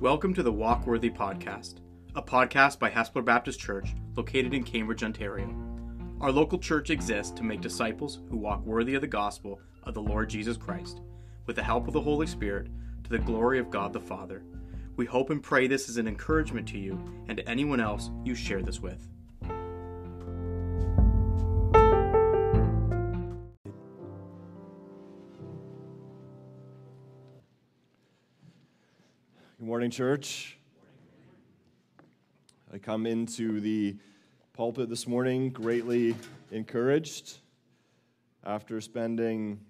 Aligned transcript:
Welcome 0.00 0.34
to 0.34 0.42
the 0.42 0.52
Walkworthy 0.52 1.08
Podcast, 1.08 1.76
a 2.16 2.22
podcast 2.22 2.80
by 2.80 2.90
Hespeler 2.90 3.24
Baptist 3.24 3.60
Church 3.60 3.94
located 4.16 4.52
in 4.52 4.64
Cambridge, 4.64 5.04
Ontario. 5.04 5.54
Our 6.20 6.32
local 6.32 6.58
church 6.58 6.90
exists 6.90 7.32
to 7.36 7.44
make 7.44 7.60
disciples 7.60 8.18
who 8.28 8.36
walk 8.36 8.66
worthy 8.66 8.96
of 8.96 9.02
the 9.02 9.06
gospel 9.06 9.60
of 9.84 9.94
the 9.94 10.02
Lord 10.02 10.28
Jesus 10.28 10.56
Christ, 10.56 11.00
with 11.46 11.54
the 11.54 11.62
help 11.62 11.86
of 11.86 11.92
the 11.94 12.00
Holy 12.00 12.26
Spirit, 12.26 12.68
to 13.04 13.10
the 13.10 13.18
glory 13.18 13.60
of 13.60 13.70
God 13.70 13.92
the 13.92 14.00
Father. 14.00 14.42
We 14.96 15.06
hope 15.06 15.30
and 15.30 15.40
pray 15.40 15.68
this 15.68 15.88
is 15.88 15.96
an 15.96 16.08
encouragement 16.08 16.66
to 16.68 16.78
you 16.78 16.98
and 17.28 17.38
to 17.38 17.48
anyone 17.48 17.80
else 17.80 18.10
you 18.24 18.34
share 18.34 18.62
this 18.62 18.80
with. 18.80 19.08
Morning, 29.84 29.90
church. 29.90 30.56
I 32.72 32.78
come 32.78 33.04
into 33.04 33.60
the 33.60 33.94
pulpit 34.54 34.88
this 34.88 35.06
morning 35.06 35.50
greatly 35.50 36.16
encouraged 36.50 37.40
after 38.44 38.80
spending 38.80 39.60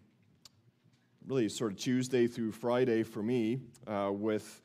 really 1.26 1.48
sort 1.48 1.72
of 1.72 1.78
Tuesday 1.78 2.28
through 2.28 2.52
Friday 2.52 3.02
for 3.02 3.24
me 3.24 3.58
uh, 3.88 4.12
with 4.12 4.62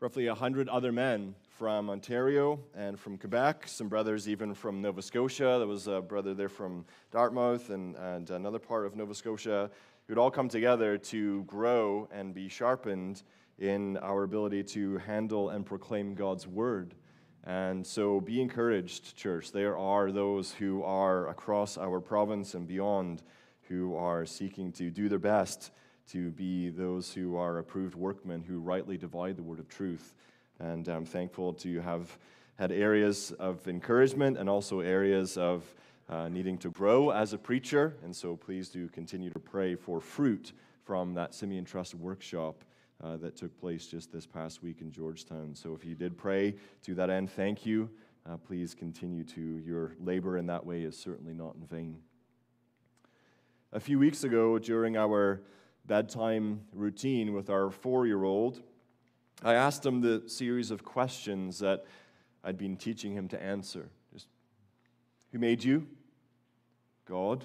roughly 0.00 0.28
100 0.28 0.68
other 0.68 0.92
men 0.92 1.34
from 1.56 1.88
Ontario 1.88 2.60
and 2.74 3.00
from 3.00 3.16
Quebec, 3.16 3.66
some 3.68 3.88
brothers 3.88 4.28
even 4.28 4.52
from 4.52 4.82
Nova 4.82 5.00
Scotia. 5.00 5.56
There 5.56 5.66
was 5.66 5.86
a 5.86 6.02
brother 6.02 6.34
there 6.34 6.50
from 6.50 6.84
Dartmouth 7.10 7.70
and, 7.70 7.96
and 7.96 8.28
another 8.28 8.58
part 8.58 8.84
of 8.84 8.94
Nova 8.94 9.14
Scotia 9.14 9.70
who'd 10.06 10.18
all 10.18 10.30
come 10.30 10.50
together 10.50 10.98
to 10.98 11.44
grow 11.44 12.10
and 12.12 12.34
be 12.34 12.50
sharpened 12.50 13.22
in 13.62 13.96
our 13.98 14.24
ability 14.24 14.64
to 14.64 14.98
handle 14.98 15.50
and 15.50 15.64
proclaim 15.64 16.14
God's 16.14 16.48
word. 16.48 16.94
And 17.44 17.86
so 17.86 18.20
be 18.20 18.40
encouraged, 18.40 19.16
church. 19.16 19.52
There 19.52 19.78
are 19.78 20.10
those 20.10 20.52
who 20.52 20.82
are 20.82 21.28
across 21.28 21.78
our 21.78 22.00
province 22.00 22.54
and 22.54 22.66
beyond 22.66 23.22
who 23.68 23.94
are 23.94 24.26
seeking 24.26 24.72
to 24.72 24.90
do 24.90 25.08
their 25.08 25.20
best 25.20 25.70
to 26.08 26.30
be 26.30 26.70
those 26.70 27.12
who 27.14 27.36
are 27.36 27.58
approved 27.58 27.94
workmen 27.94 28.42
who 28.42 28.58
rightly 28.58 28.96
divide 28.96 29.36
the 29.36 29.42
word 29.44 29.60
of 29.60 29.68
truth. 29.68 30.12
And 30.58 30.88
I'm 30.88 31.04
thankful 31.04 31.52
to 31.54 31.80
have 31.80 32.18
had 32.56 32.72
areas 32.72 33.30
of 33.38 33.66
encouragement 33.68 34.38
and 34.38 34.50
also 34.50 34.80
areas 34.80 35.36
of 35.36 35.64
uh, 36.08 36.28
needing 36.28 36.58
to 36.58 36.70
grow 36.70 37.10
as 37.10 37.32
a 37.32 37.38
preacher. 37.38 37.94
And 38.02 38.14
so 38.14 38.34
please 38.34 38.68
do 38.70 38.88
continue 38.88 39.30
to 39.30 39.38
pray 39.38 39.76
for 39.76 40.00
fruit 40.00 40.52
from 40.84 41.14
that 41.14 41.32
Simeon 41.32 41.64
Trust 41.64 41.94
workshop 41.94 42.64
uh, 43.02 43.16
that 43.18 43.36
took 43.36 43.58
place 43.58 43.86
just 43.86 44.12
this 44.12 44.26
past 44.26 44.62
week 44.62 44.80
in 44.80 44.90
Georgetown. 44.90 45.54
So 45.54 45.74
if 45.74 45.84
you 45.84 45.94
did 45.94 46.16
pray 46.16 46.54
to 46.82 46.94
that 46.94 47.10
end, 47.10 47.30
thank 47.30 47.66
you. 47.66 47.90
Uh, 48.24 48.36
please 48.36 48.74
continue 48.74 49.24
to. 49.24 49.40
Your 49.40 49.96
labor 50.00 50.38
in 50.38 50.46
that 50.46 50.64
way 50.64 50.82
is 50.82 50.96
certainly 50.96 51.34
not 51.34 51.56
in 51.56 51.66
vain. 51.66 51.98
A 53.72 53.80
few 53.80 53.98
weeks 53.98 54.22
ago, 54.22 54.58
during 54.58 54.96
our 54.96 55.42
bedtime 55.86 56.60
routine 56.72 57.32
with 57.32 57.50
our 57.50 57.70
four 57.70 58.06
year 58.06 58.22
old, 58.22 58.62
I 59.42 59.54
asked 59.54 59.84
him 59.84 60.00
the 60.00 60.22
series 60.26 60.70
of 60.70 60.84
questions 60.84 61.58
that 61.58 61.84
I'd 62.44 62.58
been 62.58 62.76
teaching 62.76 63.12
him 63.12 63.26
to 63.28 63.42
answer. 63.42 63.88
Just, 64.12 64.28
who 65.32 65.38
made 65.38 65.64
you? 65.64 65.88
God. 67.06 67.44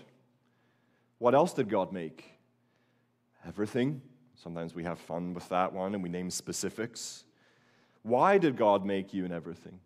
What 1.17 1.33
else 1.33 1.53
did 1.53 1.69
God 1.69 1.91
make? 1.91 2.25
Everything. 3.47 4.01
Sometimes 4.41 4.75
we 4.75 4.83
have 4.83 4.99
fun 4.99 5.33
with 5.33 5.49
that 5.49 5.73
one 5.73 5.95
and 5.95 6.03
we 6.03 6.09
name 6.09 6.29
specifics. 6.29 7.23
Why 8.03 8.37
did 8.37 8.55
God 8.55 8.85
make 8.85 9.13
you 9.13 9.25
and 9.25 9.33
everything? 9.33 9.79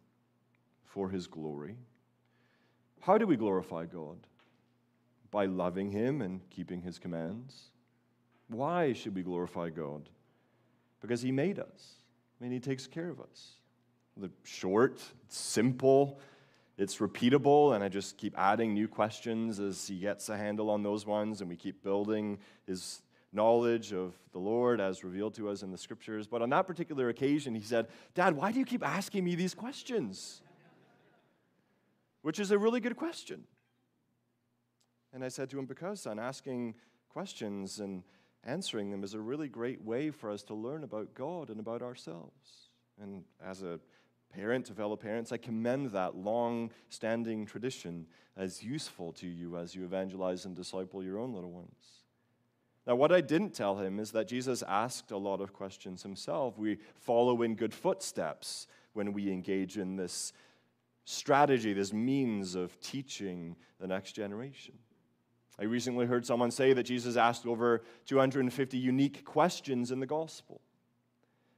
For 0.83 1.09
His 1.09 1.25
glory. 1.25 1.77
How 2.99 3.17
do 3.17 3.25
we 3.25 3.37
glorify 3.37 3.85
God? 3.85 4.17
By 5.31 5.45
loving 5.45 5.89
Him 5.89 6.21
and 6.21 6.41
keeping 6.49 6.81
His 6.81 6.99
commands. 6.99 7.69
Why 8.49 8.91
should 8.91 9.15
we 9.15 9.23
glorify 9.23 9.69
God? 9.69 10.09
Because 10.99 11.21
He 11.21 11.31
made 11.31 11.57
us. 11.57 11.93
I 12.39 12.43
mean, 12.43 12.51
He 12.51 12.59
takes 12.59 12.85
care 12.87 13.09
of 13.09 13.21
us. 13.21 13.53
The 14.17 14.29
short, 14.43 15.01
simple, 15.29 16.19
it's 16.77 16.97
repeatable, 16.97 17.73
and 17.73 17.83
I 17.83 17.87
just 17.87 18.17
keep 18.17 18.37
adding 18.37 18.73
new 18.73 18.89
questions 18.89 19.61
as 19.61 19.87
He 19.87 19.99
gets 19.99 20.27
a 20.27 20.37
handle 20.37 20.69
on 20.69 20.83
those 20.83 21.05
ones, 21.05 21.39
and 21.39 21.49
we 21.49 21.55
keep 21.55 21.81
building 21.81 22.37
His 22.67 23.01
knowledge 23.33 23.93
of 23.93 24.13
the 24.31 24.39
Lord 24.39 24.81
as 24.81 25.03
revealed 25.03 25.33
to 25.35 25.49
us 25.49 25.63
in 25.63 25.71
the 25.71 25.77
scriptures. 25.77 26.27
But 26.27 26.41
on 26.41 26.49
that 26.49 26.67
particular 26.67 27.09
occasion, 27.09 27.55
he 27.55 27.61
said, 27.61 27.87
Dad, 28.13 28.35
why 28.35 28.51
do 28.51 28.59
you 28.59 28.65
keep 28.65 28.85
asking 28.85 29.23
me 29.23 29.35
these 29.35 29.53
questions? 29.53 30.41
Which 32.21 32.39
is 32.39 32.51
a 32.51 32.57
really 32.57 32.79
good 32.79 32.95
question. 32.95 33.43
And 35.13 35.23
I 35.23 35.29
said 35.29 35.49
to 35.51 35.59
him, 35.59 35.65
Because, 35.65 36.01
son, 36.01 36.19
asking 36.19 36.75
questions 37.09 37.79
and 37.79 38.03
answering 38.43 38.89
them 38.89 39.03
is 39.03 39.13
a 39.13 39.19
really 39.19 39.47
great 39.47 39.83
way 39.83 40.11
for 40.11 40.29
us 40.29 40.43
to 40.43 40.53
learn 40.53 40.83
about 40.83 41.13
God 41.13 41.49
and 41.49 41.59
about 41.59 41.81
ourselves. 41.81 42.69
And 43.01 43.23
as 43.43 43.63
a 43.63 43.79
parent 44.33 44.65
to 44.67 44.73
fellow 44.73 44.95
parents, 44.95 45.31
I 45.31 45.37
commend 45.37 45.91
that 45.91 46.15
long 46.15 46.71
standing 46.89 47.45
tradition 47.45 48.07
as 48.37 48.63
useful 48.63 49.11
to 49.13 49.27
you 49.27 49.57
as 49.57 49.75
you 49.75 49.83
evangelize 49.83 50.45
and 50.45 50.55
disciple 50.55 51.03
your 51.03 51.19
own 51.19 51.33
little 51.33 51.51
ones. 51.51 52.00
Now, 52.87 52.95
what 52.95 53.11
I 53.11 53.21
didn't 53.21 53.53
tell 53.53 53.77
him 53.77 53.99
is 53.99 54.11
that 54.11 54.27
Jesus 54.27 54.63
asked 54.67 55.11
a 55.11 55.17
lot 55.17 55.39
of 55.39 55.53
questions 55.53 56.01
himself. 56.01 56.57
We 56.57 56.79
follow 56.95 57.43
in 57.43 57.55
good 57.55 57.73
footsteps 57.73 58.67
when 58.93 59.13
we 59.13 59.31
engage 59.31 59.77
in 59.77 59.95
this 59.95 60.33
strategy, 61.05 61.73
this 61.73 61.93
means 61.93 62.55
of 62.55 62.79
teaching 62.81 63.55
the 63.79 63.87
next 63.87 64.13
generation. 64.13 64.75
I 65.59 65.65
recently 65.65 66.05
heard 66.07 66.25
someone 66.25 66.49
say 66.49 66.73
that 66.73 66.83
Jesus 66.83 67.17
asked 67.17 67.45
over 67.45 67.83
250 68.05 68.77
unique 68.77 69.23
questions 69.25 69.91
in 69.91 69.99
the 69.99 70.07
gospel. 70.07 70.61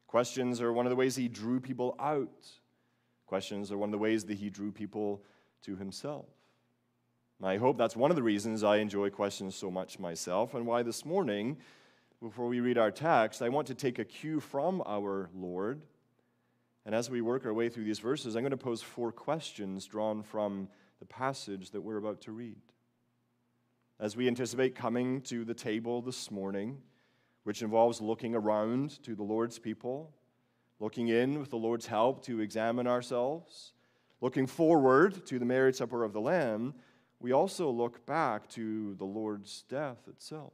Questions 0.07 0.61
are 0.61 0.73
one 0.73 0.85
of 0.85 0.89
the 0.89 0.95
ways 0.95 1.15
he 1.15 1.27
drew 1.27 1.59
people 1.59 1.95
out, 1.99 2.47
questions 3.25 3.71
are 3.71 3.77
one 3.77 3.89
of 3.89 3.91
the 3.91 3.97
ways 3.97 4.25
that 4.25 4.37
he 4.37 4.49
drew 4.49 4.71
people 4.71 5.23
to 5.63 5.75
himself. 5.75 6.25
I 7.45 7.57
hope 7.57 7.77
that's 7.77 7.95
one 7.95 8.09
of 8.09 8.15
the 8.15 8.23
reasons 8.23 8.63
I 8.63 8.77
enjoy 8.77 9.09
questions 9.09 9.53
so 9.53 9.69
much 9.69 9.99
myself, 9.99 10.53
and 10.53 10.65
why 10.65 10.81
this 10.81 11.03
morning, 11.03 11.57
before 12.21 12.47
we 12.47 12.61
read 12.61 12.77
our 12.77 12.89
text, 12.89 13.41
I 13.41 13.49
want 13.49 13.67
to 13.67 13.75
take 13.75 13.99
a 13.99 14.05
cue 14.05 14.39
from 14.39 14.81
our 14.85 15.29
Lord. 15.35 15.81
And 16.85 16.95
as 16.95 17.09
we 17.09 17.19
work 17.19 17.45
our 17.45 17.53
way 17.53 17.67
through 17.67 17.83
these 17.83 17.99
verses, 17.99 18.35
I'm 18.35 18.43
going 18.43 18.51
to 18.51 18.57
pose 18.57 18.81
four 18.81 19.11
questions 19.11 19.85
drawn 19.85 20.23
from 20.23 20.69
the 20.99 21.05
passage 21.05 21.71
that 21.71 21.81
we're 21.81 21.97
about 21.97 22.21
to 22.21 22.31
read. 22.31 22.61
As 23.99 24.15
we 24.15 24.29
anticipate 24.29 24.73
coming 24.73 25.19
to 25.23 25.43
the 25.43 25.53
table 25.53 26.01
this 26.01 26.31
morning, 26.31 26.77
which 27.43 27.61
involves 27.61 27.99
looking 27.99 28.35
around 28.35 29.03
to 29.03 29.15
the 29.15 29.23
Lord's 29.23 29.59
people, 29.59 30.13
looking 30.79 31.09
in 31.09 31.41
with 31.41 31.49
the 31.49 31.57
Lord's 31.57 31.87
help 31.87 32.23
to 32.23 32.39
examine 32.39 32.87
ourselves, 32.87 33.73
looking 34.21 34.47
forward 34.47 35.25
to 35.25 35.39
the 35.39 35.45
marriage 35.45 35.75
supper 35.75 36.05
of 36.05 36.13
the 36.13 36.21
Lamb, 36.21 36.73
we 37.23 37.31
also 37.31 37.69
look 37.69 38.05
back 38.05 38.49
to 38.49 38.95
the 38.95 39.05
Lord's 39.05 39.63
death 39.69 40.09
itself. 40.09 40.51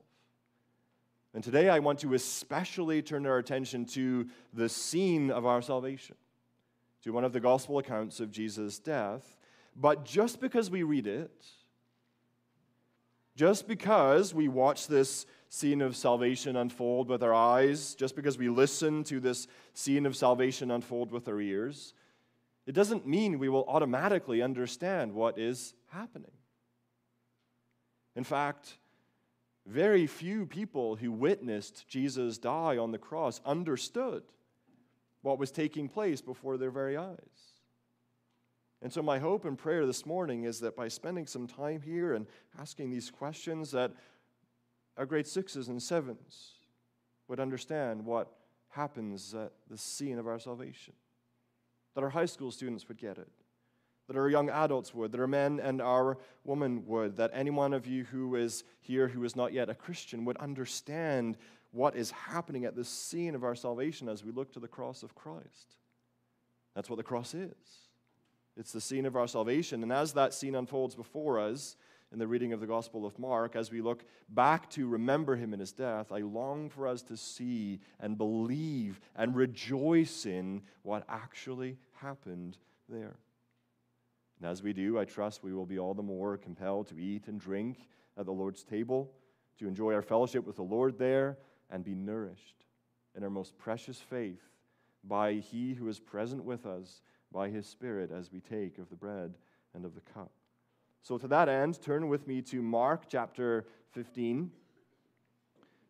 And 1.33 1.43
today 1.43 1.67
I 1.67 1.79
want 1.79 1.99
to 1.99 2.13
especially 2.13 3.01
turn 3.01 3.25
our 3.25 3.39
attention 3.39 3.85
to 3.87 4.27
the 4.53 4.69
scene 4.69 5.31
of 5.31 5.47
our 5.47 5.63
salvation, 5.63 6.15
to 7.03 7.11
one 7.11 7.23
of 7.23 7.33
the 7.33 7.39
gospel 7.39 7.79
accounts 7.79 8.19
of 8.19 8.29
Jesus' 8.29 8.77
death. 8.77 9.35
But 9.75 10.05
just 10.05 10.39
because 10.39 10.69
we 10.69 10.83
read 10.83 11.07
it, 11.07 11.43
just 13.35 13.67
because 13.67 14.33
we 14.35 14.47
watch 14.47 14.85
this 14.85 15.25
scene 15.49 15.81
of 15.81 15.95
salvation 15.95 16.55
unfold 16.55 17.09
with 17.09 17.23
our 17.23 17.33
eyes, 17.33 17.95
just 17.95 18.15
because 18.15 18.37
we 18.37 18.47
listen 18.47 19.03
to 19.05 19.19
this 19.19 19.47
scene 19.73 20.05
of 20.05 20.15
salvation 20.15 20.69
unfold 20.69 21.11
with 21.11 21.27
our 21.29 21.41
ears, 21.41 21.95
it 22.67 22.73
doesn't 22.73 23.07
mean 23.07 23.39
we 23.39 23.49
will 23.49 23.65
automatically 23.67 24.43
understand 24.43 25.13
what 25.13 25.39
is 25.39 25.73
happening. 25.87 26.29
In 28.19 28.25
fact, 28.25 28.79
very 29.65 30.05
few 30.05 30.45
people 30.45 30.97
who 30.97 31.09
witnessed 31.09 31.87
Jesus 31.87 32.37
die 32.37 32.75
on 32.75 32.91
the 32.91 32.97
cross 32.97 33.39
understood 33.45 34.23
what 35.21 35.39
was 35.39 35.51
taking 35.51 35.87
place 35.87 36.19
before 36.19 36.57
their 36.57 36.69
very 36.69 36.97
eyes. 36.97 37.53
And 38.81 38.91
so, 38.91 39.01
my 39.01 39.19
hope 39.19 39.45
and 39.45 39.57
prayer 39.57 39.85
this 39.85 40.05
morning 40.05 40.43
is 40.43 40.59
that 40.59 40.75
by 40.75 40.89
spending 40.89 41.27
some 41.27 41.47
time 41.47 41.81
here 41.81 42.13
and 42.13 42.27
asking 42.59 42.91
these 42.91 43.09
questions, 43.09 43.71
that 43.71 43.93
our 44.97 45.05
grade 45.05 45.25
sixes 45.25 45.69
and 45.69 45.81
sevens 45.81 46.55
would 47.29 47.39
understand 47.39 48.05
what 48.05 48.35
happens 48.67 49.33
at 49.33 49.53
the 49.69 49.77
scene 49.77 50.19
of 50.19 50.27
our 50.27 50.39
salvation, 50.39 50.93
that 51.95 52.03
our 52.03 52.09
high 52.09 52.25
school 52.25 52.51
students 52.51 52.85
would 52.89 52.97
get 52.97 53.17
it, 53.17 53.31
that 54.09 54.17
our 54.17 54.27
young 54.27 54.49
adults 54.49 54.91
would, 54.93 55.11
that 55.11 55.21
our 55.21 55.27
men 55.27 55.59
and 55.59 55.81
our 55.81 56.17
women 56.43 56.83
would, 56.87 57.15
that 57.17 57.29
any 57.31 57.51
one 57.51 57.73
of 57.73 57.85
you 57.85 58.03
who 58.05 58.35
is 58.35 58.63
here 58.81 59.07
who 59.07 59.23
is 59.23 59.35
not 59.35 59.53
yet 59.53 59.69
a 59.69 59.75
Christian 59.75 60.25
would 60.25 60.35
understand 60.37 61.37
what 61.71 61.95
is 61.95 62.09
happening 62.09 62.65
at 62.65 62.75
this 62.75 62.89
scene 62.89 63.35
of 63.35 63.43
our 63.43 63.53
salvation 63.53 64.09
as 64.09 64.23
we 64.23 64.31
look 64.31 64.51
to 64.53 64.59
the 64.59 64.67
cross 64.67 65.03
of 65.03 65.13
Christ. 65.13 65.75
That's 66.73 66.89
what 66.89 66.95
the 66.95 67.03
cross 67.03 67.35
is. 67.35 67.53
It's 68.57 68.71
the 68.71 68.81
scene 68.81 69.05
of 69.05 69.15
our 69.15 69.27
salvation. 69.27 69.83
And 69.83 69.93
as 69.93 70.13
that 70.13 70.33
scene 70.33 70.55
unfolds 70.55 70.95
before 70.95 71.39
us 71.39 71.75
in 72.11 72.17
the 72.17 72.27
reading 72.27 72.51
of 72.51 72.61
the 72.61 72.65
Gospel 72.65 73.05
of 73.05 73.19
Mark, 73.19 73.55
as 73.55 73.71
we 73.71 73.79
look 73.79 74.03
back 74.27 74.71
to 74.71 74.87
remember 74.87 75.35
him 75.35 75.53
in 75.53 75.59
his 75.59 75.71
death, 75.71 76.11
I 76.11 76.21
long 76.21 76.71
for 76.71 76.87
us 76.87 77.03
to 77.03 77.15
see 77.15 77.79
and 77.99 78.17
believe 78.17 78.99
and 79.15 79.35
rejoice 79.35 80.25
in 80.25 80.63
what 80.81 81.03
actually 81.07 81.77
happened 82.01 82.57
there. 82.89 83.17
And 84.39 84.49
as 84.49 84.63
we 84.63 84.73
do, 84.73 84.97
I 84.97 85.05
trust 85.05 85.43
we 85.43 85.53
will 85.53 85.65
be 85.65 85.79
all 85.79 85.93
the 85.93 86.01
more 86.01 86.37
compelled 86.37 86.87
to 86.87 86.99
eat 86.99 87.27
and 87.27 87.39
drink 87.39 87.87
at 88.17 88.25
the 88.25 88.31
Lord's 88.31 88.63
table, 88.63 89.11
to 89.59 89.67
enjoy 89.67 89.93
our 89.93 90.01
fellowship 90.01 90.45
with 90.45 90.55
the 90.55 90.63
Lord 90.63 90.97
there, 90.97 91.37
and 91.69 91.83
be 91.83 91.95
nourished 91.95 92.65
in 93.15 93.23
our 93.23 93.29
most 93.29 93.57
precious 93.57 93.99
faith 93.99 94.41
by 95.03 95.33
He 95.33 95.73
who 95.73 95.87
is 95.87 95.99
present 95.99 96.43
with 96.43 96.65
us 96.65 97.01
by 97.31 97.49
His 97.49 97.67
Spirit 97.67 98.11
as 98.11 98.31
we 98.31 98.39
take 98.39 98.77
of 98.77 98.89
the 98.89 98.95
bread 98.95 99.35
and 99.73 99.85
of 99.85 99.93
the 99.95 100.01
cup. 100.01 100.31
So, 101.01 101.17
to 101.17 101.27
that 101.27 101.49
end, 101.49 101.81
turn 101.81 102.07
with 102.07 102.27
me 102.27 102.41
to 102.43 102.61
Mark 102.61 103.03
chapter 103.07 103.65
15. 103.91 104.51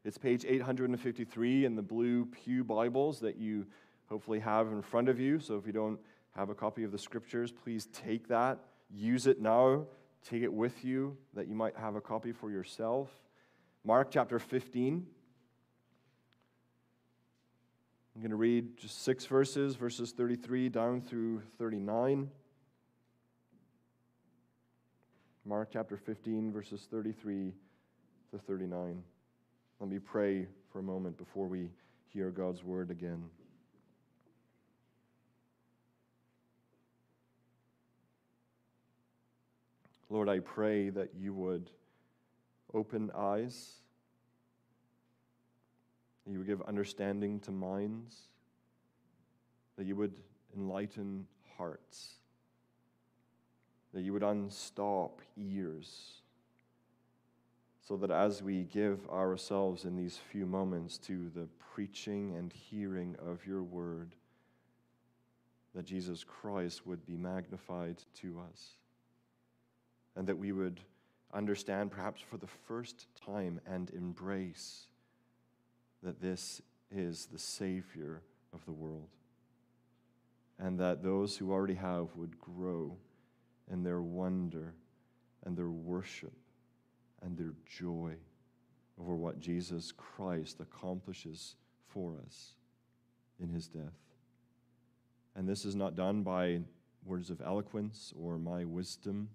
It's 0.05 0.17
page 0.17 0.45
853 0.47 1.65
in 1.65 1.75
the 1.75 1.81
blue 1.81 2.25
Pew 2.25 2.63
Bibles 2.63 3.19
that 3.19 3.37
you 3.37 3.65
hopefully 4.07 4.39
have 4.39 4.67
in 4.67 4.81
front 4.81 5.09
of 5.09 5.19
you. 5.19 5.39
So, 5.39 5.55
if 5.55 5.65
you 5.65 5.73
don't 5.73 5.99
have 6.39 6.49
a 6.49 6.55
copy 6.55 6.85
of 6.85 6.91
the 6.93 6.97
scriptures, 6.97 7.51
please 7.51 7.89
take 7.91 8.29
that, 8.29 8.59
use 8.89 9.27
it 9.27 9.41
now, 9.41 9.85
take 10.23 10.41
it 10.41 10.51
with 10.51 10.85
you 10.85 11.17
that 11.33 11.49
you 11.49 11.53
might 11.53 11.75
have 11.75 11.97
a 11.97 12.01
copy 12.01 12.31
for 12.31 12.49
yourself. 12.49 13.09
Mark 13.83 14.09
chapter 14.09 14.39
15. 14.39 15.05
I'm 18.15 18.21
going 18.21 18.29
to 18.31 18.37
read 18.37 18.77
just 18.77 19.03
six 19.03 19.25
verses, 19.25 19.75
verses 19.75 20.13
33 20.13 20.69
down 20.69 21.01
through 21.01 21.41
39. 21.57 22.29
Mark 25.43 25.69
chapter 25.73 25.97
15, 25.97 26.53
verses 26.53 26.87
33 26.89 27.51
to 28.31 28.37
39. 28.37 29.03
Let 29.81 29.89
me 29.89 29.99
pray 29.99 30.47
for 30.71 30.79
a 30.79 30.83
moment 30.83 31.17
before 31.17 31.47
we 31.47 31.69
hear 32.13 32.29
God's 32.29 32.63
word 32.63 32.91
again. 32.91 33.25
Lord, 40.09 40.27
I 40.27 40.39
pray 40.39 40.89
that 40.89 41.11
you 41.15 41.33
would 41.33 41.69
open 42.73 43.11
eyes, 43.15 43.75
that 46.25 46.31
you 46.31 46.39
would 46.39 46.47
give 46.47 46.61
understanding 46.63 47.39
to 47.41 47.51
minds, 47.51 48.15
that 49.77 49.85
you 49.85 49.95
would 49.95 50.13
enlighten 50.57 51.27
hearts, 51.57 52.15
that 53.93 54.01
you 54.01 54.11
would 54.13 54.23
unstop 54.23 55.21
ears, 55.37 56.21
so 57.87 57.95
that 57.97 58.11
as 58.11 58.41
we 58.41 58.63
give 58.63 59.07
ourselves 59.09 59.85
in 59.85 59.95
these 59.95 60.17
few 60.31 60.45
moments 60.45 60.97
to 60.97 61.29
the 61.35 61.47
preaching 61.73 62.35
and 62.35 62.51
hearing 62.51 63.15
of 63.23 63.45
your 63.45 63.61
word, 63.61 64.15
that 65.75 65.85
Jesus 65.85 66.23
Christ 66.23 66.87
would 66.87 67.05
be 67.05 67.15
magnified 67.15 68.01
to 68.21 68.39
us 68.51 68.71
and 70.19 70.27
that 70.27 70.37
we 70.37 70.51
would 70.51 70.81
understand, 71.33 71.91
perhaps 71.91 72.19
for 72.19 72.35
the 72.35 72.45
first 72.67 73.07
time, 73.25 73.61
and 73.65 73.89
embrace 73.91 74.87
that 76.03 76.21
this 76.21 76.61
is 76.91 77.27
the 77.27 77.39
Savior 77.39 78.21
of 78.53 78.65
the 78.65 78.71
world. 78.73 79.07
And 80.59 80.77
that 80.77 81.01
those 81.01 81.37
who 81.37 81.53
already 81.53 81.75
have 81.75 82.09
would 82.17 82.37
grow 82.37 82.97
in 83.71 83.81
their 83.81 84.01
wonder 84.01 84.73
and 85.45 85.55
their 85.55 85.69
worship 85.69 86.35
and 87.21 87.37
their 87.37 87.53
joy 87.65 88.15
over 88.99 89.15
what 89.15 89.39
Jesus 89.39 89.93
Christ 89.93 90.59
accomplishes 90.59 91.55
for 91.87 92.15
us 92.25 92.55
in 93.41 93.47
his 93.47 93.69
death. 93.69 93.95
And 95.37 95.47
this 95.47 95.63
is 95.63 95.77
not 95.77 95.95
done 95.95 96.23
by 96.23 96.59
words 97.05 97.29
of 97.29 97.39
eloquence 97.39 98.13
or 98.21 98.37
my 98.37 98.65
wisdom 98.65 99.29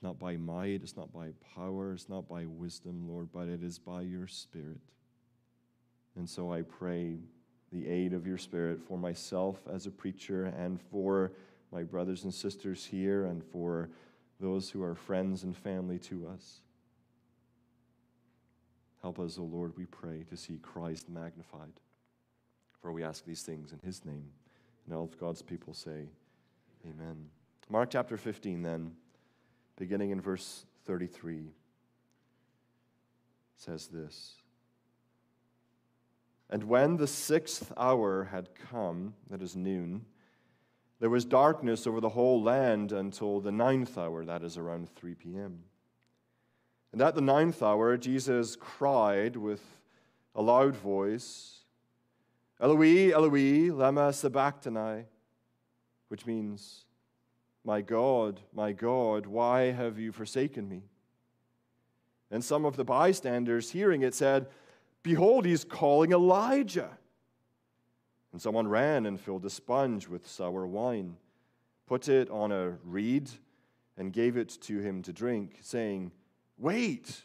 it's 0.00 0.04
not 0.06 0.18
by 0.18 0.38
might, 0.38 0.80
it's 0.82 0.96
not 0.96 1.12
by 1.12 1.28
power, 1.54 1.92
it's 1.92 2.08
not 2.08 2.26
by 2.26 2.46
wisdom, 2.46 3.06
Lord, 3.06 3.28
but 3.34 3.48
it 3.48 3.62
is 3.62 3.78
by 3.78 4.00
your 4.00 4.26
Spirit. 4.26 4.80
And 6.16 6.26
so 6.26 6.50
I 6.50 6.62
pray 6.62 7.18
the 7.70 7.86
aid 7.86 8.14
of 8.14 8.26
your 8.26 8.38
Spirit 8.38 8.80
for 8.80 8.96
myself 8.96 9.58
as 9.70 9.84
a 9.84 9.90
preacher 9.90 10.46
and 10.46 10.80
for 10.80 11.32
my 11.70 11.82
brothers 11.82 12.24
and 12.24 12.32
sisters 12.32 12.86
here 12.86 13.26
and 13.26 13.44
for 13.44 13.90
those 14.40 14.70
who 14.70 14.82
are 14.82 14.94
friends 14.94 15.42
and 15.42 15.54
family 15.54 15.98
to 15.98 16.26
us. 16.28 16.60
Help 19.02 19.20
us, 19.20 19.36
O 19.36 19.42
Lord, 19.42 19.76
we 19.76 19.84
pray, 19.84 20.24
to 20.30 20.36
see 20.36 20.56
Christ 20.62 21.10
magnified. 21.10 21.78
For 22.80 22.90
we 22.90 23.04
ask 23.04 23.26
these 23.26 23.42
things 23.42 23.72
in 23.72 23.80
his 23.84 24.02
name. 24.06 24.30
And 24.86 24.94
all 24.94 25.04
of 25.04 25.20
God's 25.20 25.42
people 25.42 25.74
say, 25.74 26.08
Amen. 26.86 27.26
Mark 27.68 27.90
chapter 27.90 28.16
15, 28.16 28.62
then 28.62 28.92
beginning 29.76 30.10
in 30.10 30.20
verse 30.20 30.64
33, 30.86 31.52
says 33.56 33.88
this 33.88 34.34
And 36.48 36.64
when 36.64 36.96
the 36.96 37.06
sixth 37.06 37.72
hour 37.76 38.24
had 38.24 38.50
come, 38.70 39.14
that 39.30 39.42
is 39.42 39.56
noon, 39.56 40.04
there 41.00 41.10
was 41.10 41.24
darkness 41.24 41.86
over 41.86 42.00
the 42.00 42.10
whole 42.10 42.42
land 42.42 42.92
until 42.92 43.40
the 43.40 43.52
ninth 43.52 43.96
hour, 43.96 44.24
that 44.24 44.42
is 44.42 44.58
around 44.58 44.94
3 44.96 45.14
p.m. 45.14 45.60
And 46.92 47.00
at 47.00 47.14
the 47.14 47.22
ninth 47.22 47.62
hour, 47.62 47.96
Jesus 47.96 48.56
cried 48.56 49.36
with 49.36 49.62
a 50.34 50.42
loud 50.42 50.76
voice, 50.76 51.60
Eloi, 52.60 53.12
Eloi, 53.12 53.72
lama 53.72 54.12
sabachthani, 54.12 55.04
which 56.08 56.26
means, 56.26 56.84
my 57.70 57.82
God, 57.82 58.40
my 58.52 58.72
God, 58.72 59.26
why 59.26 59.70
have 59.70 59.96
you 59.96 60.10
forsaken 60.10 60.68
me? 60.68 60.82
And 62.28 62.44
some 62.44 62.64
of 62.64 62.74
the 62.74 62.82
bystanders, 62.82 63.70
hearing 63.70 64.02
it, 64.02 64.12
said, 64.12 64.48
Behold, 65.04 65.44
he's 65.44 65.62
calling 65.62 66.10
Elijah. 66.10 66.90
And 68.32 68.42
someone 68.42 68.66
ran 68.66 69.06
and 69.06 69.20
filled 69.20 69.44
a 69.44 69.50
sponge 69.50 70.08
with 70.08 70.26
sour 70.26 70.66
wine, 70.66 71.14
put 71.86 72.08
it 72.08 72.28
on 72.28 72.50
a 72.50 72.70
reed, 72.82 73.30
and 73.96 74.12
gave 74.12 74.36
it 74.36 74.48
to 74.62 74.80
him 74.80 75.00
to 75.02 75.12
drink, 75.12 75.58
saying, 75.60 76.10
Wait, 76.58 77.22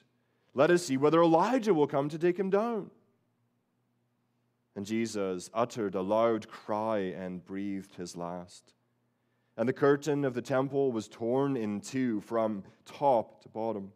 let 0.53 0.69
us 0.69 0.85
see 0.85 0.95
whether 0.95 1.23
Elijah 1.23 1.73
will 1.73 1.87
come 1.87 2.07
to 2.09 2.19
take 2.19 2.37
him 2.37 2.51
down. 2.51 2.91
And 4.75 4.85
Jesus 4.85 5.49
uttered 5.55 5.95
a 5.95 6.03
loud 6.03 6.47
cry 6.47 6.99
and 6.99 7.43
breathed 7.43 7.95
his 7.95 8.15
last. 8.15 8.75
And 9.57 9.69
the 9.69 9.74
curtain 9.74 10.25
of 10.25 10.33
the 10.33 10.41
temple 10.41 10.91
was 10.91 11.07
torn 11.07 11.55
in 11.55 11.79
two 11.79 12.21
from 12.21 12.63
top 12.85 13.41
to 13.43 13.50
bottom. 13.50 13.91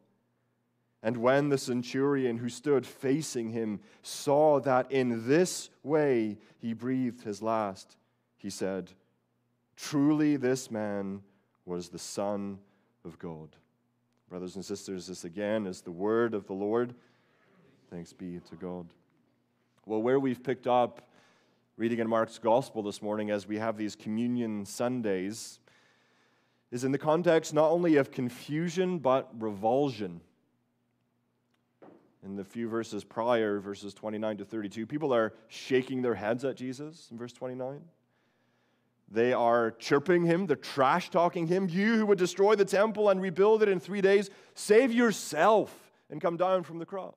And 1.02 1.18
when 1.18 1.50
the 1.50 1.58
centurion 1.58 2.38
who 2.38 2.50
stood 2.50 2.86
facing 2.86 3.50
him 3.50 3.80
saw 4.02 4.60
that 4.62 4.92
in 4.92 5.28
this 5.28 5.70
way 5.84 6.38
he 6.58 6.74
breathed 6.74 7.24
his 7.24 7.42
last, 7.42 7.98
he 8.38 8.50
said, 8.50 8.92
Truly, 9.76 10.36
this 10.36 10.70
man 10.70 11.22
was 11.66 11.88
the 11.88 12.00
Son 12.00 12.60
of 13.06 13.18
God. 13.18 13.56
Brothers 14.30 14.56
and 14.56 14.66
sisters, 14.66 15.08
this 15.08 15.24
again 15.24 15.66
is 15.66 15.82
the 15.82 15.92
word 15.92 16.34
of 16.34 16.46
the 16.48 16.54
Lord. 16.54 16.94
Thanks 17.90 18.12
be 18.12 18.40
to 18.50 18.56
God. 18.56 18.88
Well, 19.86 20.02
where 20.02 20.20
we've 20.20 20.44
picked 20.44 20.68
up 20.68 21.09
reading 21.80 22.00
in 22.00 22.10
Mark's 22.10 22.38
gospel 22.38 22.84
this 22.84 23.02
morning 23.02 23.32
as 23.32 23.48
we 23.48 23.58
have 23.58 23.78
these 23.78 23.96
communion 23.96 24.66
Sundays 24.66 25.60
is 26.72 26.84
in 26.84 26.92
the 26.92 26.98
context 26.98 27.54
not 27.54 27.72
only 27.72 27.96
of 27.96 28.12
confusion 28.12 29.00
but 29.00 29.30
revulsion. 29.40 30.20
In 32.22 32.36
the 32.36 32.44
few 32.44 32.68
verses 32.68 33.06
prior, 33.06 33.62
verses 33.62 33.94
29 33.94 34.40
to 34.40 34.44
32, 34.44 34.86
people 34.88 35.14
are 35.14 35.32
shaking 35.48 36.02
their 36.02 36.16
heads 36.16 36.44
at 36.44 36.58
Jesus 36.58 37.08
in 37.12 37.18
verse 37.18 37.32
29. 37.32 37.80
They 39.10 39.32
are 39.32 39.72
chirping 39.72 40.26
him, 40.26 40.48
they're 40.48 40.58
trash 40.58 41.10
talking 41.10 41.48
him. 41.48 41.70
You 41.70 41.96
who 41.96 42.06
would 42.08 42.20
destroy 42.20 42.56
the 42.56 42.66
temple 42.66 43.08
and 43.08 43.22
rebuild 43.22 43.64
it 43.64 43.70
in 43.70 43.80
three 43.80 44.02
days, 44.02 44.30
save 44.54 44.92
yourself 44.92 45.74
and 46.10 46.20
come 46.20 46.36
down 46.36 46.64
from 46.64 46.80
the 46.80 46.86
cross. 46.86 47.16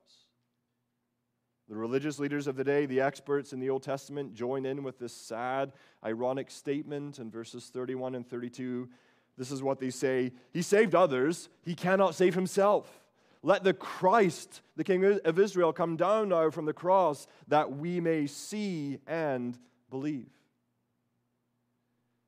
The 1.73 1.79
religious 1.79 2.19
leaders 2.19 2.47
of 2.49 2.57
the 2.57 2.65
day, 2.65 2.85
the 2.85 3.01
experts 3.01 3.55
in 3.55 3.59
the 3.59 3.71
Old 3.71 3.83
Testament, 3.83 4.35
join 4.35 4.67
in 4.67 4.83
with 4.83 4.99
this 4.99 5.15
sad, 5.15 5.73
ironic 6.05 6.51
statement 6.51 7.19
in 7.19 7.31
verses 7.31 7.71
31 7.73 8.15
and 8.15 8.29
32. 8.29 8.91
This 9.39 9.51
is 9.51 9.63
what 9.63 9.81
they 9.81 9.89
say 9.89 10.33
He 10.53 10.61
saved 10.61 10.95
others, 10.95 11.49
he 11.63 11.75
cannot 11.75 12.15
save 12.15 12.35
himself. 12.35 13.07
Let 13.43 13.65
the 13.65 13.73
Christ, 13.73 14.61
the 14.77 14.85
King 14.85 15.19
of 15.25 15.39
Israel, 15.39 15.73
come 15.73 15.97
down 15.97 16.29
now 16.29 16.51
from 16.51 16.67
the 16.67 16.75
cross 16.75 17.27
that 17.49 17.73
we 17.75 18.01
may 18.01 18.27
see 18.27 18.99
and 19.07 19.59
believe. 19.89 20.29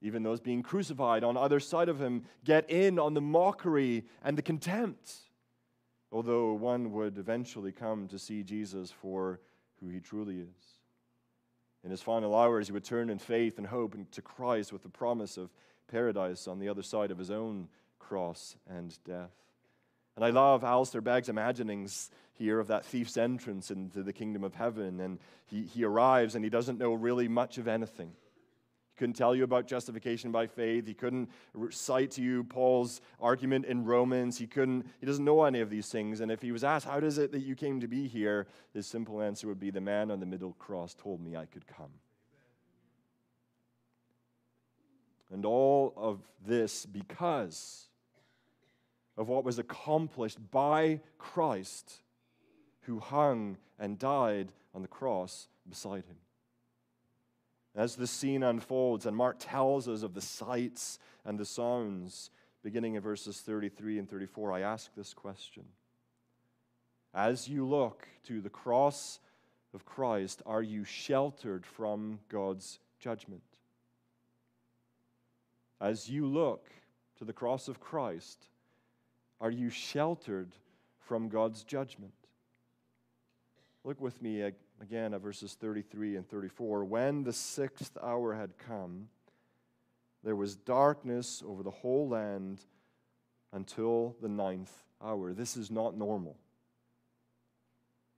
Even 0.00 0.22
those 0.22 0.40
being 0.40 0.62
crucified 0.62 1.22
on 1.22 1.36
either 1.36 1.60
side 1.60 1.90
of 1.90 2.00
him 2.00 2.24
get 2.46 2.70
in 2.70 2.98
on 2.98 3.12
the 3.12 3.20
mockery 3.20 4.06
and 4.22 4.38
the 4.38 4.42
contempt, 4.42 5.12
although 6.14 6.52
one 6.52 6.92
would 6.92 7.18
eventually 7.18 7.72
come 7.72 8.06
to 8.06 8.20
see 8.20 8.44
Jesus 8.44 8.92
for 8.92 9.40
who 9.80 9.88
he 9.88 9.98
truly 9.98 10.38
is. 10.38 10.78
In 11.82 11.90
his 11.90 12.00
final 12.00 12.36
hours, 12.36 12.68
he 12.68 12.72
would 12.72 12.84
turn 12.84 13.10
in 13.10 13.18
faith 13.18 13.58
and 13.58 13.66
hope 13.66 13.96
to 14.12 14.22
Christ 14.22 14.72
with 14.72 14.84
the 14.84 14.88
promise 14.88 15.36
of 15.36 15.50
paradise 15.88 16.46
on 16.46 16.60
the 16.60 16.68
other 16.68 16.82
side 16.82 17.10
of 17.10 17.18
his 17.18 17.32
own 17.32 17.68
cross 17.98 18.54
and 18.70 18.96
death. 19.04 19.34
And 20.14 20.24
I 20.24 20.30
love 20.30 20.62
Alistair 20.62 21.00
Begg's 21.00 21.28
imaginings 21.28 22.10
here 22.34 22.60
of 22.60 22.68
that 22.68 22.84
thief's 22.84 23.16
entrance 23.16 23.72
into 23.72 24.04
the 24.04 24.12
kingdom 24.12 24.44
of 24.44 24.54
heaven. 24.54 25.00
And 25.00 25.18
he, 25.46 25.62
he 25.62 25.82
arrives 25.82 26.36
and 26.36 26.44
he 26.44 26.50
doesn't 26.50 26.78
know 26.78 26.94
really 26.94 27.26
much 27.26 27.58
of 27.58 27.66
anything. 27.66 28.12
He 28.94 28.98
couldn't 29.00 29.14
tell 29.14 29.34
you 29.34 29.42
about 29.42 29.66
justification 29.66 30.30
by 30.30 30.46
faith. 30.46 30.86
He 30.86 30.94
couldn't 30.94 31.28
cite 31.70 32.12
to 32.12 32.22
you 32.22 32.44
Paul's 32.44 33.00
argument 33.20 33.64
in 33.64 33.84
Romans. 33.84 34.38
He 34.38 34.46
couldn't, 34.46 34.86
he 35.00 35.06
doesn't 35.06 35.24
know 35.24 35.42
any 35.42 35.60
of 35.60 35.68
these 35.68 35.88
things. 35.88 36.20
And 36.20 36.30
if 36.30 36.40
he 36.40 36.52
was 36.52 36.62
asked, 36.62 36.86
How 36.86 37.00
does 37.00 37.18
it 37.18 37.32
that 37.32 37.40
you 37.40 37.56
came 37.56 37.80
to 37.80 37.88
be 37.88 38.06
here? 38.06 38.46
His 38.72 38.86
simple 38.86 39.20
answer 39.20 39.48
would 39.48 39.58
be, 39.58 39.70
The 39.70 39.80
man 39.80 40.12
on 40.12 40.20
the 40.20 40.26
middle 40.26 40.52
cross 40.60 40.94
told 40.94 41.20
me 41.20 41.34
I 41.34 41.46
could 41.46 41.66
come. 41.66 41.90
And 45.32 45.44
all 45.44 45.92
of 45.96 46.20
this 46.46 46.86
because 46.86 47.88
of 49.16 49.28
what 49.28 49.42
was 49.42 49.58
accomplished 49.58 50.38
by 50.52 51.00
Christ, 51.18 52.00
who 52.82 53.00
hung 53.00 53.56
and 53.76 53.98
died 53.98 54.52
on 54.72 54.82
the 54.82 54.88
cross 54.88 55.48
beside 55.68 56.04
him. 56.04 56.16
As 57.74 57.96
the 57.96 58.06
scene 58.06 58.42
unfolds, 58.42 59.04
and 59.06 59.16
Mark 59.16 59.36
tells 59.40 59.88
us 59.88 60.02
of 60.02 60.14
the 60.14 60.20
sights 60.20 60.98
and 61.24 61.38
the 61.38 61.44
sounds, 61.44 62.30
beginning 62.62 62.94
in 62.94 63.02
verses 63.02 63.40
33 63.40 63.98
and 63.98 64.08
34, 64.08 64.52
I 64.52 64.60
ask 64.60 64.94
this 64.94 65.12
question 65.12 65.64
As 67.12 67.48
you 67.48 67.66
look 67.66 68.08
to 68.24 68.40
the 68.40 68.50
cross 68.50 69.18
of 69.74 69.84
Christ, 69.84 70.42
are 70.46 70.62
you 70.62 70.84
sheltered 70.84 71.66
from 71.66 72.20
God's 72.28 72.78
judgment? 73.00 73.42
As 75.80 76.08
you 76.08 76.26
look 76.26 76.70
to 77.18 77.24
the 77.24 77.32
cross 77.32 77.66
of 77.68 77.80
Christ, 77.80 78.48
are 79.40 79.50
you 79.50 79.68
sheltered 79.68 80.52
from 81.00 81.28
God's 81.28 81.64
judgment? 81.64 82.14
Look 83.82 84.00
with 84.00 84.22
me 84.22 84.42
again 84.80 85.14
at 85.14 85.20
verses 85.20 85.54
33 85.54 86.16
and 86.16 86.28
34. 86.28 86.84
When 86.84 87.24
the 87.24 87.32
sixth 87.32 87.96
hour 88.02 88.34
had 88.34 88.58
come, 88.58 89.08
there 90.22 90.36
was 90.36 90.56
darkness 90.56 91.42
over 91.46 91.62
the 91.62 91.70
whole 91.70 92.08
land 92.08 92.60
until 93.52 94.16
the 94.20 94.28
ninth 94.28 94.72
hour. 95.02 95.32
This 95.32 95.56
is 95.56 95.70
not 95.70 95.96
normal. 95.96 96.36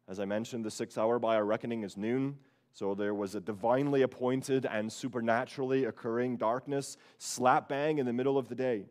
As 0.08 0.20
I 0.20 0.24
mentioned, 0.24 0.64
the 0.64 0.70
sixth 0.70 0.98
hour 0.98 1.18
by 1.18 1.36
our 1.36 1.44
reckoning 1.44 1.82
is 1.82 1.96
noon. 1.96 2.38
So 2.72 2.94
there 2.94 3.14
was 3.14 3.34
a 3.34 3.40
divinely 3.40 4.02
appointed 4.02 4.66
and 4.66 4.92
supernaturally 4.92 5.84
occurring 5.84 6.36
darkness 6.36 6.96
slap 7.18 7.68
bang 7.68 7.98
in 7.98 8.06
the 8.06 8.12
middle 8.12 8.38
of 8.38 8.48
the 8.48 8.54
day. 8.54 8.84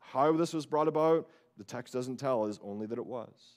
How 0.00 0.32
this 0.36 0.52
was 0.52 0.66
brought 0.66 0.88
about, 0.88 1.28
the 1.56 1.64
text 1.64 1.92
doesn't 1.94 2.16
tell 2.16 2.44
us, 2.44 2.58
only 2.62 2.86
that 2.86 2.98
it 2.98 3.06
was. 3.06 3.56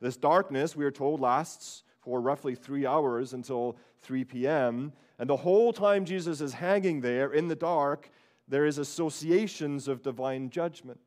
This 0.00 0.16
darkness, 0.16 0.76
we 0.76 0.84
are 0.84 0.90
told, 0.90 1.20
lasts 1.20 1.82
for 2.06 2.20
roughly 2.20 2.54
three 2.54 2.86
hours 2.86 3.32
until 3.32 3.76
3 4.02 4.22
p.m. 4.22 4.92
And 5.18 5.28
the 5.28 5.36
whole 5.36 5.72
time 5.72 6.04
Jesus 6.04 6.40
is 6.40 6.52
hanging 6.52 7.00
there 7.00 7.32
in 7.32 7.48
the 7.48 7.56
dark, 7.56 8.08
there 8.46 8.64
is 8.64 8.78
associations 8.78 9.88
of 9.88 10.02
divine 10.02 10.48
judgment. 10.48 11.00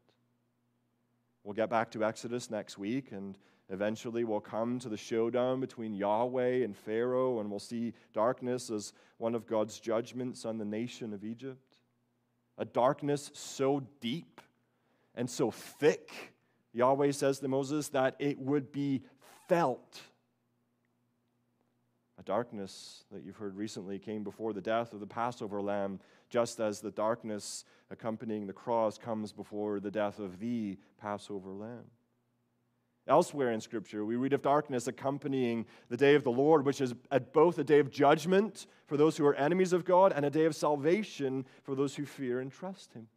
We'll 1.46 1.54
get 1.54 1.70
back 1.70 1.90
to 1.92 2.04
Exodus 2.04 2.52
next 2.52 2.78
week, 2.78 3.14
and 3.14 3.38
eventually 3.70 4.26
we'll 4.26 4.42
come 4.42 4.78
to 4.80 4.90
the 4.90 4.98
showdown 4.98 5.62
between 5.62 5.94
Yahweh 5.94 6.66
and 6.66 6.76
Pharaoh, 6.76 7.40
and 7.40 7.50
we'll 7.50 7.60
see 7.60 7.94
darkness 8.12 8.70
as 8.70 8.92
one 9.20 9.36
of 9.36 9.48
God's 9.48 9.80
judgments 9.80 10.44
on 10.44 10.58
the 10.58 10.66
nation 10.66 11.14
of 11.14 11.24
Egypt. 11.24 11.78
A 12.58 12.66
darkness 12.66 13.32
so 13.34 13.88
deep 14.02 14.42
and 15.16 15.30
so 15.30 15.50
thick, 15.50 16.34
Yahweh 16.74 17.12
says 17.12 17.40
to 17.40 17.48
Moses, 17.48 17.88
that 17.88 18.18
it 18.20 18.38
would 18.38 18.74
be 18.74 19.04
felt. 19.48 20.02
A 22.20 22.24
darkness 22.24 23.06
that 23.14 23.24
you've 23.24 23.38
heard 23.38 23.56
recently 23.56 23.98
came 23.98 24.26
before 24.26 24.52
the 24.52 24.60
death 24.60 24.92
of 24.92 25.00
the 25.00 25.08
Passover 25.08 25.62
lamb, 25.62 26.02
just 26.30 26.60
as 26.60 26.82
the 26.82 26.92
darkness 26.92 27.64
accompanying 27.90 28.46
the 28.46 28.52
cross 28.52 28.98
comes 28.98 29.32
before 29.32 29.80
the 29.80 29.90
death 29.90 30.20
of 30.20 30.38
the 30.40 30.78
Passover 31.00 31.54
lamb. 31.54 31.86
Elsewhere 33.08 33.52
in 33.52 33.62
Scripture, 33.62 34.04
we 34.04 34.18
read 34.18 34.34
of 34.34 34.42
darkness 34.42 34.86
accompanying 34.86 35.66
the 35.88 35.98
day 35.98 36.14
of 36.14 36.26
the 36.26 36.32
Lord, 36.32 36.66
which 36.66 36.82
is 36.82 36.94
at 37.10 37.32
both 37.32 37.58
a 37.58 37.64
day 37.64 37.80
of 37.80 37.90
judgment 37.90 38.68
for 38.86 38.98
those 38.98 39.16
who 39.16 39.26
are 39.26 39.34
enemies 39.36 39.72
of 39.72 39.86
God 39.86 40.12
and 40.14 40.26
a 40.26 40.30
day 40.30 40.44
of 40.44 40.56
salvation 40.56 41.46
for 41.64 41.74
those 41.74 41.96
who 41.96 42.06
fear 42.06 42.42
and 42.42 42.52
trust 42.52 42.94
Him. 42.94 43.08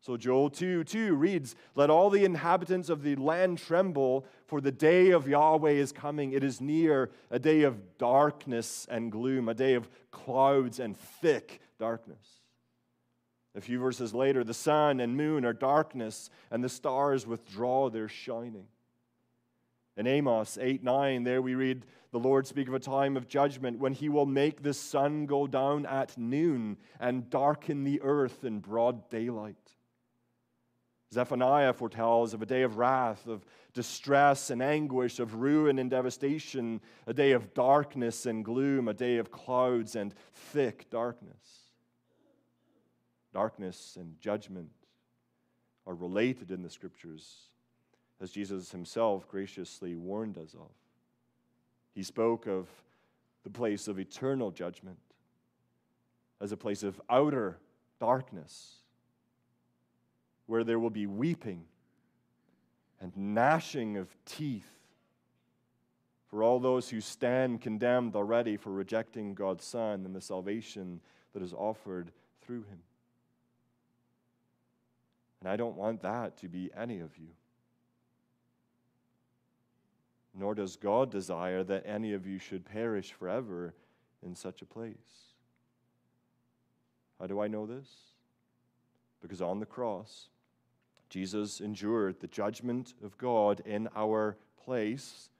So 0.00 0.16
Joel 0.16 0.50
2 0.50 0.84
2 0.84 1.14
reads, 1.14 1.56
Let 1.74 1.90
all 1.90 2.08
the 2.10 2.24
inhabitants 2.24 2.88
of 2.88 3.02
the 3.02 3.16
land 3.16 3.58
tremble, 3.58 4.24
for 4.46 4.60
the 4.60 4.72
day 4.72 5.10
of 5.10 5.28
Yahweh 5.28 5.72
is 5.72 5.92
coming. 5.92 6.32
It 6.32 6.44
is 6.44 6.60
near, 6.60 7.10
a 7.30 7.38
day 7.38 7.62
of 7.62 7.98
darkness 7.98 8.86
and 8.90 9.10
gloom, 9.10 9.48
a 9.48 9.54
day 9.54 9.74
of 9.74 9.88
clouds 10.10 10.78
and 10.78 10.96
thick 10.96 11.60
darkness. 11.78 12.40
A 13.56 13.60
few 13.60 13.80
verses 13.80 14.14
later, 14.14 14.44
the 14.44 14.54
sun 14.54 15.00
and 15.00 15.16
moon 15.16 15.44
are 15.44 15.52
darkness, 15.52 16.30
and 16.50 16.62
the 16.62 16.68
stars 16.68 17.26
withdraw 17.26 17.90
their 17.90 18.08
shining. 18.08 18.68
In 19.96 20.06
Amos 20.06 20.58
8 20.60 20.84
9, 20.84 21.24
there 21.24 21.42
we 21.42 21.56
read 21.56 21.84
the 22.12 22.20
Lord 22.20 22.46
speak 22.46 22.68
of 22.68 22.74
a 22.74 22.78
time 22.78 23.16
of 23.16 23.26
judgment 23.26 23.80
when 23.80 23.92
he 23.92 24.08
will 24.08 24.26
make 24.26 24.62
the 24.62 24.72
sun 24.72 25.26
go 25.26 25.48
down 25.48 25.84
at 25.86 26.16
noon 26.16 26.76
and 27.00 27.28
darken 27.28 27.82
the 27.82 28.00
earth 28.00 28.44
in 28.44 28.60
broad 28.60 29.10
daylight. 29.10 29.56
Zephaniah 31.12 31.72
foretells 31.72 32.34
of 32.34 32.42
a 32.42 32.46
day 32.46 32.62
of 32.62 32.76
wrath, 32.76 33.26
of 33.26 33.44
distress 33.72 34.50
and 34.50 34.62
anguish, 34.62 35.18
of 35.18 35.36
ruin 35.36 35.78
and 35.78 35.90
devastation, 35.90 36.80
a 37.06 37.14
day 37.14 37.32
of 37.32 37.54
darkness 37.54 38.26
and 38.26 38.44
gloom, 38.44 38.88
a 38.88 38.94
day 38.94 39.16
of 39.16 39.30
clouds 39.30 39.96
and 39.96 40.14
thick 40.32 40.90
darkness. 40.90 41.70
Darkness 43.32 43.96
and 43.98 44.20
judgment 44.20 44.70
are 45.86 45.94
related 45.94 46.50
in 46.50 46.62
the 46.62 46.68
scriptures, 46.68 47.48
as 48.20 48.30
Jesus 48.30 48.70
himself 48.70 49.26
graciously 49.28 49.94
warned 49.94 50.36
us 50.36 50.52
of. 50.54 50.70
He 51.94 52.02
spoke 52.02 52.46
of 52.46 52.68
the 53.44 53.50
place 53.50 53.88
of 53.88 53.98
eternal 53.98 54.50
judgment 54.50 54.98
as 56.40 56.52
a 56.52 56.56
place 56.56 56.82
of 56.82 57.00
outer 57.08 57.58
darkness 57.98 58.82
where 60.48 60.64
there 60.64 60.78
will 60.78 60.90
be 60.90 61.06
weeping 61.06 61.62
and 63.00 63.12
gnashing 63.16 63.98
of 63.98 64.08
teeth 64.24 64.70
for 66.26 66.42
all 66.42 66.58
those 66.58 66.88
who 66.88 67.00
stand 67.00 67.60
condemned 67.60 68.16
already 68.16 68.56
for 68.56 68.70
rejecting 68.70 69.34
God's 69.34 69.64
Son 69.64 70.04
and 70.04 70.16
the 70.16 70.20
salvation 70.20 71.00
that 71.34 71.42
is 71.42 71.52
offered 71.52 72.10
through 72.42 72.62
him. 72.62 72.80
And 75.40 75.50
I 75.50 75.56
don't 75.56 75.76
want 75.76 76.02
that 76.02 76.38
to 76.38 76.48
be 76.48 76.70
any 76.76 76.98
of 77.00 77.16
you. 77.18 77.28
Nor 80.34 80.54
does 80.54 80.76
God 80.76 81.10
desire 81.10 81.62
that 81.64 81.84
any 81.86 82.14
of 82.14 82.26
you 82.26 82.38
should 82.38 82.64
perish 82.64 83.12
forever 83.12 83.74
in 84.22 84.34
such 84.34 84.62
a 84.62 84.66
place. 84.66 84.96
How 87.20 87.26
do 87.26 87.38
I 87.38 87.48
know 87.48 87.66
this? 87.66 87.88
Because 89.20 89.42
on 89.42 89.60
the 89.60 89.66
cross, 89.66 90.28
Jesus 91.08 91.60
endured 91.60 92.20
the 92.20 92.26
judgment 92.26 92.94
of 93.02 93.16
God 93.18 93.62
in 93.64 93.88
our 93.96 94.36
place, 94.64 95.30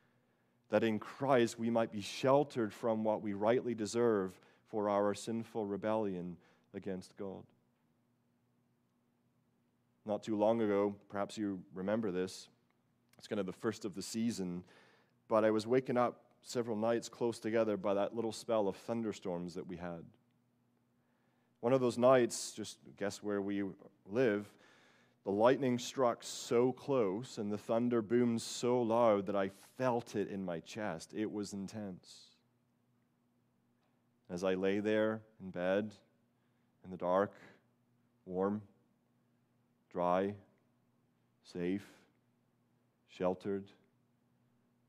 that 0.71 0.83
in 0.83 0.99
Christ 0.99 1.59
we 1.59 1.71
might 1.71 1.93
be 1.93 2.01
sheltered 2.01 2.73
from 2.73 3.05
what 3.05 3.23
we 3.23 3.35
rightly 3.35 3.75
deserve 3.75 4.39
for 4.71 4.89
our 4.89 5.15
sinful 5.15 5.67
rebellion 5.67 6.37
against 6.75 7.17
God. 7.17 7.43
Not 10.07 10.23
too 10.23 10.37
long 10.37 10.63
ago, 10.63 10.95
perhaps 11.09 11.37
you 11.37 11.61
remember 11.75 12.11
this, 12.11 12.49
it's 13.19 13.27
kind 13.27 13.41
of 13.41 13.47
the 13.47 13.53
first 13.53 13.85
of 13.85 13.95
the 13.95 14.03
season, 14.03 14.63
but 15.29 15.45
I 15.45 15.51
was 15.51 15.67
waking 15.67 15.99
up 15.99 16.21
several 16.43 16.77
nights 16.77 17.09
close 17.09 17.39
together 17.39 17.77
by 17.77 17.95
that 17.95 18.15
little 18.15 18.33
spell 18.33 18.69
of 18.69 18.77
thunderstorms 18.77 19.55
that 19.55 19.67
we 19.67 19.77
had. 19.77 20.03
One 21.61 21.73
of 21.73 21.81
those 21.81 21.99
nights, 21.99 22.53
just 22.53 22.79
guess 22.97 23.23
where 23.23 23.43
we 23.43 23.65
live, 24.09 24.51
the 25.29 25.35
lightning 25.35 25.79
struck 25.79 26.23
so 26.23 26.73
close 26.73 27.37
and 27.37 27.53
the 27.53 27.59
thunder 27.59 28.01
boomed 28.01 28.41
so 28.41 28.81
loud 28.81 29.27
that 29.27 29.37
I 29.37 29.51
felt 29.77 30.17
it 30.17 30.31
in 30.31 30.43
my 30.43 30.61
chest. 30.61 31.13
It 31.15 31.31
was 31.31 31.53
intense. 31.53 32.29
As 34.31 34.43
I 34.43 34.55
lay 34.55 34.81
there 34.81 35.21
in 35.43 35.51
bed, 35.51 35.93
in 36.83 36.91
the 36.91 36.97
dark, 36.97 37.35
warm, 38.25 38.63
dry, 39.93 40.33
safe, 41.45 41.87
sheltered, 43.11 43.67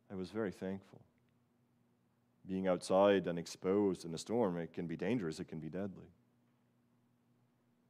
I 0.09 0.15
was 0.15 0.29
very 0.29 0.51
thankful. 0.51 1.01
Being 2.47 2.69
outside 2.69 3.27
and 3.27 3.37
exposed 3.37 4.05
in 4.05 4.13
a 4.13 4.17
storm, 4.17 4.57
it 4.57 4.71
can 4.71 4.87
be 4.87 4.95
dangerous, 4.95 5.41
it 5.41 5.49
can 5.49 5.59
be 5.59 5.67
deadly. 5.67 6.07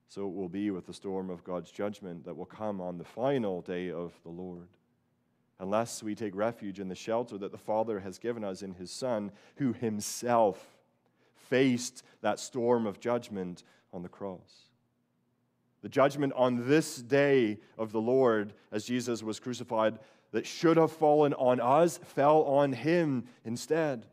So 0.10 0.28
it 0.28 0.34
will 0.34 0.50
be 0.50 0.72
with 0.72 0.88
the 0.88 0.94
storm 0.94 1.30
of 1.30 1.44
God's 1.44 1.70
judgment 1.70 2.26
that 2.26 2.36
will 2.36 2.46
come 2.46 2.82
on 2.82 2.98
the 2.98 3.04
final 3.04 3.62
day 3.62 3.92
of 3.92 4.12
the 4.24 4.32
Lord. 4.32 4.68
Unless 5.60 6.02
we 6.02 6.16
take 6.16 6.36
refuge 6.36 6.80
in 6.80 6.90
the 6.90 6.96
shelter 6.96 7.38
that 7.38 7.52
the 7.52 7.60
Father 7.60 8.00
has 8.00 8.18
given 8.18 8.44
us 8.44 8.64
in 8.64 8.74
His 8.74 8.90
Son, 8.90 9.32
who 9.58 9.72
Himself 9.72 10.80
faced 11.36 12.04
that 12.22 12.40
storm 12.40 12.88
of 12.88 13.00
judgment 13.00 13.64
on 13.94 14.02
the 14.02 14.10
cross. 14.10 14.64
The 15.84 15.90
judgment 15.90 16.34
on 16.36 16.68
this 16.68 16.98
day 16.98 17.60
of 17.78 17.92
the 17.92 18.02
Lord, 18.02 18.54
as 18.72 18.86
Jesus 18.86 19.22
was 19.22 19.40
crucified, 19.40 20.00
that 20.32 20.48
should 20.48 20.78
have 20.78 20.92
fallen 20.92 21.36
on 21.36 21.60
us, 21.60 22.00
fell 22.00 22.44
on 22.44 22.74
Him 22.74 23.26
instead. 23.46 24.08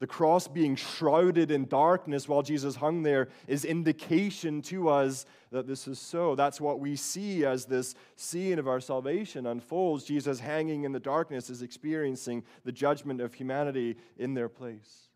The 0.00 0.06
cross 0.06 0.46
being 0.46 0.76
shrouded 0.76 1.50
in 1.50 1.66
darkness 1.66 2.28
while 2.28 2.42
Jesus 2.42 2.76
hung 2.76 3.02
there 3.02 3.28
is 3.48 3.64
indication 3.64 4.62
to 4.62 4.88
us 4.88 5.26
that 5.50 5.66
this 5.66 5.88
is 5.88 5.98
so. 5.98 6.36
That's 6.36 6.60
what 6.60 6.78
we 6.78 6.94
see 6.94 7.44
as 7.44 7.64
this 7.64 7.96
scene 8.14 8.60
of 8.60 8.68
our 8.68 8.80
salvation 8.80 9.46
unfolds. 9.46 10.04
Jesus 10.04 10.38
hanging 10.38 10.84
in 10.84 10.92
the 10.92 11.00
darkness 11.00 11.50
is 11.50 11.62
experiencing 11.62 12.44
the 12.64 12.70
judgment 12.70 13.20
of 13.20 13.34
humanity 13.34 13.96
in 14.16 14.34
their 14.34 14.48
place. 14.48 15.08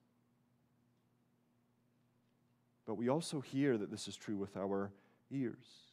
But 2.84 2.94
we 2.94 3.08
also 3.08 3.40
hear 3.40 3.78
that 3.78 3.90
this 3.90 4.08
is 4.08 4.16
true 4.16 4.36
with 4.36 4.56
our 4.56 4.90
ears. 5.30 5.92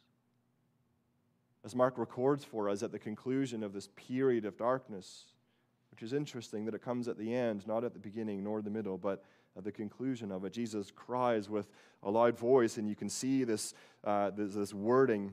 As 1.64 1.76
Mark 1.76 1.96
records 1.96 2.44
for 2.44 2.68
us 2.68 2.82
at 2.82 2.90
the 2.90 2.98
conclusion 2.98 3.62
of 3.62 3.72
this 3.72 3.88
period 3.94 4.44
of 4.44 4.56
darkness, 4.56 5.26
which 5.90 6.02
is 6.02 6.12
interesting 6.12 6.64
that 6.64 6.74
it 6.74 6.82
comes 6.82 7.08
at 7.08 7.18
the 7.18 7.34
end, 7.34 7.66
not 7.66 7.84
at 7.84 7.92
the 7.92 7.98
beginning 7.98 8.44
nor 8.44 8.62
the 8.62 8.70
middle, 8.70 8.98
but 8.98 9.24
at 9.56 9.64
the 9.64 9.72
conclusion 9.72 10.30
of 10.30 10.44
it. 10.44 10.52
Jesus 10.52 10.90
cries 10.90 11.48
with 11.48 11.68
a 12.02 12.10
loud 12.10 12.38
voice, 12.38 12.76
and 12.78 12.88
you 12.88 12.96
can 12.96 13.08
see 13.08 13.44
this, 13.44 13.74
uh, 14.04 14.30
this, 14.30 14.54
this 14.54 14.72
wording 14.72 15.32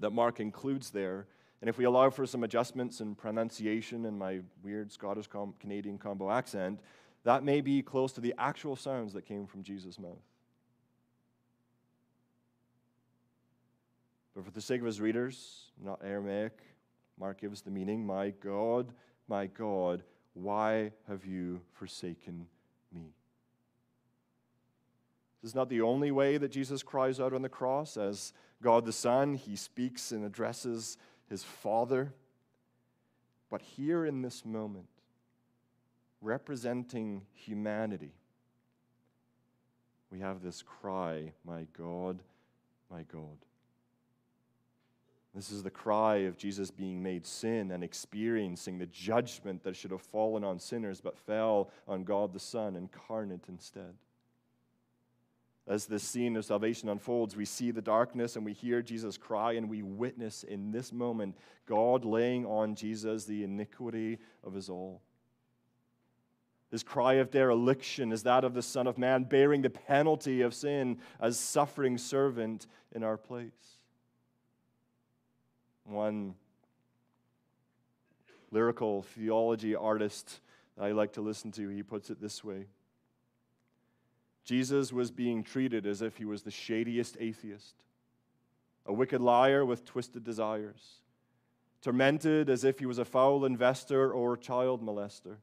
that 0.00 0.10
Mark 0.10 0.40
includes 0.40 0.90
there. 0.90 1.26
And 1.60 1.68
if 1.68 1.78
we 1.78 1.84
allow 1.84 2.10
for 2.10 2.26
some 2.26 2.44
adjustments 2.44 3.00
in 3.00 3.14
pronunciation 3.14 4.04
and 4.06 4.18
my 4.18 4.40
weird 4.62 4.92
Scottish 4.92 5.28
com- 5.28 5.54
Canadian 5.60 5.98
combo 5.98 6.30
accent, 6.30 6.80
that 7.22 7.42
may 7.42 7.60
be 7.60 7.80
close 7.80 8.12
to 8.12 8.20
the 8.20 8.34
actual 8.36 8.76
sounds 8.76 9.14
that 9.14 9.24
came 9.24 9.46
from 9.46 9.62
Jesus' 9.62 9.98
mouth. 9.98 10.20
But 14.34 14.44
for 14.44 14.50
the 14.50 14.60
sake 14.60 14.80
of 14.80 14.86
his 14.86 15.00
readers, 15.00 15.70
not 15.82 16.00
Aramaic, 16.04 16.58
Mark 17.18 17.40
gives 17.40 17.62
the 17.62 17.70
meaning 17.70 18.04
My 18.04 18.30
God, 18.30 18.92
my 19.28 19.46
God, 19.46 20.02
why 20.34 20.92
have 21.08 21.24
you 21.24 21.60
forsaken 21.72 22.46
me? 22.92 23.14
This 25.42 25.50
is 25.50 25.54
not 25.54 25.68
the 25.68 25.82
only 25.82 26.10
way 26.10 26.38
that 26.38 26.50
Jesus 26.50 26.82
cries 26.82 27.20
out 27.20 27.34
on 27.34 27.42
the 27.42 27.48
cross. 27.48 27.96
As 27.96 28.32
God 28.62 28.86
the 28.86 28.92
Son, 28.92 29.34
he 29.34 29.56
speaks 29.56 30.10
and 30.10 30.24
addresses 30.24 30.96
his 31.28 31.44
Father. 31.44 32.14
But 33.50 33.60
here 33.60 34.06
in 34.06 34.22
this 34.22 34.44
moment, 34.44 34.88
representing 36.20 37.22
humanity, 37.34 38.14
we 40.10 40.20
have 40.20 40.42
this 40.42 40.62
cry, 40.62 41.32
My 41.44 41.66
God, 41.76 42.22
my 42.90 43.02
God. 43.02 43.36
This 45.34 45.50
is 45.50 45.64
the 45.64 45.70
cry 45.70 46.18
of 46.18 46.36
Jesus 46.36 46.70
being 46.70 47.02
made 47.02 47.26
sin 47.26 47.72
and 47.72 47.82
experiencing 47.82 48.78
the 48.78 48.86
judgment 48.86 49.64
that 49.64 49.74
should 49.74 49.90
have 49.90 50.00
fallen 50.00 50.44
on 50.44 50.60
sinners 50.60 51.00
but 51.00 51.18
fell 51.18 51.70
on 51.88 52.04
God 52.04 52.32
the 52.32 52.38
Son 52.38 52.76
incarnate 52.76 53.46
instead. 53.48 53.94
As 55.66 55.86
this 55.86 56.04
scene 56.04 56.36
of 56.36 56.44
salvation 56.44 56.88
unfolds, 56.88 57.34
we 57.34 57.46
see 57.46 57.72
the 57.72 57.82
darkness 57.82 58.36
and 58.36 58.44
we 58.44 58.52
hear 58.52 58.82
Jesus 58.82 59.16
cry, 59.16 59.54
and 59.54 59.68
we 59.68 59.82
witness 59.82 60.44
in 60.44 60.70
this 60.70 60.92
moment 60.92 61.36
God 61.66 62.04
laying 62.04 62.44
on 62.46 62.76
Jesus 62.76 63.24
the 63.24 63.42
iniquity 63.42 64.18
of 64.44 64.54
us 64.54 64.68
all. 64.68 65.00
His 66.70 66.82
cry 66.82 67.14
of 67.14 67.30
dereliction 67.30 68.12
is 68.12 68.24
that 68.24 68.44
of 68.44 68.52
the 68.52 68.62
Son 68.62 68.86
of 68.86 68.98
Man, 68.98 69.24
bearing 69.24 69.62
the 69.62 69.70
penalty 69.70 70.42
of 70.42 70.54
sin 70.54 70.98
as 71.18 71.38
suffering 71.38 71.98
servant 71.98 72.66
in 72.92 73.02
our 73.02 73.16
place. 73.16 73.78
One 75.84 76.34
lyrical 78.50 79.02
theology 79.02 79.74
artist 79.74 80.40
that 80.76 80.84
I 80.84 80.92
like 80.92 81.12
to 81.14 81.20
listen 81.20 81.52
to, 81.52 81.68
he 81.68 81.82
puts 81.82 82.08
it 82.08 82.20
this 82.20 82.42
way. 82.42 82.66
Jesus 84.44 84.92
was 84.92 85.10
being 85.10 85.42
treated 85.42 85.86
as 85.86 86.02
if 86.02 86.16
he 86.16 86.24
was 86.24 86.42
the 86.42 86.50
shadiest 86.50 87.16
atheist, 87.18 87.74
a 88.86 88.92
wicked 88.92 89.20
liar 89.20 89.64
with 89.64 89.84
twisted 89.84 90.22
desires, 90.22 91.00
tormented 91.82 92.48
as 92.48 92.64
if 92.64 92.78
he 92.78 92.86
was 92.86 92.98
a 92.98 93.04
foul 93.04 93.44
investor 93.44 94.12
or 94.12 94.36
child 94.36 94.82
molester, 94.82 95.36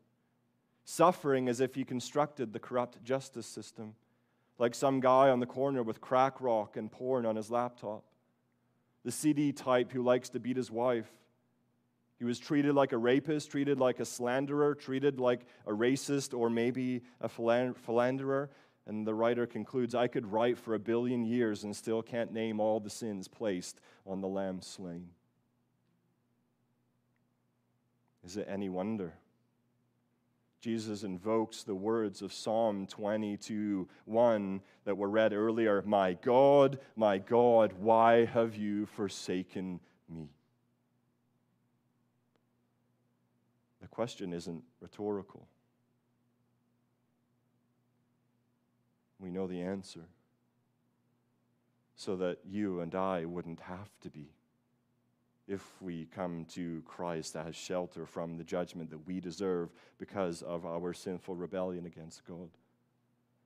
suffering 0.85 1.49
as 1.49 1.59
if 1.59 1.75
he 1.75 1.83
constructed 1.83 2.53
the 2.53 2.59
corrupt 2.59 3.03
justice 3.03 3.47
system, 3.47 3.95
like 4.57 4.75
some 4.75 4.99
guy 4.99 5.29
on 5.29 5.39
the 5.39 5.45
corner 5.45 5.83
with 5.83 6.01
crack 6.01 6.39
rock 6.39 6.77
and 6.77 6.91
porn 6.91 7.25
on 7.25 7.35
his 7.35 7.49
laptop 7.49 8.03
the 9.03 9.11
seedy 9.11 9.51
type 9.51 9.91
who 9.91 10.03
likes 10.03 10.29
to 10.29 10.39
beat 10.39 10.57
his 10.57 10.71
wife. 10.71 11.11
He 12.19 12.25
was 12.25 12.37
treated 12.37 12.75
like 12.75 12.91
a 12.91 12.97
rapist, 12.97 13.49
treated 13.49 13.79
like 13.79 13.99
a 13.99 14.05
slanderer, 14.05 14.75
treated 14.75 15.19
like 15.19 15.41
a 15.65 15.71
racist 15.71 16.37
or 16.37 16.49
maybe 16.49 17.01
a 17.19 17.27
philanderer. 17.27 18.49
And 18.85 19.07
the 19.07 19.13
writer 19.13 19.47
concludes 19.47 19.95
I 19.95 20.07
could 20.07 20.31
write 20.31 20.57
for 20.57 20.75
a 20.75 20.79
billion 20.79 21.23
years 21.23 21.63
and 21.63 21.75
still 21.75 22.01
can't 22.03 22.31
name 22.31 22.59
all 22.59 22.79
the 22.79 22.89
sins 22.89 23.27
placed 23.27 23.79
on 24.05 24.21
the 24.21 24.27
lamb 24.27 24.61
slain. 24.61 25.07
Is 28.23 28.37
it 28.37 28.47
any 28.47 28.69
wonder? 28.69 29.13
Jesus 30.61 31.01
invokes 31.01 31.63
the 31.63 31.73
words 31.73 32.21
of 32.21 32.31
Psalm 32.31 32.85
22 32.85 33.89
1 34.05 34.61
that 34.85 34.95
were 34.95 35.09
read 35.09 35.33
earlier 35.33 35.81
My 35.87 36.13
God, 36.13 36.79
my 36.95 37.17
God, 37.17 37.73
why 37.79 38.25
have 38.25 38.55
you 38.55 38.85
forsaken 38.85 39.79
me? 40.07 40.29
The 43.81 43.87
question 43.87 44.33
isn't 44.33 44.63
rhetorical. 44.79 45.47
We 49.19 49.31
know 49.31 49.47
the 49.47 49.61
answer 49.61 50.05
so 51.95 52.15
that 52.17 52.37
you 52.45 52.81
and 52.81 52.93
I 52.93 53.25
wouldn't 53.25 53.61
have 53.61 53.89
to 54.01 54.11
be 54.11 54.29
if 55.47 55.81
we 55.81 56.05
come 56.05 56.45
to 56.53 56.81
Christ 56.85 57.35
as 57.35 57.55
shelter 57.55 58.05
from 58.05 58.37
the 58.37 58.43
judgment 58.43 58.89
that 58.91 59.05
we 59.07 59.19
deserve 59.19 59.69
because 59.97 60.41
of 60.41 60.65
our 60.65 60.93
sinful 60.93 61.35
rebellion 61.35 61.85
against 61.85 62.25
God. 62.25 62.49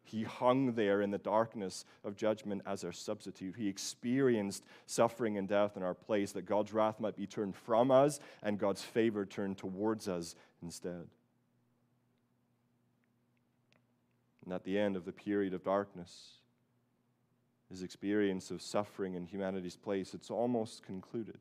He 0.03 0.21
hung 0.21 0.73
there 0.73 1.01
in 1.01 1.09
the 1.09 1.17
darkness 1.17 1.83
of 2.03 2.15
judgment 2.15 2.61
as 2.67 2.83
our 2.83 2.91
substitute. 2.91 3.55
He 3.57 3.67
experienced 3.67 4.63
suffering 4.85 5.37
and 5.37 5.47
death 5.47 5.75
in 5.75 5.81
our 5.81 5.95
place 5.95 6.31
that 6.33 6.45
God's 6.45 6.73
wrath 6.73 6.99
might 6.99 7.15
be 7.15 7.25
turned 7.25 7.55
from 7.55 7.89
us 7.89 8.19
and 8.43 8.59
God's 8.59 8.83
favor 8.83 9.25
turned 9.25 9.57
towards 9.57 10.07
us 10.07 10.35
instead. 10.61 11.07
And 14.43 14.53
at 14.53 14.63
the 14.63 14.77
end 14.77 14.95
of 14.95 15.05
the 15.05 15.11
period 15.11 15.55
of 15.55 15.63
darkness, 15.63 16.33
his 17.71 17.81
experience 17.81 18.51
of 18.51 18.61
suffering 18.61 19.15
in 19.15 19.25
humanity's 19.25 19.75
place, 19.75 20.13
it's 20.13 20.29
almost 20.29 20.83
concluded. 20.83 21.39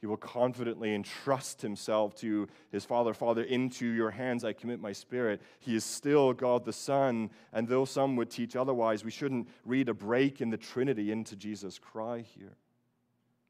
He 0.00 0.06
will 0.06 0.16
confidently 0.16 0.94
entrust 0.94 1.60
himself 1.60 2.14
to 2.16 2.46
his 2.70 2.84
Father. 2.84 3.12
Father, 3.12 3.42
into 3.42 3.86
your 3.86 4.12
hands 4.12 4.44
I 4.44 4.52
commit 4.52 4.80
my 4.80 4.92
spirit. 4.92 5.42
He 5.58 5.74
is 5.74 5.84
still 5.84 6.32
God 6.32 6.64
the 6.64 6.72
Son. 6.72 7.30
And 7.52 7.66
though 7.66 7.84
some 7.84 8.14
would 8.16 8.30
teach 8.30 8.54
otherwise, 8.54 9.04
we 9.04 9.10
shouldn't 9.10 9.48
read 9.64 9.88
a 9.88 9.94
break 9.94 10.40
in 10.40 10.50
the 10.50 10.56
Trinity 10.56 11.10
into 11.10 11.34
Jesus' 11.34 11.80
cry 11.80 12.20
here. 12.20 12.56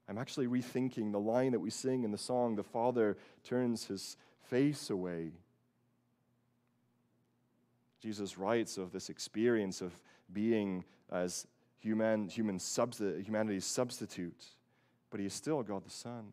I'm 0.08 0.16
actually 0.16 0.46
rethinking 0.46 1.12
the 1.12 1.20
line 1.20 1.52
that 1.52 1.60
we 1.60 1.68
sing 1.68 2.02
in 2.02 2.12
the 2.12 2.18
song 2.18 2.56
The 2.56 2.62
Father 2.62 3.18
turns 3.44 3.86
his 3.86 4.16
face 4.48 4.88
away. 4.88 5.32
Jesus 8.00 8.38
writes 8.38 8.78
of 8.78 8.90
this 8.90 9.10
experience 9.10 9.82
of 9.82 9.92
being 10.32 10.84
as 11.12 11.46
human, 11.78 12.28
human 12.28 12.58
humanity's 12.58 13.66
substitute 13.66 14.46
but 15.10 15.20
he 15.20 15.26
is 15.26 15.34
still 15.34 15.62
God 15.62 15.84
the 15.84 15.90
Son. 15.90 16.32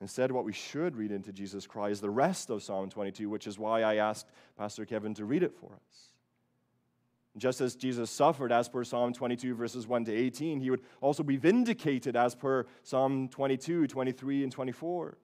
Instead, 0.00 0.32
what 0.32 0.44
we 0.44 0.52
should 0.52 0.96
read 0.96 1.12
into 1.12 1.32
Jesus 1.32 1.66
Christ 1.66 1.92
is 1.92 2.00
the 2.00 2.10
rest 2.10 2.50
of 2.50 2.62
Psalm 2.62 2.90
22, 2.90 3.30
which 3.30 3.46
is 3.46 3.58
why 3.58 3.82
I 3.82 3.96
asked 3.96 4.26
Pastor 4.58 4.84
Kevin 4.84 5.14
to 5.14 5.24
read 5.24 5.44
it 5.44 5.54
for 5.54 5.66
us. 5.66 6.12
Just 7.38 7.60
as 7.60 7.76
Jesus 7.76 8.10
suffered 8.10 8.52
as 8.52 8.68
per 8.68 8.84
Psalm 8.84 9.12
22, 9.12 9.54
verses 9.54 9.86
1 9.86 10.04
to 10.06 10.12
18, 10.12 10.60
he 10.60 10.70
would 10.70 10.82
also 11.00 11.22
be 11.22 11.36
vindicated 11.36 12.16
as 12.16 12.34
per 12.34 12.66
Psalm 12.82 13.28
22, 13.28 13.86
23, 13.86 14.42
and 14.42 14.52
24. 14.52 15.16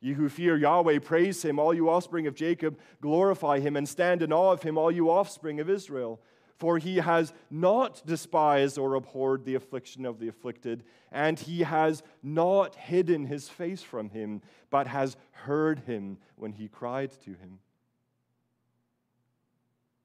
You 0.00 0.14
who 0.14 0.28
fear 0.28 0.56
Yahweh, 0.56 0.98
praise 0.98 1.42
him. 1.42 1.58
All 1.58 1.72
you 1.72 1.88
offspring 1.88 2.26
of 2.26 2.34
Jacob, 2.34 2.78
glorify 3.00 3.60
him 3.60 3.76
and 3.76 3.88
stand 3.88 4.20
in 4.20 4.34
awe 4.34 4.52
of 4.52 4.62
him, 4.62 4.76
all 4.76 4.90
you 4.90 5.10
offspring 5.10 5.60
of 5.60 5.70
Israel. 5.70 6.20
For 6.56 6.78
he 6.78 6.96
has 6.96 7.32
not 7.50 8.06
despised 8.06 8.78
or 8.78 8.94
abhorred 8.94 9.44
the 9.44 9.56
affliction 9.56 10.06
of 10.06 10.18
the 10.18 10.28
afflicted, 10.28 10.84
and 11.10 11.38
he 11.38 11.62
has 11.62 12.02
not 12.22 12.76
hidden 12.76 13.26
his 13.26 13.48
face 13.48 13.82
from 13.82 14.10
him, 14.10 14.40
but 14.70 14.86
has 14.86 15.16
heard 15.32 15.80
him 15.80 16.18
when 16.36 16.52
he 16.52 16.68
cried 16.68 17.10
to 17.24 17.30
him. 17.30 17.58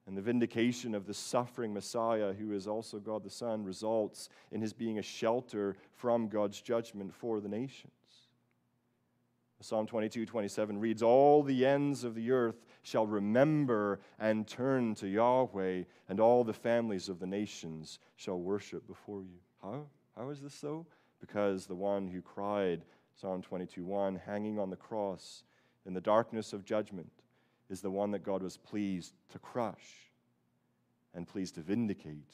And 0.08 0.18
the 0.18 0.24
vindication 0.24 0.96
of 0.96 1.06
the 1.06 1.14
suffering 1.14 1.72
Messiah, 1.72 2.34
who 2.34 2.52
is 2.54 2.66
also 2.66 2.98
God 2.98 3.24
the 3.24 3.30
Son, 3.30 3.64
results 3.64 4.30
in 4.52 4.60
his 4.60 4.74
being 4.74 4.98
a 4.98 5.04
shelter 5.04 5.76
from 5.92 6.30
God's 6.30 6.60
judgment 6.60 7.14
for 7.14 7.40
the 7.40 7.48
nations. 7.48 7.94
Psalm 9.62 9.86
22, 9.86 10.26
27 10.26 10.80
reads, 10.80 11.04
All 11.04 11.44
the 11.44 11.66
ends 11.66 12.06
of 12.06 12.16
the 12.16 12.32
earth 12.32 12.64
shall 12.82 13.06
remember 13.06 14.00
and 14.18 14.48
turn 14.48 14.96
to 14.96 15.08
Yahweh, 15.08 15.84
and 16.08 16.20
all 16.20 16.46
the 16.46 16.54
families 16.54 17.10
of 17.10 17.20
the 17.20 17.28
nations 17.28 18.00
shall 18.16 18.40
worship 18.40 18.88
before 18.88 19.22
you. 19.22 19.38
How? 19.62 19.86
How 20.16 20.30
is 20.30 20.40
this 20.40 20.54
so? 20.54 20.86
Because 21.20 21.66
the 21.66 21.76
one 21.76 22.08
who 22.08 22.22
cried, 22.22 22.86
Psalm 23.16 23.42
22, 23.42 23.84
1, 23.84 24.22
hanging 24.26 24.60
on 24.60 24.70
the 24.70 24.78
cross 24.78 25.44
in 25.86 25.94
the 25.94 26.00
darkness 26.00 26.54
of 26.54 26.64
judgment, 26.64 27.12
is 27.70 27.82
the 27.82 27.92
one 27.92 28.12
that 28.12 28.24
God 28.24 28.42
was 28.42 28.56
pleased 28.56 29.14
to 29.30 29.40
crush 29.40 30.10
and 31.14 31.28
pleased 31.28 31.56
to 31.56 31.62
vindicate 31.62 32.32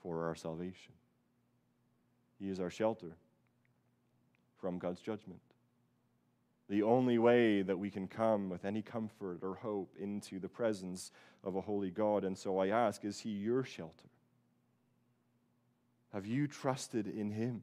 for 0.00 0.26
our 0.26 0.36
salvation. 0.36 0.92
He 2.38 2.48
is 2.48 2.60
our 2.60 2.70
shelter 2.70 3.16
from 4.60 4.78
God's 4.78 5.00
judgment 5.00 5.40
the 6.68 6.82
only 6.82 7.18
way 7.18 7.62
that 7.62 7.78
we 7.78 7.90
can 7.90 8.08
come 8.08 8.48
with 8.50 8.64
any 8.64 8.82
comfort 8.82 9.40
or 9.42 9.54
hope 9.54 9.94
into 9.98 10.38
the 10.38 10.48
presence 10.48 11.10
of 11.42 11.56
a 11.56 11.60
holy 11.60 11.90
God. 11.90 12.24
And 12.24 12.36
so 12.36 12.58
I 12.58 12.68
ask, 12.68 13.04
is 13.04 13.20
He 13.20 13.30
your 13.30 13.64
shelter? 13.64 14.08
Have 16.12 16.26
you 16.26 16.46
trusted 16.46 17.06
in 17.06 17.30
Him? 17.30 17.62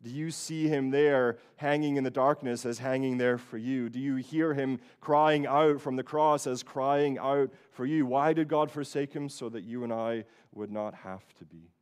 Do 0.00 0.10
you 0.10 0.30
see 0.30 0.68
him 0.68 0.90
there 0.90 1.38
hanging 1.56 1.96
in 1.96 2.04
the 2.04 2.10
darkness 2.10 2.64
as 2.64 2.78
hanging 2.78 3.18
there 3.18 3.36
for 3.36 3.58
you? 3.58 3.88
Do 3.88 3.98
you 3.98 4.16
hear 4.16 4.54
him 4.54 4.78
crying 5.00 5.44
out 5.44 5.80
from 5.80 5.96
the 5.96 6.04
cross 6.04 6.46
as 6.46 6.62
crying 6.62 7.18
out 7.18 7.50
for 7.72 7.84
you? 7.84 8.06
Why 8.06 8.32
did 8.32 8.46
God 8.46 8.70
forsake 8.70 9.12
him? 9.12 9.28
So 9.28 9.48
that 9.48 9.64
you 9.64 9.82
and 9.82 9.92
I 9.92 10.24
would 10.52 10.70
not 10.70 10.94
have 10.94 11.24
to 11.38 11.44
be. 11.44 11.72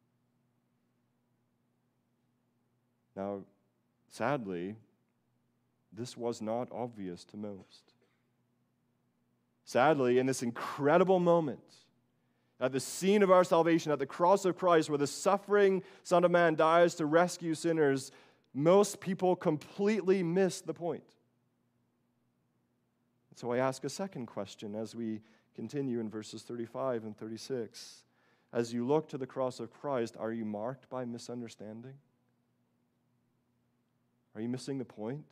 Now, 3.14 3.42
sadly, 4.08 4.76
this 5.96 6.16
was 6.16 6.42
not 6.42 6.68
obvious 6.70 7.24
to 7.26 7.36
most. 7.36 7.92
Sadly, 9.64 10.18
in 10.18 10.26
this 10.26 10.42
incredible 10.42 11.18
moment, 11.18 11.60
at 12.60 12.72
the 12.72 12.80
scene 12.80 13.22
of 13.22 13.30
our 13.30 13.44
salvation, 13.44 13.92
at 13.92 13.98
the 13.98 14.06
cross 14.06 14.44
of 14.44 14.56
Christ, 14.56 14.88
where 14.88 14.98
the 14.98 15.06
suffering 15.06 15.82
Son 16.02 16.24
of 16.24 16.30
Man 16.30 16.54
dies 16.54 16.94
to 16.96 17.06
rescue 17.06 17.54
sinners, 17.54 18.12
most 18.54 19.00
people 19.00 19.36
completely 19.36 20.22
miss 20.22 20.60
the 20.60 20.72
point. 20.72 21.02
So 23.34 23.52
I 23.52 23.58
ask 23.58 23.84
a 23.84 23.90
second 23.90 24.26
question 24.26 24.74
as 24.74 24.94
we 24.94 25.20
continue 25.54 26.00
in 26.00 26.08
verses 26.08 26.42
35 26.42 27.04
and 27.04 27.16
36. 27.16 28.04
As 28.52 28.72
you 28.72 28.86
look 28.86 29.08
to 29.10 29.18
the 29.18 29.26
cross 29.26 29.60
of 29.60 29.70
Christ, 29.70 30.16
are 30.18 30.32
you 30.32 30.46
marked 30.46 30.88
by 30.88 31.04
misunderstanding? 31.04 31.94
Are 34.34 34.40
you 34.40 34.48
missing 34.48 34.78
the 34.78 34.84
point? 34.84 35.24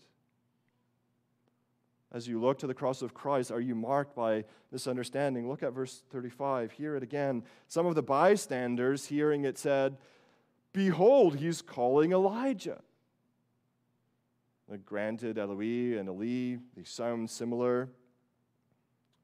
As 2.15 2.29
you 2.29 2.41
look 2.41 2.61
to 2.61 2.69
the 2.69 2.75
cross 2.75 3.03
of 3.03 3.13
Christ, 3.13 3.51
are 3.51 3.61
you 3.61 3.75
marked 3.75 4.15
by 4.15 4.45
this 4.71 4.87
understanding? 4.87 5.49
Look 5.49 5.65
at 5.65 5.73
verse 5.73 6.05
35. 6.11 6.71
Hear 6.71 6.95
it 6.95 7.03
again. 7.03 7.43
Some 7.67 7.87
of 7.87 7.97
the 7.97 8.05
bystanders, 8.05 9.07
hearing 9.07 9.45
it, 9.45 9.59
said, 9.59 9.97
Behold, 10.73 11.37
he's 11.37 11.61
calling 11.61 12.13
Elijah. 12.13 12.81
granted, 14.85 15.39
Eloi 15.39 15.99
and 15.99 16.09
Eli, 16.09 16.59
they 16.77 16.85
sound 16.85 17.29
similar. 17.29 17.89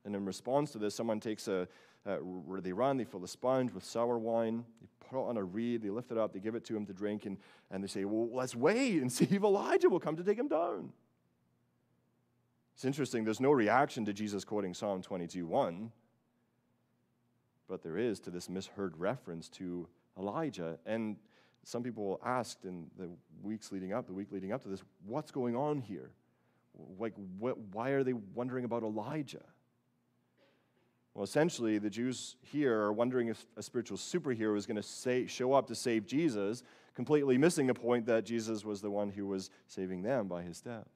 And 0.05 0.17
in 0.17 0.25
response 0.25 0.73
to 0.73 0.79
this, 0.79 0.93
someone 0.93 1.21
takes 1.21 1.47
a, 1.47 1.69
where 2.05 2.61
they 2.61 2.73
run, 2.73 2.97
they 2.97 3.05
fill 3.05 3.23
a 3.23 3.29
sponge 3.29 3.73
with 3.73 3.85
sour 3.85 4.19
wine, 4.19 4.65
they 4.81 4.89
put 5.09 5.17
it 5.17 5.29
on 5.29 5.37
a 5.37 5.45
reed, 5.45 5.83
they 5.83 5.91
lift 5.91 6.11
it 6.11 6.19
up, 6.19 6.33
they 6.33 6.41
give 6.41 6.57
it 6.57 6.65
to 6.65 6.77
him 6.77 6.87
to 6.87 6.93
drink, 6.93 7.25
and, 7.25 7.37
and 7.71 7.85
they 7.85 7.89
say, 7.89 8.05
Well, 8.05 8.29
let's 8.33 8.57
wait 8.57 9.01
and 9.01 9.13
see 9.13 9.29
if 9.31 9.45
Elijah 9.45 9.89
will 9.89 10.01
come 10.01 10.17
to 10.17 10.25
take 10.25 10.39
him 10.39 10.49
down. 10.49 10.93
It's 12.81 12.87
interesting, 12.87 13.25
there's 13.25 13.41
no 13.41 13.51
reaction 13.51 14.07
to 14.07 14.15
Jesus 14.15 14.43
quoting 14.43 14.73
Psalm 14.73 15.03
22 15.03 15.47
1, 15.47 15.93
but 17.69 17.83
there 17.83 17.99
is 17.99 18.19
to 18.21 18.31
this 18.31 18.49
misheard 18.49 18.97
reference 18.97 19.51
to 19.51 19.87
Elijah. 20.19 20.79
And 20.87 21.17
some 21.63 21.83
people 21.83 22.19
asked 22.25 22.65
in 22.65 22.87
the 22.97 23.11
weeks 23.43 23.71
leading 23.71 23.93
up, 23.93 24.07
the 24.07 24.15
week 24.15 24.33
leading 24.33 24.51
up 24.51 24.63
to 24.63 24.71
this, 24.71 24.83
what's 25.05 25.31
going 25.31 25.55
on 25.55 25.79
here? 25.79 26.13
Like, 26.99 27.13
what, 27.39 27.59
why 27.59 27.91
are 27.91 28.03
they 28.03 28.15
wondering 28.15 28.65
about 28.65 28.83
Elijah? 28.83 29.45
Well, 31.13 31.25
essentially, 31.25 31.77
the 31.77 31.91
Jews 31.91 32.37
here 32.41 32.81
are 32.81 32.95
wondering 32.95 33.29
if 33.29 33.45
a 33.59 33.63
spiritual 33.63 33.99
superhero 33.99 34.57
is 34.57 34.65
going 34.65 34.83
to 34.83 35.29
show 35.29 35.53
up 35.53 35.67
to 35.67 35.75
save 35.75 36.07
Jesus, 36.07 36.63
completely 36.95 37.37
missing 37.37 37.67
the 37.67 37.75
point 37.75 38.07
that 38.07 38.25
Jesus 38.25 38.65
was 38.65 38.81
the 38.81 38.91
one 38.91 39.11
who 39.11 39.27
was 39.27 39.51
saving 39.67 40.01
them 40.01 40.29
by 40.29 40.41
his 40.41 40.63
death. 40.63 40.89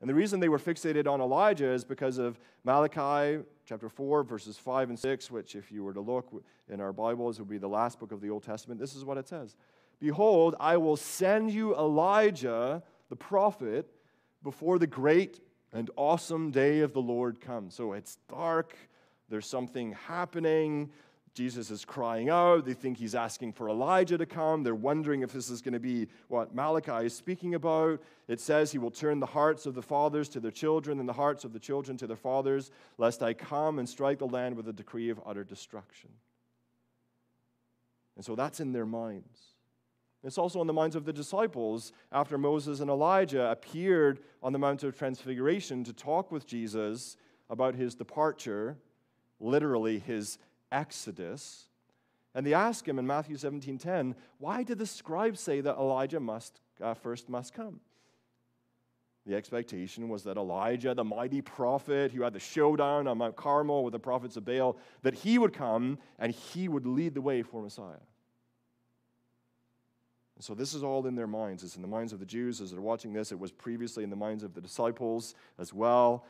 And 0.00 0.08
the 0.08 0.14
reason 0.14 0.40
they 0.40 0.48
were 0.48 0.58
fixated 0.58 1.06
on 1.06 1.20
Elijah 1.20 1.70
is 1.70 1.84
because 1.84 2.16
of 2.18 2.38
Malachi 2.64 3.42
chapter 3.66 3.88
4, 3.88 4.22
verses 4.22 4.56
5 4.56 4.90
and 4.90 4.98
6, 4.98 5.30
which, 5.30 5.54
if 5.54 5.70
you 5.70 5.84
were 5.84 5.92
to 5.92 6.00
look 6.00 6.42
in 6.68 6.80
our 6.80 6.92
Bibles, 6.92 7.38
would 7.38 7.48
be 7.48 7.58
the 7.58 7.68
last 7.68 8.00
book 8.00 8.10
of 8.10 8.20
the 8.20 8.30
Old 8.30 8.42
Testament. 8.42 8.80
This 8.80 8.94
is 8.94 9.04
what 9.04 9.18
it 9.18 9.28
says 9.28 9.56
Behold, 10.00 10.54
I 10.58 10.78
will 10.78 10.96
send 10.96 11.52
you 11.52 11.76
Elijah, 11.76 12.82
the 13.10 13.16
prophet, 13.16 13.90
before 14.42 14.78
the 14.78 14.86
great 14.86 15.40
and 15.72 15.90
awesome 15.96 16.50
day 16.50 16.80
of 16.80 16.94
the 16.94 17.02
Lord 17.02 17.40
comes. 17.40 17.74
So 17.74 17.92
it's 17.92 18.16
dark, 18.28 18.76
there's 19.28 19.46
something 19.46 19.92
happening. 19.92 20.90
Jesus 21.40 21.70
is 21.70 21.86
crying 21.86 22.28
out. 22.28 22.66
They 22.66 22.74
think 22.74 22.98
he's 22.98 23.14
asking 23.14 23.54
for 23.54 23.70
Elijah 23.70 24.18
to 24.18 24.26
come. 24.26 24.62
They're 24.62 24.74
wondering 24.74 25.22
if 25.22 25.32
this 25.32 25.48
is 25.48 25.62
going 25.62 25.72
to 25.72 25.80
be 25.80 26.06
what 26.28 26.54
Malachi 26.54 27.06
is 27.06 27.16
speaking 27.16 27.54
about. 27.54 28.02
It 28.28 28.40
says 28.40 28.70
he 28.70 28.76
will 28.76 28.90
turn 28.90 29.20
the 29.20 29.24
hearts 29.24 29.64
of 29.64 29.74
the 29.74 29.80
fathers 29.80 30.28
to 30.30 30.40
their 30.40 30.50
children 30.50 31.00
and 31.00 31.08
the 31.08 31.14
hearts 31.14 31.44
of 31.44 31.54
the 31.54 31.58
children 31.58 31.96
to 31.96 32.06
their 32.06 32.14
fathers, 32.14 32.70
lest 32.98 33.22
I 33.22 33.32
come 33.32 33.78
and 33.78 33.88
strike 33.88 34.18
the 34.18 34.26
land 34.26 34.54
with 34.54 34.68
a 34.68 34.72
decree 34.74 35.08
of 35.08 35.18
utter 35.24 35.42
destruction. 35.42 36.10
And 38.16 38.22
so 38.22 38.36
that's 38.36 38.60
in 38.60 38.72
their 38.72 38.84
minds. 38.84 39.38
It's 40.22 40.36
also 40.36 40.60
in 40.60 40.66
the 40.66 40.74
minds 40.74 40.94
of 40.94 41.06
the 41.06 41.12
disciples 41.14 41.90
after 42.12 42.36
Moses 42.36 42.80
and 42.80 42.90
Elijah 42.90 43.50
appeared 43.50 44.20
on 44.42 44.52
the 44.52 44.58
Mount 44.58 44.82
of 44.82 44.94
Transfiguration 44.94 45.84
to 45.84 45.94
talk 45.94 46.30
with 46.30 46.46
Jesus 46.46 47.16
about 47.48 47.76
his 47.76 47.94
departure, 47.94 48.76
literally 49.40 49.98
his 49.98 50.36
Exodus. 50.72 51.68
And 52.34 52.46
they 52.46 52.54
ask 52.54 52.86
him 52.86 52.98
in 52.98 53.06
Matthew 53.06 53.36
17:10, 53.36 54.14
"Why 54.38 54.62
did 54.62 54.78
the 54.78 54.86
scribes 54.86 55.40
say 55.40 55.60
that 55.60 55.76
Elijah 55.76 56.20
must 56.20 56.60
uh, 56.80 56.94
first 56.94 57.28
must 57.28 57.54
come?" 57.54 57.80
The 59.26 59.36
expectation 59.36 60.08
was 60.08 60.24
that 60.24 60.36
Elijah, 60.36 60.94
the 60.94 61.04
mighty 61.04 61.42
prophet 61.42 62.12
who 62.12 62.22
had 62.22 62.32
the 62.32 62.40
showdown 62.40 63.06
on 63.06 63.18
Mount 63.18 63.36
Carmel 63.36 63.84
with 63.84 63.92
the 63.92 63.98
prophets 63.98 64.36
of 64.36 64.44
Baal, 64.44 64.76
that 65.02 65.14
he 65.14 65.38
would 65.38 65.52
come 65.52 65.98
and 66.18 66.32
he 66.32 66.68
would 66.68 66.86
lead 66.86 67.14
the 67.14 67.20
way 67.20 67.42
for 67.42 67.62
Messiah. 67.62 68.00
And 70.36 70.44
so 70.44 70.54
this 70.54 70.72
is 70.72 70.82
all 70.82 71.06
in 71.06 71.16
their 71.16 71.26
minds. 71.26 71.62
It's 71.62 71.76
in 71.76 71.82
the 71.82 71.88
minds 71.88 72.14
of 72.14 72.18
the 72.18 72.24
Jews 72.24 72.62
as 72.62 72.70
they're 72.70 72.80
watching 72.80 73.12
this. 73.12 73.30
It 73.30 73.38
was 73.38 73.52
previously 73.52 74.04
in 74.04 74.10
the 74.10 74.16
minds 74.16 74.42
of 74.42 74.54
the 74.54 74.60
disciples 74.62 75.34
as 75.58 75.74
well. 75.74 76.24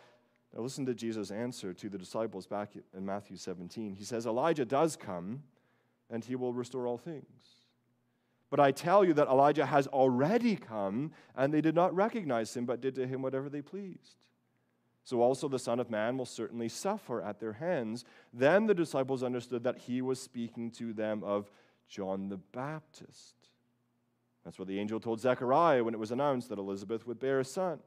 Now, 0.54 0.62
listen 0.62 0.84
to 0.86 0.94
Jesus' 0.94 1.30
answer 1.30 1.72
to 1.72 1.88
the 1.88 1.98
disciples 1.98 2.46
back 2.46 2.70
in 2.96 3.06
Matthew 3.06 3.36
17. 3.36 3.94
He 3.94 4.04
says, 4.04 4.26
Elijah 4.26 4.64
does 4.64 4.96
come, 4.96 5.44
and 6.10 6.24
he 6.24 6.34
will 6.34 6.52
restore 6.52 6.86
all 6.86 6.98
things. 6.98 7.24
But 8.50 8.58
I 8.58 8.72
tell 8.72 9.04
you 9.04 9.14
that 9.14 9.28
Elijah 9.28 9.64
has 9.64 9.86
already 9.86 10.56
come, 10.56 11.12
and 11.36 11.54
they 11.54 11.60
did 11.60 11.76
not 11.76 11.94
recognize 11.94 12.56
him, 12.56 12.66
but 12.66 12.80
did 12.80 12.96
to 12.96 13.06
him 13.06 13.22
whatever 13.22 13.48
they 13.48 13.62
pleased. 13.62 14.16
So 15.04 15.22
also 15.22 15.48
the 15.48 15.58
Son 15.58 15.78
of 15.78 15.88
Man 15.88 16.18
will 16.18 16.26
certainly 16.26 16.68
suffer 16.68 17.22
at 17.22 17.38
their 17.38 17.54
hands. 17.54 18.04
Then 18.32 18.66
the 18.66 18.74
disciples 18.74 19.22
understood 19.22 19.62
that 19.64 19.78
he 19.78 20.02
was 20.02 20.20
speaking 20.20 20.72
to 20.72 20.92
them 20.92 21.22
of 21.22 21.50
John 21.88 22.28
the 22.28 22.36
Baptist. 22.36 23.36
That's 24.44 24.58
what 24.58 24.68
the 24.68 24.78
angel 24.78 25.00
told 25.00 25.20
Zechariah 25.20 25.84
when 25.84 25.94
it 25.94 26.00
was 26.00 26.10
announced 26.10 26.48
that 26.48 26.58
Elizabeth 26.58 27.06
would 27.06 27.20
bear 27.20 27.40
a 27.40 27.44
son. 27.44 27.80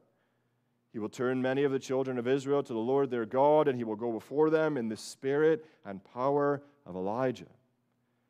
He 0.94 1.00
will 1.00 1.08
turn 1.08 1.42
many 1.42 1.64
of 1.64 1.72
the 1.72 1.80
children 1.80 2.18
of 2.18 2.28
Israel 2.28 2.62
to 2.62 2.72
the 2.72 2.78
Lord 2.78 3.10
their 3.10 3.26
God, 3.26 3.66
and 3.66 3.76
he 3.76 3.82
will 3.82 3.96
go 3.96 4.12
before 4.12 4.48
them 4.48 4.76
in 4.76 4.88
the 4.88 4.96
spirit 4.96 5.66
and 5.84 6.00
power 6.04 6.62
of 6.86 6.94
Elijah, 6.94 7.50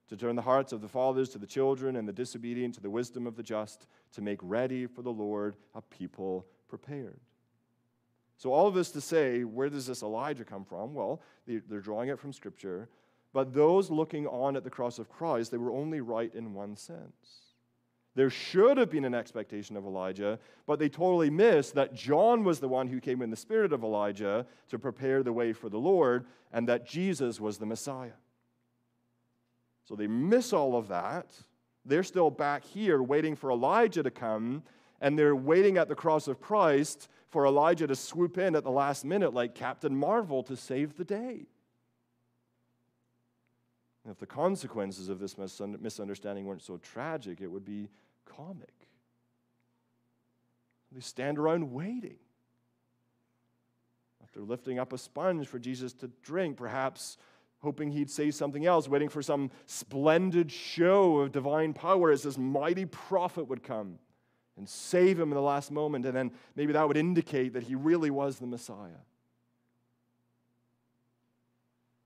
to 0.08 0.16
turn 0.16 0.34
the 0.34 0.40
hearts 0.40 0.72
of 0.72 0.80
the 0.80 0.88
fathers 0.88 1.28
to 1.28 1.38
the 1.38 1.46
children 1.46 1.96
and 1.96 2.08
the 2.08 2.12
disobedient 2.12 2.74
to 2.76 2.80
the 2.80 2.88
wisdom 2.88 3.26
of 3.26 3.36
the 3.36 3.42
just, 3.42 3.86
to 4.12 4.22
make 4.22 4.38
ready 4.40 4.86
for 4.86 5.02
the 5.02 5.12
Lord 5.12 5.56
a 5.74 5.82
people 5.82 6.46
prepared. 6.66 7.20
So, 8.38 8.50
all 8.50 8.66
of 8.66 8.72
this 8.72 8.92
to 8.92 9.00
say, 9.02 9.44
where 9.44 9.68
does 9.68 9.86
this 9.86 10.02
Elijah 10.02 10.44
come 10.46 10.64
from? 10.64 10.94
Well, 10.94 11.20
they're 11.46 11.80
drawing 11.80 12.08
it 12.08 12.18
from 12.18 12.32
Scripture. 12.32 12.88
But 13.34 13.52
those 13.52 13.90
looking 13.90 14.26
on 14.26 14.56
at 14.56 14.64
the 14.64 14.70
cross 14.70 14.98
of 14.98 15.10
Christ, 15.10 15.50
they 15.50 15.58
were 15.58 15.70
only 15.70 16.00
right 16.00 16.34
in 16.34 16.54
one 16.54 16.76
sense. 16.76 17.43
There 18.16 18.30
should 18.30 18.76
have 18.76 18.90
been 18.90 19.04
an 19.04 19.14
expectation 19.14 19.76
of 19.76 19.84
Elijah, 19.84 20.38
but 20.66 20.78
they 20.78 20.88
totally 20.88 21.30
missed 21.30 21.74
that 21.74 21.94
John 21.94 22.44
was 22.44 22.60
the 22.60 22.68
one 22.68 22.86
who 22.86 23.00
came 23.00 23.22
in 23.22 23.30
the 23.30 23.36
spirit 23.36 23.72
of 23.72 23.82
Elijah 23.82 24.46
to 24.68 24.78
prepare 24.78 25.22
the 25.22 25.32
way 25.32 25.52
for 25.52 25.68
the 25.68 25.78
Lord, 25.78 26.26
and 26.52 26.68
that 26.68 26.86
Jesus 26.86 27.40
was 27.40 27.58
the 27.58 27.66
Messiah. 27.66 28.12
So 29.84 29.96
they 29.96 30.06
miss 30.06 30.52
all 30.52 30.76
of 30.76 30.88
that. 30.88 31.34
They're 31.84 32.04
still 32.04 32.30
back 32.30 32.64
here 32.64 33.02
waiting 33.02 33.34
for 33.34 33.50
Elijah 33.50 34.02
to 34.04 34.10
come, 34.10 34.62
and 35.00 35.18
they're 35.18 35.36
waiting 35.36 35.76
at 35.76 35.88
the 35.88 35.96
cross 35.96 36.28
of 36.28 36.40
Christ 36.40 37.08
for 37.28 37.46
Elijah 37.46 37.88
to 37.88 37.96
swoop 37.96 38.38
in 38.38 38.54
at 38.54 38.62
the 38.62 38.70
last 38.70 39.04
minute 39.04 39.34
like 39.34 39.56
Captain 39.56 39.94
Marvel 39.94 40.44
to 40.44 40.56
save 40.56 40.96
the 40.96 41.04
day. 41.04 41.46
And 44.04 44.12
if 44.12 44.18
the 44.18 44.26
consequences 44.26 45.08
of 45.08 45.18
this 45.18 45.36
misunderstanding 45.36 46.44
weren't 46.44 46.62
so 46.62 46.76
tragic, 46.76 47.40
it 47.40 47.48
would 47.48 47.64
be 47.64 47.88
comic. 48.24 48.72
They 50.92 51.00
stand 51.00 51.38
around 51.38 51.72
waiting. 51.72 52.16
After 54.22 54.40
lifting 54.40 54.78
up 54.78 54.92
a 54.92 54.98
sponge 54.98 55.46
for 55.46 55.58
Jesus 55.58 55.92
to 55.94 56.10
drink, 56.22 56.56
perhaps 56.56 57.18
hoping 57.58 57.90
he'd 57.90 58.10
say 58.10 58.30
something 58.30 58.66
else, 58.66 58.88
waiting 58.88 59.08
for 59.08 59.22
some 59.22 59.50
splendid 59.66 60.52
show 60.52 61.18
of 61.18 61.32
divine 61.32 61.72
power 61.72 62.10
as 62.10 62.22
this 62.22 62.38
mighty 62.38 62.84
prophet 62.84 63.48
would 63.48 63.62
come 63.62 63.98
and 64.56 64.68
save 64.68 65.18
him 65.18 65.30
in 65.30 65.34
the 65.34 65.42
last 65.42 65.72
moment, 65.72 66.04
and 66.04 66.14
then 66.14 66.30
maybe 66.54 66.72
that 66.72 66.86
would 66.86 66.96
indicate 66.96 67.54
that 67.54 67.64
he 67.64 67.74
really 67.74 68.10
was 68.10 68.38
the 68.38 68.46
Messiah. 68.46 69.02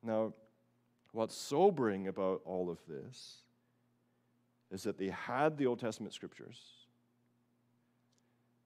Now, 0.03 0.33
what's 1.13 1.35
sobering 1.35 2.09
about 2.09 2.41
all 2.45 2.71
of 2.71 2.79
this 2.89 3.43
is 4.71 4.83
that 4.83 4.99
they 4.99 5.09
had 5.09 5.57
the 5.57 5.67
Old 5.67 5.81
Testament 5.81 6.15
scriptures, 6.15 6.61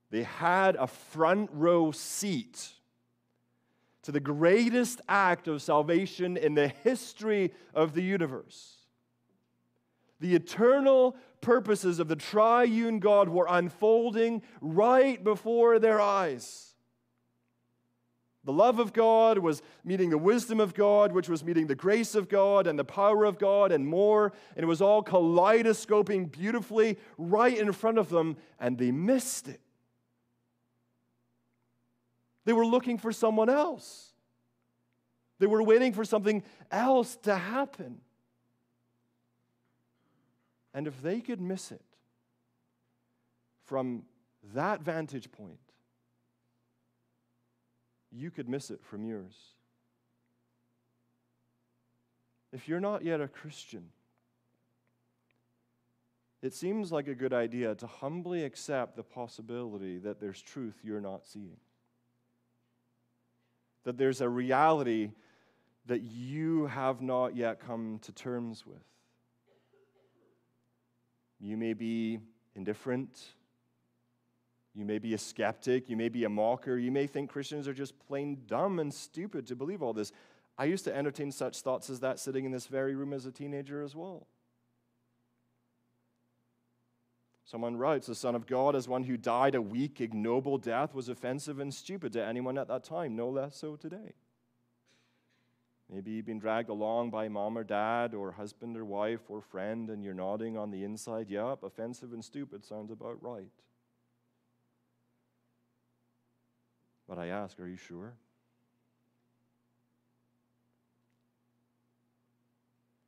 they 0.09 0.23
had 0.23 0.75
a 0.75 0.87
front 0.87 1.49
row 1.53 1.91
seat 1.91 2.69
to 4.03 4.11
the 4.11 4.19
greatest 4.19 5.01
act 5.07 5.47
of 5.47 5.61
salvation 5.61 6.37
in 6.37 6.53
the 6.53 6.67
history 6.67 7.51
of 7.73 7.93
the 7.93 8.03
universe. 8.03 8.75
The 10.19 10.35
eternal 10.35 11.15
purposes 11.41 11.99
of 11.99 12.07
the 12.07 12.15
triune 12.15 12.99
God 12.99 13.29
were 13.29 13.47
unfolding 13.49 14.41
right 14.61 15.21
before 15.23 15.79
their 15.79 15.99
eyes. 15.99 16.72
The 18.45 18.51
love 18.51 18.79
of 18.79 18.91
God 18.91 19.37
was 19.37 19.61
meeting 19.85 20.09
the 20.09 20.17
wisdom 20.17 20.59
of 20.59 20.73
God, 20.73 21.13
which 21.13 21.29
was 21.29 21.43
meeting 21.43 21.67
the 21.67 21.75
grace 21.75 22.13
of 22.13 22.27
God 22.27 22.67
and 22.67 22.77
the 22.77 22.83
power 22.83 23.23
of 23.23 23.39
God 23.39 23.71
and 23.71 23.87
more. 23.87 24.33
And 24.55 24.63
it 24.63 24.67
was 24.67 24.81
all 24.81 25.01
kaleidoscoping 25.01 26.25
beautifully 26.25 26.97
right 27.17 27.57
in 27.57 27.71
front 27.71 27.97
of 27.97 28.09
them, 28.09 28.35
and 28.59 28.77
they 28.77 28.91
missed 28.91 29.47
it. 29.47 29.61
They 32.45 32.51
were 32.51 32.65
looking 32.65 32.97
for 32.97 33.13
someone 33.13 33.49
else, 33.49 34.11
they 35.39 35.47
were 35.47 35.63
waiting 35.63 35.93
for 35.93 36.03
something 36.03 36.43
else 36.71 37.15
to 37.23 37.35
happen. 37.35 38.01
And 40.73 40.87
if 40.87 41.01
they 41.01 41.21
could 41.21 41.39
miss 41.39 41.71
it 41.71 41.85
from 43.65 44.03
that 44.53 44.81
vantage 44.81 45.31
point, 45.31 45.59
you 48.13 48.31
could 48.31 48.47
miss 48.47 48.69
it 48.69 48.81
from 48.83 49.05
yours. 49.05 49.33
If 52.51 52.67
you're 52.67 52.79
not 52.79 53.03
yet 53.03 53.19
a 53.19 53.27
Christian, 53.27 53.89
it 56.43 56.53
seems 56.53 56.91
like 56.91 57.07
a 57.07 57.15
good 57.15 57.33
idea 57.33 57.73
to 57.75 57.87
humbly 57.87 58.43
accept 58.43 58.95
the 58.95 59.03
possibility 59.03 59.97
that 59.99 60.19
there's 60.19 60.41
truth 60.41 60.75
you're 60.83 61.01
not 61.01 61.25
seeing. 61.25 61.57
That 63.85 63.97
there's 63.97 64.21
a 64.21 64.29
reality 64.29 65.11
that 65.85 66.01
you 66.01 66.67
have 66.67 67.01
not 67.01 67.35
yet 67.35 67.59
come 67.59 67.99
to 68.03 68.11
terms 68.11 68.65
with. 68.65 68.83
You 71.39 71.57
may 71.57 71.73
be 71.73 72.19
indifferent 72.55 73.19
you 74.75 74.85
may 74.85 74.97
be 74.97 75.13
a 75.13 75.17
skeptic. 75.17 75.89
You 75.89 75.97
may 75.97 76.09
be 76.09 76.23
a 76.23 76.29
mocker. 76.29 76.77
You 76.77 76.91
may 76.91 77.05
think 77.05 77.29
Christians 77.29 77.67
are 77.67 77.73
just 77.73 77.97
plain 78.07 78.39
dumb 78.47 78.79
and 78.79 78.93
stupid 78.93 79.45
to 79.47 79.55
believe 79.55 79.83
all 79.83 79.93
this. 79.93 80.11
I 80.57 80.65
used 80.65 80.85
to 80.85 80.95
entertain 80.95 81.31
such 81.31 81.61
thoughts 81.61 81.89
as 81.89 81.99
that 81.99 82.19
sitting 82.19 82.45
in 82.45 82.51
this 82.51 82.67
very 82.67 82.95
room 82.95 83.13
as 83.13 83.25
a 83.25 83.31
teenager 83.31 83.83
as 83.83 83.95
well. 83.95 84.27
Someone 87.45 87.75
writes, 87.75 88.07
The 88.07 88.15
Son 88.15 88.33
of 88.33 88.47
God, 88.47 88.75
as 88.75 88.87
one 88.87 89.03
who 89.03 89.17
died 89.17 89.53
a 89.53 89.61
weak, 89.61 90.01
ignoble 90.01 90.57
death, 90.57 90.95
was 90.95 91.09
offensive 91.09 91.59
and 91.59 91.73
stupid 91.73 92.13
to 92.13 92.25
anyone 92.25 92.57
at 92.57 92.67
that 92.67 92.83
time, 92.83 93.15
no 93.15 93.29
less 93.29 93.55
so 93.57 93.75
today. 93.75 94.13
Maybe 95.91 96.11
you've 96.11 96.25
been 96.25 96.39
dragged 96.39 96.69
along 96.69 97.11
by 97.11 97.27
mom 97.27 97.57
or 97.57 97.63
dad, 97.63 98.15
or 98.15 98.31
husband 98.31 98.75
or 98.75 98.85
wife, 98.85 99.29
or 99.29 99.41
friend, 99.41 99.89
and 99.89 100.03
you're 100.03 100.15
nodding 100.15 100.57
on 100.57 100.71
the 100.71 100.83
inside, 100.83 101.29
Yep, 101.29 101.61
offensive 101.61 102.13
and 102.13 102.25
stupid 102.25 102.65
sounds 102.65 102.89
about 102.89 103.21
right. 103.21 103.51
But 107.07 107.19
I 107.19 107.27
ask, 107.27 107.59
are 107.59 107.67
you 107.67 107.77
sure? 107.77 108.13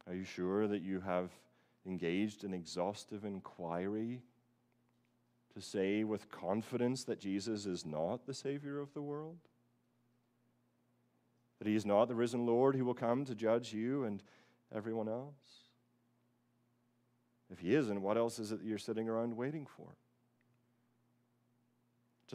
Are 0.08 0.14
you 0.14 0.24
sure 0.24 0.68
that 0.68 0.82
you 0.82 1.00
have 1.00 1.32
engaged 1.86 2.44
in 2.44 2.54
exhaustive 2.54 3.26
inquiry 3.26 4.22
to 5.54 5.62
say 5.62 6.04
with 6.04 6.30
confidence 6.30 7.04
that 7.06 7.20
Jesus 7.20 7.66
is 7.66 7.86
not 7.86 8.26
the 8.26 8.34
Savior 8.34 8.80
of 8.80 8.94
the 8.94 9.02
world? 9.02 9.38
That 11.60 11.68
He 11.68 11.76
is 11.76 11.86
not 11.86 12.08
the 12.08 12.16
risen 12.16 12.46
Lord 12.46 12.76
who 12.76 12.86
will 12.86 12.94
come 12.94 13.26
to 13.26 13.34
judge 13.34 13.74
you 13.74 14.04
and 14.04 14.22
everyone 14.74 15.08
else? 15.08 15.64
If 17.50 17.60
He 17.60 17.74
isn't, 17.74 18.02
what 18.02 18.18
else 18.18 18.38
is 18.38 18.52
it 18.52 18.60
that 18.60 18.68
you're 18.68 18.78
sitting 18.78 19.08
around 19.08 19.36
waiting 19.36 19.66
for? 19.66 19.96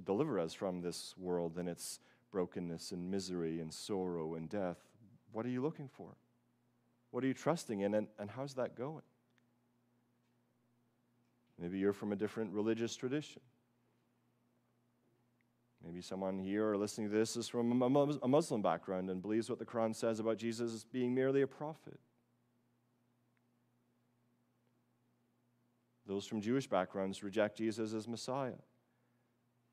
To 0.00 0.06
deliver 0.06 0.38
us 0.38 0.54
from 0.54 0.80
this 0.80 1.14
world 1.18 1.58
and 1.58 1.68
its 1.68 2.00
brokenness 2.32 2.92
and 2.92 3.10
misery 3.10 3.60
and 3.60 3.72
sorrow 3.72 4.34
and 4.34 4.48
death. 4.48 4.78
What 5.32 5.44
are 5.44 5.50
you 5.50 5.62
looking 5.62 5.88
for? 5.88 6.16
What 7.10 7.22
are 7.24 7.26
you 7.26 7.34
trusting 7.34 7.80
in, 7.80 7.94
and, 7.94 8.06
and 8.18 8.30
how's 8.30 8.54
that 8.54 8.76
going? 8.76 9.02
Maybe 11.58 11.78
you're 11.78 11.92
from 11.92 12.12
a 12.12 12.16
different 12.16 12.52
religious 12.52 12.96
tradition. 12.96 13.42
Maybe 15.84 16.00
someone 16.00 16.38
here 16.38 16.70
or 16.70 16.76
listening 16.76 17.10
to 17.10 17.16
this 17.16 17.36
is 17.36 17.48
from 17.48 17.82
a 17.82 18.28
Muslim 18.28 18.62
background 18.62 19.10
and 19.10 19.20
believes 19.20 19.48
what 19.50 19.58
the 19.58 19.64
Quran 19.64 19.94
says 19.94 20.20
about 20.20 20.38
Jesus 20.38 20.72
as 20.72 20.84
being 20.84 21.14
merely 21.14 21.42
a 21.42 21.46
prophet. 21.46 21.98
Those 26.06 26.26
from 26.26 26.40
Jewish 26.40 26.68
backgrounds 26.68 27.22
reject 27.22 27.58
Jesus 27.58 27.92
as 27.92 28.08
Messiah. 28.08 28.52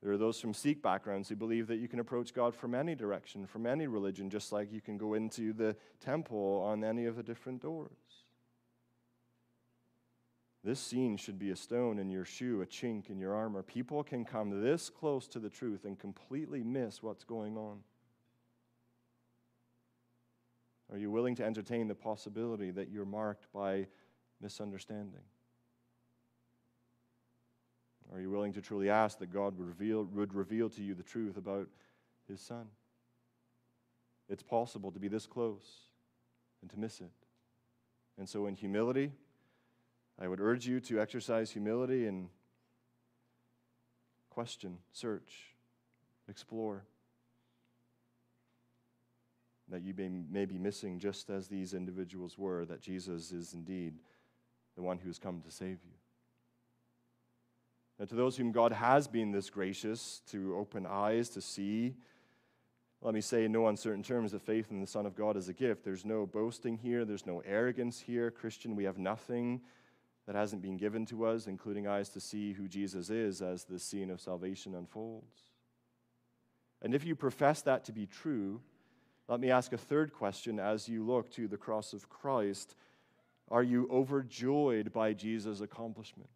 There 0.01 0.11
are 0.11 0.17
those 0.17 0.39
from 0.39 0.53
Sikh 0.53 0.81
backgrounds 0.81 1.27
who 1.27 1.35
believe 1.35 1.67
that 1.67 1.77
you 1.77 1.87
can 1.87 1.99
approach 1.99 2.33
God 2.33 2.55
from 2.55 2.75
any 2.75 2.93
direction, 2.93 3.47
from 3.47 3.65
any 3.65 3.87
religion, 3.87 4.29
just 4.29 4.51
like 4.51 4.71
you 4.71 4.81
can 4.81 4.97
go 4.97 5.15
into 5.15 5.53
the 5.53 5.75
temple 5.99 6.63
on 6.65 6.83
any 6.83 7.05
of 7.05 7.15
the 7.15 7.23
different 7.23 7.61
doors. 7.61 7.91
This 10.63 10.79
scene 10.79 11.17
should 11.17 11.39
be 11.39 11.51
a 11.51 11.55
stone 11.55 11.97
in 11.97 12.09
your 12.09 12.25
shoe, 12.25 12.61
a 12.61 12.65
chink 12.65 13.09
in 13.09 13.17
your 13.19 13.33
armor. 13.33 13.63
People 13.63 14.03
can 14.03 14.25
come 14.25 14.61
this 14.61 14.89
close 14.89 15.27
to 15.29 15.39
the 15.39 15.49
truth 15.49 15.85
and 15.85 15.97
completely 15.97 16.61
miss 16.61 17.01
what's 17.01 17.23
going 17.23 17.57
on. 17.57 17.79
Are 20.91 20.97
you 20.97 21.09
willing 21.09 21.35
to 21.35 21.45
entertain 21.45 21.87
the 21.87 21.95
possibility 21.95 22.71
that 22.71 22.89
you're 22.89 23.05
marked 23.05 23.51
by 23.51 23.87
misunderstanding? 24.41 25.23
Are 28.13 28.21
you 28.21 28.29
willing 28.29 28.53
to 28.53 28.61
truly 28.61 28.89
ask 28.89 29.19
that 29.19 29.33
God 29.33 29.57
would 29.57 29.67
reveal, 29.67 30.03
would 30.05 30.33
reveal 30.33 30.69
to 30.69 30.81
you 30.81 30.93
the 30.93 31.03
truth 31.03 31.37
about 31.37 31.67
His 32.27 32.39
Son? 32.39 32.67
It's 34.29 34.43
possible 34.43 34.91
to 34.91 34.99
be 34.99 35.07
this 35.07 35.25
close 35.25 35.65
and 36.61 36.69
to 36.71 36.79
miss 36.79 37.01
it. 37.01 37.11
And 38.17 38.27
so, 38.27 38.47
in 38.47 38.55
humility, 38.55 39.11
I 40.19 40.27
would 40.27 40.41
urge 40.41 40.65
you 40.65 40.79
to 40.81 40.99
exercise 40.99 41.51
humility 41.51 42.07
and 42.07 42.29
question, 44.29 44.77
search, 44.91 45.55
explore. 46.29 46.85
That 49.69 49.81
you 49.81 49.93
may, 49.95 50.07
may 50.07 50.45
be 50.45 50.57
missing, 50.57 50.97
just 50.97 51.29
as 51.29 51.47
these 51.47 51.73
individuals 51.73 52.37
were, 52.37 52.65
that 52.65 52.81
Jesus 52.81 53.31
is 53.31 53.53
indeed 53.53 53.95
the 54.75 54.81
one 54.81 54.97
who 54.97 55.09
has 55.09 55.19
come 55.19 55.41
to 55.41 55.51
save 55.51 55.79
you. 55.83 55.96
And 57.99 58.07
to 58.09 58.15
those 58.15 58.37
whom 58.37 58.51
God 58.51 58.71
has 58.71 59.07
been 59.07 59.31
this 59.31 59.49
gracious 59.49 60.21
to 60.31 60.55
open 60.55 60.85
eyes 60.85 61.29
to 61.29 61.41
see, 61.41 61.95
let 63.01 63.13
me 63.13 63.21
say 63.21 63.45
in 63.45 63.51
no 63.51 63.67
uncertain 63.67 64.03
terms 64.03 64.31
that 64.31 64.41
faith 64.41 64.71
in 64.71 64.81
the 64.81 64.87
Son 64.87 65.05
of 65.05 65.15
God 65.15 65.35
is 65.35 65.49
a 65.49 65.53
gift. 65.53 65.83
There's 65.83 66.05
no 66.05 66.25
boasting 66.25 66.77
here, 66.77 67.05
there's 67.05 67.25
no 67.25 67.41
arrogance 67.45 67.99
here. 67.99 68.29
Christian, 68.31 68.75
we 68.75 68.83
have 68.83 68.97
nothing 68.97 69.61
that 70.27 70.35
hasn't 70.35 70.61
been 70.61 70.77
given 70.77 71.05
to 71.07 71.25
us, 71.25 71.47
including 71.47 71.87
eyes 71.87 72.09
to 72.09 72.19
see 72.19 72.53
who 72.53 72.67
Jesus 72.67 73.09
is 73.09 73.41
as 73.41 73.63
the 73.63 73.79
scene 73.79 74.09
of 74.09 74.19
salvation 74.19 74.75
unfolds. 74.75 75.51
And 76.81 76.93
if 76.93 77.05
you 77.05 77.15
profess 77.15 77.61
that 77.63 77.85
to 77.85 77.91
be 77.91 78.05
true, 78.05 78.61
let 79.27 79.39
me 79.39 79.49
ask 79.49 79.73
a 79.73 79.77
third 79.77 80.13
question 80.13 80.59
as 80.59 80.87
you 80.87 81.03
look 81.03 81.31
to 81.31 81.47
the 81.47 81.57
cross 81.57 81.93
of 81.93 82.09
Christ. 82.09 82.75
Are 83.49 83.63
you 83.63 83.87
overjoyed 83.91 84.93
by 84.93 85.13
Jesus' 85.13 85.61
accomplishment? 85.61 86.29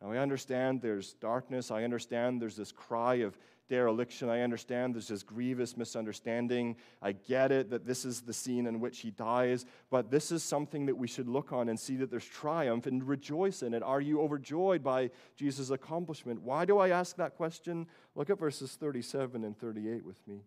Now, 0.00 0.12
I 0.12 0.18
understand 0.18 0.80
there's 0.80 1.14
darkness. 1.14 1.70
I 1.70 1.84
understand 1.84 2.40
there's 2.40 2.56
this 2.56 2.70
cry 2.70 3.16
of 3.16 3.36
dereliction. 3.68 4.28
I 4.28 4.40
understand 4.40 4.94
there's 4.94 5.08
this 5.08 5.22
grievous 5.22 5.76
misunderstanding. 5.76 6.76
I 7.02 7.12
get 7.12 7.52
it 7.52 7.70
that 7.70 7.84
this 7.84 8.04
is 8.04 8.22
the 8.22 8.32
scene 8.32 8.66
in 8.66 8.80
which 8.80 9.00
he 9.00 9.10
dies, 9.10 9.66
but 9.90 10.10
this 10.10 10.32
is 10.32 10.42
something 10.42 10.86
that 10.86 10.96
we 10.96 11.06
should 11.06 11.28
look 11.28 11.52
on 11.52 11.68
and 11.68 11.78
see 11.78 11.96
that 11.96 12.10
there's 12.10 12.24
triumph 12.24 12.86
and 12.86 13.06
rejoice 13.06 13.62
in 13.62 13.74
it. 13.74 13.82
Are 13.82 14.00
you 14.00 14.20
overjoyed 14.22 14.82
by 14.82 15.10
Jesus' 15.36 15.70
accomplishment? 15.70 16.42
Why 16.42 16.64
do 16.64 16.78
I 16.78 16.90
ask 16.90 17.16
that 17.16 17.36
question? 17.36 17.86
Look 18.14 18.30
at 18.30 18.38
verses 18.38 18.72
37 18.72 19.44
and 19.44 19.58
38 19.58 20.04
with 20.04 20.26
me. 20.26 20.40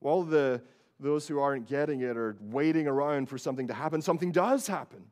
While 0.00 0.22
the, 0.22 0.62
those 0.98 1.28
who 1.28 1.38
aren't 1.40 1.68
getting 1.68 2.00
it 2.00 2.16
are 2.16 2.36
waiting 2.40 2.86
around 2.86 3.28
for 3.28 3.36
something 3.36 3.68
to 3.68 3.74
happen, 3.74 4.00
something 4.00 4.32
does 4.32 4.66
happen. 4.66 5.04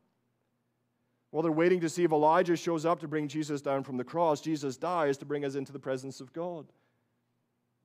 While 1.31 1.43
they're 1.43 1.51
waiting 1.51 1.79
to 1.81 1.89
see 1.89 2.03
if 2.03 2.11
Elijah 2.11 2.55
shows 2.55 2.85
up 2.85 2.99
to 3.01 3.07
bring 3.07 3.27
Jesus 3.27 3.61
down 3.61 3.83
from 3.83 3.97
the 3.97 4.03
cross, 4.03 4.41
Jesus 4.41 4.77
dies 4.77 5.17
to 5.17 5.25
bring 5.25 5.45
us 5.45 5.55
into 5.55 5.71
the 5.71 5.79
presence 5.79 6.21
of 6.21 6.33
God. 6.33 6.65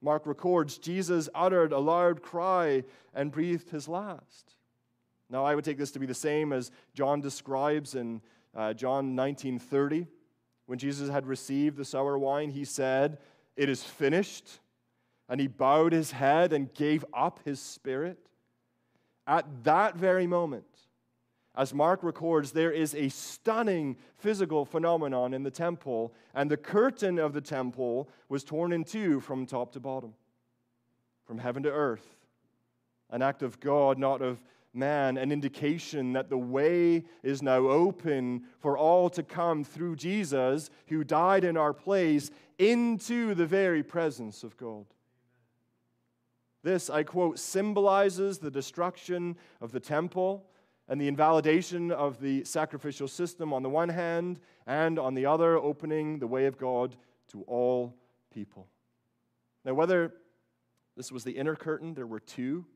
Mark 0.00 0.26
records 0.26 0.78
Jesus 0.78 1.28
uttered 1.34 1.72
a 1.72 1.78
loud 1.78 2.22
cry 2.22 2.84
and 3.14 3.32
breathed 3.32 3.70
his 3.70 3.88
last. 3.88 4.56
Now, 5.30 5.44
I 5.44 5.54
would 5.54 5.64
take 5.64 5.78
this 5.78 5.92
to 5.92 5.98
be 5.98 6.06
the 6.06 6.14
same 6.14 6.52
as 6.52 6.70
John 6.94 7.20
describes 7.20 7.94
in 7.94 8.20
uh, 8.54 8.74
John 8.74 9.16
19:30. 9.16 10.06
When 10.66 10.78
Jesus 10.78 11.10
had 11.10 11.26
received 11.26 11.76
the 11.76 11.84
sour 11.84 12.18
wine, 12.18 12.50
he 12.50 12.64
said, 12.64 13.18
"It 13.56 13.68
is 13.68 13.82
finished." 13.82 14.60
And 15.28 15.40
he 15.40 15.46
bowed 15.46 15.92
his 15.92 16.10
head 16.10 16.52
and 16.52 16.72
gave 16.74 17.04
up 17.14 17.40
his 17.44 17.58
spirit. 17.58 18.28
At 19.26 19.64
that 19.64 19.96
very 19.96 20.26
moment, 20.26 20.73
as 21.56 21.72
Mark 21.72 22.02
records, 22.02 22.50
there 22.50 22.72
is 22.72 22.94
a 22.94 23.08
stunning 23.08 23.96
physical 24.16 24.64
phenomenon 24.64 25.32
in 25.32 25.44
the 25.44 25.50
temple, 25.50 26.12
and 26.34 26.50
the 26.50 26.56
curtain 26.56 27.18
of 27.18 27.32
the 27.32 27.40
temple 27.40 28.08
was 28.28 28.42
torn 28.42 28.72
in 28.72 28.82
two 28.82 29.20
from 29.20 29.46
top 29.46 29.72
to 29.72 29.80
bottom, 29.80 30.14
from 31.24 31.38
heaven 31.38 31.62
to 31.62 31.70
earth. 31.70 32.16
An 33.10 33.22
act 33.22 33.42
of 33.42 33.60
God, 33.60 33.98
not 33.98 34.20
of 34.20 34.42
man, 34.72 35.16
an 35.16 35.30
indication 35.30 36.14
that 36.14 36.28
the 36.28 36.38
way 36.38 37.04
is 37.22 37.40
now 37.40 37.68
open 37.68 38.42
for 38.58 38.76
all 38.76 39.08
to 39.10 39.22
come 39.22 39.62
through 39.62 39.94
Jesus, 39.94 40.70
who 40.88 41.04
died 41.04 41.44
in 41.44 41.56
our 41.56 41.72
place, 41.72 42.32
into 42.58 43.34
the 43.34 43.46
very 43.46 43.84
presence 43.84 44.42
of 44.42 44.56
God. 44.56 44.86
This, 46.64 46.90
I 46.90 47.04
quote, 47.04 47.38
symbolizes 47.38 48.38
the 48.38 48.50
destruction 48.50 49.36
of 49.60 49.70
the 49.70 49.80
temple 49.80 50.46
and 50.88 51.00
the 51.00 51.08
invalidation 51.08 51.90
of 51.90 52.20
the 52.20 52.44
sacrificial 52.44 53.08
system 53.08 53.52
on 53.52 53.62
the 53.62 53.70
one 53.70 53.88
hand, 53.88 54.40
and 54.66 54.98
on 54.98 55.14
the 55.14 55.26
other, 55.26 55.56
opening 55.56 56.18
the 56.18 56.26
way 56.26 56.46
of 56.46 56.58
God 56.58 56.96
to 57.28 57.42
all 57.42 57.94
people. 58.32 58.68
Now, 59.64 59.74
whether 59.74 60.12
this 60.96 61.10
was 61.10 61.24
the 61.24 61.32
inner 61.32 61.56
curtain, 61.56 61.94
there 61.94 62.06
were 62.06 62.20
two. 62.20 62.66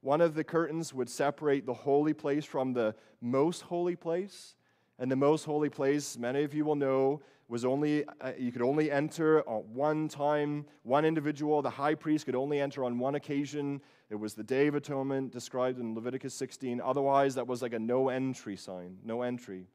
One 0.00 0.20
of 0.20 0.34
the 0.34 0.44
curtains 0.44 0.92
would 0.92 1.08
separate 1.08 1.66
the 1.66 1.74
holy 1.74 2.12
place 2.12 2.44
from 2.44 2.72
the 2.72 2.94
most 3.20 3.62
holy 3.62 3.96
place. 3.96 4.54
And 4.98 5.10
the 5.10 5.16
most 5.16 5.44
holy 5.44 5.68
place, 5.68 6.16
many 6.16 6.42
of 6.42 6.54
you 6.54 6.64
will 6.64 6.74
know, 6.74 7.20
was 7.48 7.64
only 7.64 8.04
uh, 8.20 8.32
you 8.38 8.50
could 8.50 8.62
only 8.62 8.90
enter 8.90 9.38
at 9.38 9.64
one 9.66 10.08
time. 10.08 10.66
One 10.82 11.04
individual 11.04 11.62
the 11.62 11.70
high 11.70 11.94
priest 11.94 12.26
could 12.26 12.34
only 12.34 12.60
enter 12.60 12.84
on 12.84 12.98
one 12.98 13.14
occasion. 13.14 13.80
It 14.10 14.16
was 14.16 14.34
the 14.34 14.42
day 14.42 14.66
of 14.66 14.74
atonement 14.74 15.32
described 15.32 15.78
in 15.78 15.94
leviticus 15.94 16.34
16 16.34 16.80
otherwise 16.80 17.34
that 17.34 17.46
was 17.46 17.62
like 17.62 17.72
a 17.72 17.78
no 17.78 18.08
entry 18.08 18.56
sign 18.56 18.98
no 19.04 19.22
entry 19.22 19.66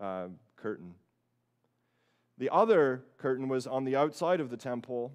uh, 0.00 0.28
curtain. 0.56 0.94
The 2.38 2.50
other 2.50 3.04
curtain 3.18 3.48
was 3.48 3.66
on 3.66 3.84
the 3.84 3.96
outside 3.96 4.40
of 4.40 4.50
the 4.50 4.56
temple 4.56 5.12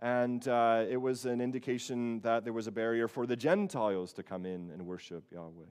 and 0.00 0.46
uh, 0.46 0.84
it 0.88 0.98
was 0.98 1.24
an 1.24 1.40
indication 1.40 2.20
that 2.20 2.44
there 2.44 2.52
was 2.52 2.66
a 2.66 2.72
barrier 2.72 3.08
for 3.08 3.26
the 3.26 3.36
gentiles 3.36 4.12
to 4.14 4.22
come 4.22 4.44
in 4.44 4.70
and 4.70 4.86
worship 4.86 5.24
yahweh. 5.32 5.64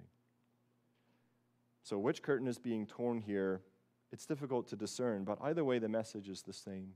So 1.84 2.00
which 2.00 2.24
curtain 2.24 2.48
is 2.48 2.58
being 2.58 2.88
torn 2.88 3.22
here 3.22 3.62
it's 4.16 4.26
difficult 4.26 4.66
to 4.70 4.78
discern, 4.78 5.26
but 5.26 5.38
either 5.42 5.66
way, 5.66 5.78
the 5.78 5.90
message 5.90 6.30
is 6.30 6.42
the 6.42 6.54
same. 6.54 6.94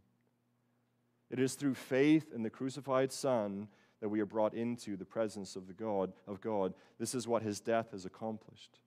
It 1.30 1.38
is 1.38 1.56
through 1.56 1.74
faith 1.74 2.32
in 2.34 2.44
the 2.44 2.50
crucified 2.50 3.12
Son 3.12 3.68
that 4.00 4.08
we 4.08 4.22
are 4.22 4.26
brought 4.26 4.54
into 4.54 4.96
the 4.96 5.04
presence 5.04 5.58
of 5.58 5.68
the 5.68 5.74
God 5.74 6.14
of 6.28 6.40
God. 6.40 6.74
This 6.98 7.14
is 7.14 7.28
what 7.28 7.44
his 7.44 7.60
death 7.60 7.92
has 7.92 8.06
accomplished. 8.06 8.80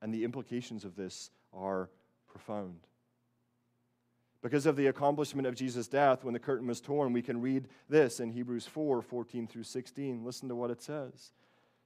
And 0.00 0.14
the 0.14 0.22
implications 0.22 0.84
of 0.84 0.94
this 0.94 1.32
are 1.52 1.90
profound. 2.28 2.78
Because 4.40 4.64
of 4.64 4.76
the 4.76 4.86
accomplishment 4.86 5.48
of 5.48 5.56
Jesus' 5.56 5.88
death, 5.88 6.22
when 6.22 6.34
the 6.34 6.38
curtain 6.38 6.68
was 6.68 6.80
torn, 6.80 7.12
we 7.12 7.22
can 7.22 7.40
read 7.40 7.66
this 7.88 8.20
in 8.20 8.30
Hebrews 8.30 8.66
4 8.66 9.02
14 9.02 9.48
through 9.48 9.64
16. 9.64 10.24
Listen 10.24 10.48
to 10.48 10.54
what 10.54 10.70
it 10.70 10.80
says. 10.80 11.32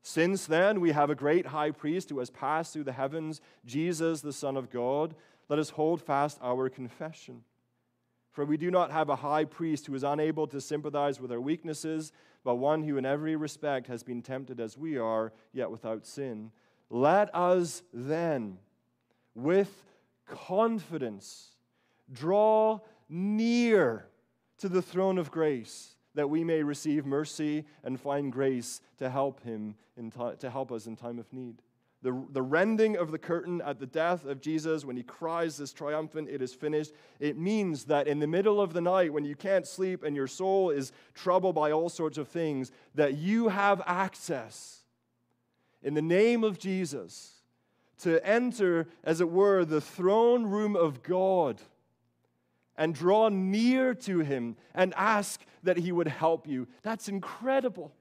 Since 0.03 0.47
then, 0.47 0.81
we 0.81 0.91
have 0.91 1.09
a 1.09 1.15
great 1.15 1.47
high 1.47 1.71
priest 1.71 2.11
who 2.11 2.19
has 2.19 2.29
passed 2.29 2.73
through 2.73 2.85
the 2.85 2.93
heavens, 2.93 3.41
Jesus, 3.65 4.21
the 4.21 4.35
Son 4.35 4.59
of 4.59 4.69
God 4.69 5.15
let 5.49 5.59
us 5.59 5.71
hold 5.71 6.01
fast 6.01 6.39
our 6.43 6.69
confession. 6.69 7.43
For 8.31 8.45
we 8.45 8.57
do 8.57 8.71
not 8.71 8.91
have 8.91 9.11
a 9.11 9.17
high 9.17 9.45
priest 9.45 9.87
who 9.87 9.95
is 9.95 10.05
unable 10.05 10.47
to 10.49 10.61
sympathize 10.61 11.21
with 11.21 11.31
our 11.31 11.41
weaknesses, 11.41 12.13
but 12.45 12.55
one 12.57 12.83
who 12.83 12.97
in 12.97 13.05
every 13.05 13.37
respect 13.37 13.87
has 13.89 14.03
been 14.03 14.23
tempted 14.23 14.59
as 14.59 14.79
we 14.79 14.97
are, 14.97 15.33
yet 15.53 15.71
without 15.71 16.07
sin. 16.07 16.51
Let 16.89 17.35
us 17.35 17.83
then, 17.93 18.59
with 19.35 19.71
confidence, 20.27 21.57
draw 22.11 22.81
near 23.09 24.07
to 24.59 24.69
the 24.69 24.83
throne 24.83 25.19
of 25.19 25.31
grace, 25.31 25.97
that 26.15 26.31
we 26.31 26.43
may 26.43 26.63
receive 26.63 27.05
mercy 27.05 27.67
and 27.85 28.01
find 28.01 28.33
grace 28.33 28.81
to 28.99 29.11
help 29.11 29.43
him 29.43 29.75
in 29.97 30.11
t- 30.11 30.37
to 30.39 30.51
help 30.51 30.73
us 30.73 30.87
in 30.87 30.97
time 30.97 31.19
of 31.19 31.31
need 31.33 31.61
the, 32.03 32.21
the 32.33 32.43
rending 32.43 32.97
of 32.97 33.13
the 33.13 33.19
curtain 33.19 33.63
at 33.63 33.79
the 33.79 33.87
death 33.87 34.25
of 34.25 34.41
Jesus, 34.41 34.85
when 34.85 34.97
he 34.97 35.03
cries 35.03 35.57
this 35.57 35.73
triumphant, 35.73 36.29
it 36.29 36.43
is 36.43 36.53
finished, 36.53 36.93
it 37.21 37.39
means 37.39 37.85
that 37.85 38.09
in 38.09 38.19
the 38.19 38.27
middle 38.27 38.61
of 38.61 38.73
the 38.73 38.81
night, 38.81 39.13
when 39.13 39.25
you 39.25 39.37
can't 39.37 39.67
sleep 39.67 40.03
and 40.03 40.17
your 40.17 40.27
soul 40.27 40.71
is 40.71 40.93
troubled 41.15 41.55
by 41.55 41.71
all 41.71 41.89
sorts 41.89 42.19
of 42.19 42.27
things, 42.27 42.73
that 42.95 43.15
you 43.15 43.49
have 43.49 43.81
access 43.87 44.81
in 45.83 45.95
the 45.95 46.03
name 46.03 46.43
of 46.43 46.59
Jesus 46.59 47.35
to 47.99 48.25
enter, 48.27 48.89
as 49.05 49.21
it 49.21 49.31
were, 49.31 49.65
the 49.65 49.81
throne 49.81 50.47
room 50.47 50.75
of 50.75 51.05
God 51.05 51.61
and 52.77 52.95
draw 52.95 53.29
near 53.29 53.95
to 53.95 54.21
him 54.21 54.57
and 54.75 54.93
ask 54.97 55.41
that 55.63 55.77
he 55.77 55.93
would 55.93 56.09
help 56.09 56.49
you. 56.49 56.67
That's 56.83 57.09
incredible. 57.09 57.93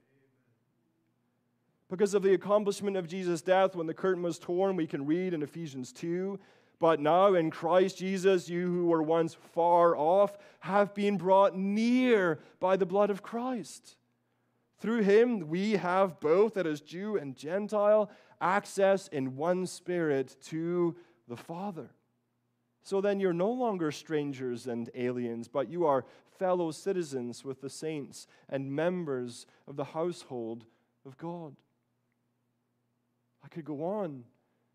Because 1.91 2.13
of 2.13 2.23
the 2.23 2.33
accomplishment 2.33 2.95
of 2.95 3.05
Jesus' 3.05 3.41
death, 3.41 3.75
when 3.75 3.85
the 3.85 3.93
curtain 3.93 4.23
was 4.23 4.39
torn, 4.39 4.77
we 4.77 4.87
can 4.87 5.05
read 5.05 5.33
in 5.33 5.43
Ephesians 5.43 5.91
2 5.91 6.39
But 6.79 7.01
now 7.01 7.33
in 7.33 7.51
Christ 7.51 7.97
Jesus, 7.97 8.47
you 8.47 8.65
who 8.65 8.85
were 8.85 9.03
once 9.03 9.33
far 9.33 9.97
off 9.97 10.37
have 10.61 10.95
been 10.95 11.17
brought 11.17 11.53
near 11.53 12.39
by 12.61 12.77
the 12.77 12.85
blood 12.85 13.09
of 13.09 13.21
Christ. 13.21 13.97
Through 14.79 15.01
him, 15.01 15.49
we 15.49 15.73
have 15.73 16.21
both, 16.21 16.53
that 16.53 16.65
is 16.65 16.79
Jew 16.79 17.17
and 17.17 17.35
Gentile, 17.35 18.09
access 18.39 19.09
in 19.09 19.35
one 19.35 19.65
spirit 19.67 20.37
to 20.45 20.95
the 21.27 21.35
Father. 21.35 21.89
So 22.83 23.01
then 23.01 23.19
you're 23.19 23.33
no 23.33 23.51
longer 23.51 23.91
strangers 23.91 24.65
and 24.65 24.89
aliens, 24.95 25.49
but 25.49 25.67
you 25.69 25.85
are 25.85 26.05
fellow 26.39 26.71
citizens 26.71 27.43
with 27.43 27.59
the 27.59 27.69
saints 27.69 28.27
and 28.47 28.71
members 28.71 29.45
of 29.67 29.75
the 29.75 29.83
household 29.83 30.63
of 31.05 31.17
God. 31.17 31.57
Could 33.51 33.65
go 33.65 33.83
on 33.83 34.23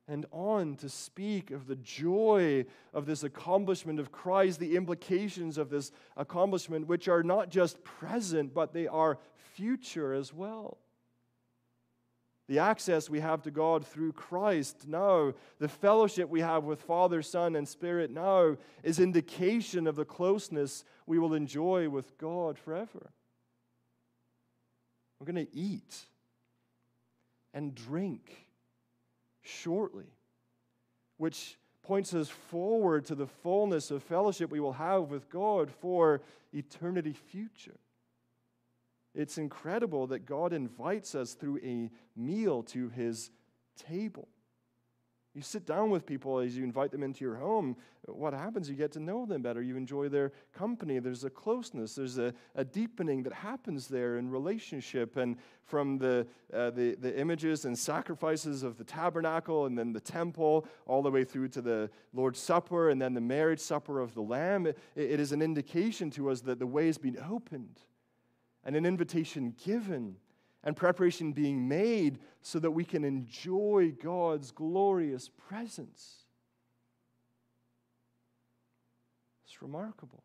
and 0.09 0.27
on 0.31 0.77
to 0.77 0.89
speak 0.89 1.51
of 1.51 1.66
the 1.66 1.77
joy 1.77 2.64
of 2.95 3.07
this 3.07 3.24
accomplishment 3.24 3.99
of 3.99 4.12
Christ, 4.12 4.61
the 4.61 4.77
implications 4.77 5.59
of 5.59 5.70
this 5.70 5.91
accomplishment, 6.16 6.87
which 6.87 7.09
are 7.09 7.22
not 7.22 7.49
just 7.51 7.83
present, 7.83 8.55
but 8.55 8.72
they 8.72 8.87
are 8.87 9.18
future 9.55 10.14
as 10.14 10.33
well. 10.33 10.79
The 12.49 12.61
access 12.61 13.11
we 13.11 13.18
have 13.18 13.43
to 13.43 13.51
God 13.51 13.85
through 13.85 14.12
Christ 14.12 14.87
now, 14.87 15.35
the 15.59 15.68
fellowship 15.68 16.29
we 16.29 16.41
have 16.41 16.62
with 16.62 16.81
Father, 16.83 17.20
Son, 17.20 17.57
and 17.57 17.66
Spirit 17.66 18.12
now, 18.12 18.57
is 18.85 19.01
indication 19.01 19.89
of 19.89 19.97
the 19.97 20.05
closeness 20.05 20.85
we 21.07 21.18
will 21.18 21.35
enjoy 21.35 21.89
with 21.89 22.16
God 22.18 22.57
forever. 22.57 23.11
We're 25.18 25.33
going 25.33 25.47
to 25.47 25.57
eat 25.57 25.97
and 27.53 27.74
drink 27.74 28.45
shortly, 29.47 30.07
which 31.16 31.59
points 31.82 32.14
us 32.14 32.28
forward 32.28 33.05
to 33.07 33.14
the 33.14 33.26
fullness 33.26 33.90
of 33.90 34.03
fellowship 34.03 34.51
we 34.51 34.61
will 34.61 34.72
have 34.72 35.11
with 35.11 35.30
God 35.30 35.70
for 35.70 36.20
eternity 36.53 37.12
future. 37.12 37.78
It's 39.14 39.38
incredible 39.38 40.09
that 40.09 40.26
God 40.26 40.53
invites 40.53 41.14
us 41.14 41.34
through 41.34 41.61
a 41.62 41.90
meal 42.14 42.62
to 42.64 42.88
his 42.90 43.30
table. 43.76 44.28
You 45.37 45.43
sit 45.43 45.66
down 45.66 45.91
with 45.91 46.07
people 46.07 46.39
as 46.39 46.57
you 46.57 46.64
invite 46.64 46.91
them 46.91 47.03
into 47.03 47.22
your 47.22 47.34
home. 47.34 47.76
What 48.07 48.32
happens? 48.32 48.70
You 48.70 48.74
get 48.74 48.91
to 48.93 49.01
know 49.01 49.26
them 49.26 49.43
better. 49.43 49.61
You 49.61 49.76
enjoy 49.76 50.09
their 50.09 50.32
company. 50.55 50.99
There's 50.99 51.24
a 51.24 51.30
closeness, 51.30 51.95
there's 51.95 52.16
a, 52.16 52.32
a 52.55 52.64
deepening 52.64 53.22
that 53.24 53.34
happens 53.34 53.87
there 53.87 54.16
in 54.16 54.30
relationship. 54.30 55.18
And 55.18 55.37
from 55.66 55.99
the, 55.99 56.26
uh, 56.55 56.70
the, 56.70 56.95
the 56.95 57.20
images 57.20 57.66
and 57.66 57.78
sacrifices 57.78 58.62
of 58.62 58.78
the 58.78 58.84
tabernacle 58.84 59.66
and 59.66 59.76
then 59.76 59.93
the 59.93 60.01
temple, 60.01 60.66
all 60.87 61.03
the 61.03 61.11
way 61.11 61.22
through 61.22 61.49
to 61.49 61.61
the 61.61 61.91
Lord's 62.14 62.41
Supper 62.41 62.89
and 62.89 63.03
then 63.03 63.12
the 63.12 63.20
marriage 63.20 63.61
supper 63.61 64.01
of 64.01 64.14
the 64.14 64.22
Lamb, 64.22 64.66
it, 64.66 64.78
it 64.95 65.20
is 65.20 65.32
an 65.32 65.43
indication 65.43 66.09
to 66.12 66.30
us 66.30 66.41
that 66.41 66.59
the 66.59 66.66
way 66.66 66.87
has 66.87 66.97
been 66.97 67.18
opened 67.30 67.80
and 68.64 68.74
an 68.74 68.87
invitation 68.87 69.55
given 69.62 70.16
and 70.67 70.77
preparation 70.77 71.33
being 71.33 71.69
made 71.69 72.19
so 72.43 72.59
that 72.59 72.73
we 72.73 72.85
can 72.85 73.05
enjoy 73.05 73.95
God's 74.03 74.51
glorious 74.51 75.31
presence. 75.49 76.25
It's 79.47 79.62
remarkable. 79.62 80.25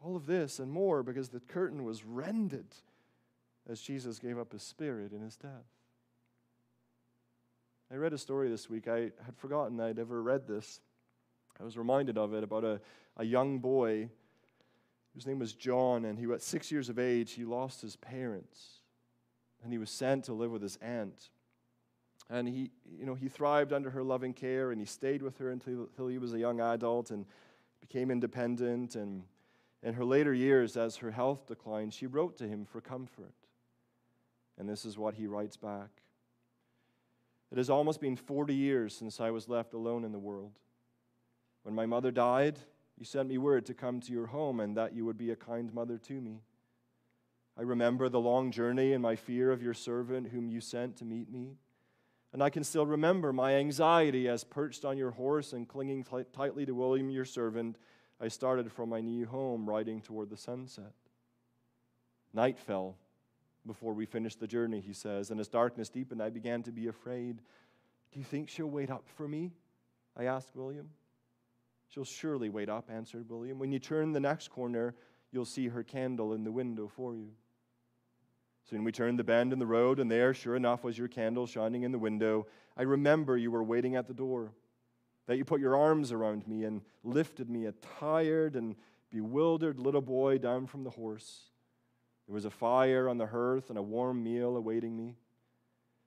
All 0.00 0.14
of 0.14 0.26
this 0.26 0.60
and 0.60 0.70
more 0.70 1.02
because 1.02 1.30
the 1.30 1.40
curtain 1.40 1.82
was 1.82 2.04
rended 2.04 2.76
as 3.68 3.80
Jesus 3.80 4.20
gave 4.20 4.38
up 4.38 4.52
his 4.52 4.62
spirit 4.62 5.10
in 5.10 5.20
his 5.20 5.36
death. 5.36 5.66
I 7.90 7.96
read 7.96 8.12
a 8.12 8.18
story 8.18 8.48
this 8.48 8.70
week. 8.70 8.86
I 8.86 9.10
had 9.24 9.36
forgotten 9.36 9.80
I'd 9.80 9.98
ever 9.98 10.22
read 10.22 10.46
this. 10.46 10.80
I 11.60 11.64
was 11.64 11.76
reminded 11.76 12.18
of 12.18 12.34
it 12.34 12.44
about 12.44 12.62
a, 12.62 12.80
a 13.16 13.24
young 13.24 13.58
boy 13.58 14.10
whose 15.16 15.26
name 15.26 15.38
was 15.38 15.54
John, 15.54 16.04
and 16.04 16.18
he, 16.18 16.30
at 16.30 16.42
six 16.42 16.70
years 16.70 16.90
of 16.90 16.98
age, 16.98 17.32
he 17.32 17.46
lost 17.46 17.80
his 17.80 17.96
parents, 17.96 18.80
and 19.64 19.72
he 19.72 19.78
was 19.78 19.88
sent 19.88 20.24
to 20.24 20.34
live 20.34 20.50
with 20.50 20.60
his 20.60 20.76
aunt. 20.82 21.30
And 22.28 22.46
he, 22.46 22.70
you 22.98 23.06
know, 23.06 23.14
he 23.14 23.30
thrived 23.30 23.72
under 23.72 23.88
her 23.88 24.02
loving 24.02 24.34
care, 24.34 24.72
and 24.72 24.78
he 24.78 24.84
stayed 24.84 25.22
with 25.22 25.38
her 25.38 25.50
until, 25.50 25.84
until 25.84 26.08
he 26.08 26.18
was 26.18 26.34
a 26.34 26.38
young 26.38 26.60
adult 26.60 27.10
and 27.10 27.24
became 27.80 28.10
independent. 28.10 28.94
And 28.94 29.22
in 29.82 29.94
her 29.94 30.04
later 30.04 30.34
years, 30.34 30.76
as 30.76 30.96
her 30.96 31.12
health 31.12 31.46
declined, 31.46 31.94
she 31.94 32.06
wrote 32.06 32.36
to 32.36 32.46
him 32.46 32.66
for 32.66 32.82
comfort. 32.82 33.32
And 34.58 34.68
this 34.68 34.84
is 34.84 34.98
what 34.98 35.14
he 35.14 35.26
writes 35.26 35.56
back 35.56 35.88
It 37.50 37.56
has 37.56 37.70
almost 37.70 38.02
been 38.02 38.16
40 38.16 38.54
years 38.54 38.94
since 38.94 39.18
I 39.18 39.30
was 39.30 39.48
left 39.48 39.72
alone 39.72 40.04
in 40.04 40.12
the 40.12 40.18
world. 40.18 40.58
When 41.62 41.74
my 41.74 41.86
mother 41.86 42.10
died, 42.10 42.58
you 42.98 43.04
sent 43.04 43.28
me 43.28 43.38
word 43.38 43.66
to 43.66 43.74
come 43.74 44.00
to 44.00 44.12
your 44.12 44.26
home 44.26 44.60
and 44.60 44.76
that 44.76 44.94
you 44.94 45.04
would 45.04 45.18
be 45.18 45.30
a 45.30 45.36
kind 45.36 45.72
mother 45.72 45.98
to 45.98 46.20
me. 46.20 46.40
I 47.58 47.62
remember 47.62 48.08
the 48.08 48.20
long 48.20 48.50
journey 48.50 48.92
and 48.92 49.02
my 49.02 49.16
fear 49.16 49.50
of 49.50 49.62
your 49.62 49.74
servant 49.74 50.28
whom 50.28 50.48
you 50.48 50.60
sent 50.60 50.96
to 50.96 51.04
meet 51.04 51.30
me. 51.30 51.56
And 52.32 52.42
I 52.42 52.50
can 52.50 52.64
still 52.64 52.86
remember 52.86 53.32
my 53.32 53.54
anxiety 53.54 54.28
as 54.28 54.44
perched 54.44 54.84
on 54.84 54.98
your 54.98 55.12
horse 55.12 55.52
and 55.52 55.66
clinging 55.66 56.04
t- 56.04 56.24
tightly 56.34 56.66
to 56.66 56.74
William, 56.74 57.08
your 57.08 57.24
servant, 57.24 57.76
I 58.20 58.28
started 58.28 58.72
from 58.72 58.88
my 58.88 59.00
new 59.00 59.26
home 59.26 59.68
riding 59.68 60.00
toward 60.00 60.30
the 60.30 60.36
sunset. 60.36 60.92
Night 62.32 62.58
fell 62.58 62.96
before 63.66 63.92
we 63.92 64.06
finished 64.06 64.40
the 64.40 64.46
journey, 64.46 64.80
he 64.80 64.92
says, 64.92 65.30
and 65.30 65.40
as 65.40 65.48
darkness 65.48 65.88
deepened, 65.88 66.22
I 66.22 66.30
began 66.30 66.62
to 66.64 66.72
be 66.72 66.88
afraid. 66.88 67.38
Do 68.12 68.18
you 68.18 68.24
think 68.24 68.48
she'll 68.48 68.70
wait 68.70 68.90
up 68.90 69.04
for 69.16 69.26
me? 69.26 69.52
I 70.16 70.24
asked 70.24 70.54
William. 70.54 70.88
She'll 71.88 72.04
surely 72.04 72.48
wait 72.48 72.68
up, 72.68 72.90
answered 72.90 73.28
William. 73.28 73.58
When 73.58 73.72
you 73.72 73.78
turn 73.78 74.12
the 74.12 74.20
next 74.20 74.48
corner, 74.48 74.94
you'll 75.32 75.44
see 75.44 75.68
her 75.68 75.82
candle 75.82 76.32
in 76.34 76.44
the 76.44 76.52
window 76.52 76.88
for 76.88 77.14
you. 77.14 77.30
Soon 78.68 78.82
we 78.82 78.90
turned 78.92 79.18
the 79.18 79.24
bend 79.24 79.52
in 79.52 79.58
the 79.58 79.66
road, 79.66 80.00
and 80.00 80.10
there, 80.10 80.34
sure 80.34 80.56
enough, 80.56 80.82
was 80.82 80.98
your 80.98 81.08
candle 81.08 81.46
shining 81.46 81.84
in 81.84 81.92
the 81.92 81.98
window. 81.98 82.46
I 82.76 82.82
remember 82.82 83.36
you 83.36 83.50
were 83.50 83.62
waiting 83.62 83.94
at 83.94 84.08
the 84.08 84.14
door, 84.14 84.52
that 85.26 85.36
you 85.36 85.44
put 85.44 85.60
your 85.60 85.76
arms 85.76 86.10
around 86.10 86.46
me 86.48 86.64
and 86.64 86.82
lifted 87.04 87.48
me, 87.48 87.66
a 87.66 87.72
tired 88.00 88.56
and 88.56 88.74
bewildered 89.10 89.78
little 89.78 90.00
boy, 90.00 90.38
down 90.38 90.66
from 90.66 90.82
the 90.82 90.90
horse. 90.90 91.50
There 92.26 92.34
was 92.34 92.44
a 92.44 92.50
fire 92.50 93.08
on 93.08 93.18
the 93.18 93.26
hearth 93.26 93.70
and 93.70 93.78
a 93.78 93.82
warm 93.82 94.22
meal 94.24 94.56
awaiting 94.56 94.96
me. 94.96 95.14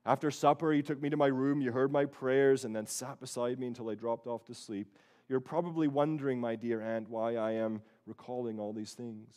After 0.06 0.30
supper, 0.32 0.74
you 0.74 0.82
took 0.82 1.02
me 1.02 1.10
to 1.10 1.18
my 1.18 1.28
room, 1.28 1.62
you 1.62 1.72
heard 1.72 1.92
my 1.92 2.06
prayers, 2.06 2.66
and 2.66 2.76
then 2.76 2.86
sat 2.88 3.20
beside 3.20 3.58
me 3.58 3.68
until 3.68 3.90
I 3.90 3.96
dropped 3.96 4.28
off 4.28 4.44
to 4.46 4.54
sleep. 4.54 4.98
You're 5.30 5.40
probably 5.40 5.88
wondering, 5.88 6.42
my 6.42 6.56
dear 6.56 6.82
aunt, 6.82 7.08
why 7.08 7.36
I 7.36 7.52
am 7.52 7.82
recalling 8.08 8.60
all 8.60 8.74
these 8.74 8.94
things. 8.94 9.36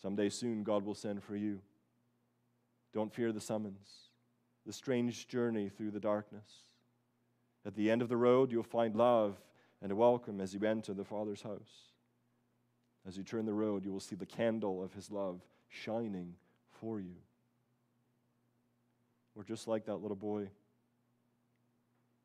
Someday 0.00 0.30
soon, 0.30 0.64
God 0.64 0.82
will 0.82 0.94
send 0.94 1.22
for 1.22 1.36
you. 1.36 1.60
Don't 2.94 3.12
fear 3.12 3.32
the 3.32 3.40
summons, 3.40 3.86
the 4.64 4.72
strange 4.72 5.28
journey 5.28 5.68
through 5.68 5.90
the 5.90 6.00
darkness. 6.00 6.48
At 7.66 7.74
the 7.74 7.90
end 7.90 8.00
of 8.00 8.08
the 8.08 8.16
road, 8.16 8.50
you'll 8.50 8.62
find 8.62 8.96
love 8.96 9.36
and 9.82 9.92
a 9.92 9.96
welcome 9.96 10.40
as 10.40 10.54
you 10.54 10.60
enter 10.64 10.94
the 10.94 11.04
Father's 11.04 11.42
house. 11.42 11.92
As 13.06 13.18
you 13.18 13.24
turn 13.24 13.44
the 13.44 13.52
road, 13.52 13.84
you 13.84 13.92
will 13.92 14.00
see 14.00 14.16
the 14.16 14.24
candle 14.24 14.82
of 14.82 14.94
His 14.94 15.10
love 15.10 15.42
shining 15.68 16.34
for 16.80 16.98
you. 16.98 17.16
We're 19.34 19.44
just 19.44 19.68
like 19.68 19.84
that 19.84 19.96
little 19.96 20.16
boy. 20.16 20.48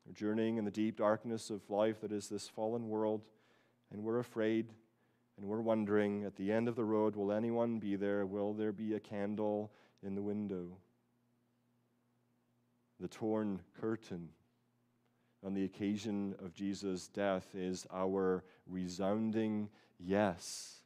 We're 0.06 0.14
journeying 0.14 0.56
in 0.56 0.64
the 0.64 0.70
deep 0.70 0.96
darkness 0.96 1.50
of 1.50 1.68
life 1.70 2.00
that 2.00 2.12
is 2.12 2.28
this 2.28 2.48
fallen 2.48 2.88
world, 2.88 3.22
and 3.90 4.02
we're 4.02 4.18
afraid 4.18 4.72
and 5.36 5.46
we're 5.46 5.60
wondering 5.60 6.24
at 6.24 6.36
the 6.36 6.52
end 6.52 6.68
of 6.68 6.76
the 6.76 6.84
road 6.84 7.16
will 7.16 7.32
anyone 7.32 7.78
be 7.78 7.96
there? 7.96 8.26
Will 8.26 8.52
there 8.52 8.72
be 8.72 8.94
a 8.94 9.00
candle 9.00 9.72
in 10.02 10.14
the 10.14 10.22
window? 10.22 10.76
The 13.00 13.08
torn 13.08 13.60
curtain 13.80 14.28
on 15.44 15.54
the 15.54 15.64
occasion 15.64 16.34
of 16.44 16.54
Jesus' 16.54 17.08
death 17.08 17.48
is 17.54 17.86
our 17.92 18.44
resounding 18.66 19.68
yes. 19.98 20.81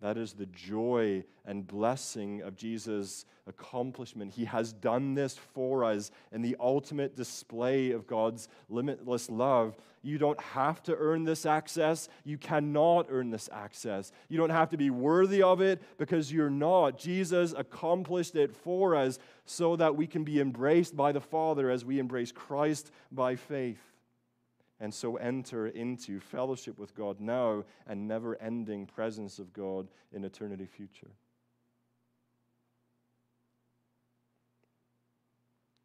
That 0.00 0.16
is 0.16 0.32
the 0.32 0.46
joy 0.46 1.24
and 1.44 1.66
blessing 1.66 2.40
of 2.40 2.56
Jesus' 2.56 3.26
accomplishment. 3.46 4.32
He 4.32 4.46
has 4.46 4.72
done 4.72 5.14
this 5.14 5.36
for 5.36 5.84
us 5.84 6.10
in 6.32 6.40
the 6.40 6.56
ultimate 6.58 7.16
display 7.16 7.90
of 7.90 8.06
God's 8.06 8.48
limitless 8.70 9.28
love. 9.28 9.76
You 10.02 10.16
don't 10.16 10.40
have 10.40 10.82
to 10.84 10.96
earn 10.96 11.24
this 11.24 11.44
access. 11.44 12.08
You 12.24 12.38
cannot 12.38 13.08
earn 13.10 13.30
this 13.30 13.50
access. 13.52 14.10
You 14.30 14.38
don't 14.38 14.50
have 14.50 14.70
to 14.70 14.78
be 14.78 14.88
worthy 14.88 15.42
of 15.42 15.60
it 15.60 15.82
because 15.98 16.32
you're 16.32 16.48
not. 16.48 16.96
Jesus 16.96 17.52
accomplished 17.54 18.36
it 18.36 18.56
for 18.56 18.96
us 18.96 19.18
so 19.44 19.76
that 19.76 19.96
we 19.96 20.06
can 20.06 20.24
be 20.24 20.40
embraced 20.40 20.96
by 20.96 21.12
the 21.12 21.20
Father 21.20 21.68
as 21.68 21.84
we 21.84 21.98
embrace 21.98 22.32
Christ 22.32 22.90
by 23.12 23.36
faith 23.36 23.90
and 24.80 24.94
so 24.94 25.16
enter 25.16 25.66
into 25.66 26.18
fellowship 26.18 26.78
with 26.78 26.94
God 26.94 27.20
now 27.20 27.64
and 27.86 28.08
never 28.08 28.40
ending 28.40 28.86
presence 28.86 29.38
of 29.38 29.52
God 29.52 29.88
in 30.10 30.24
eternity 30.24 30.66
future. 30.66 31.10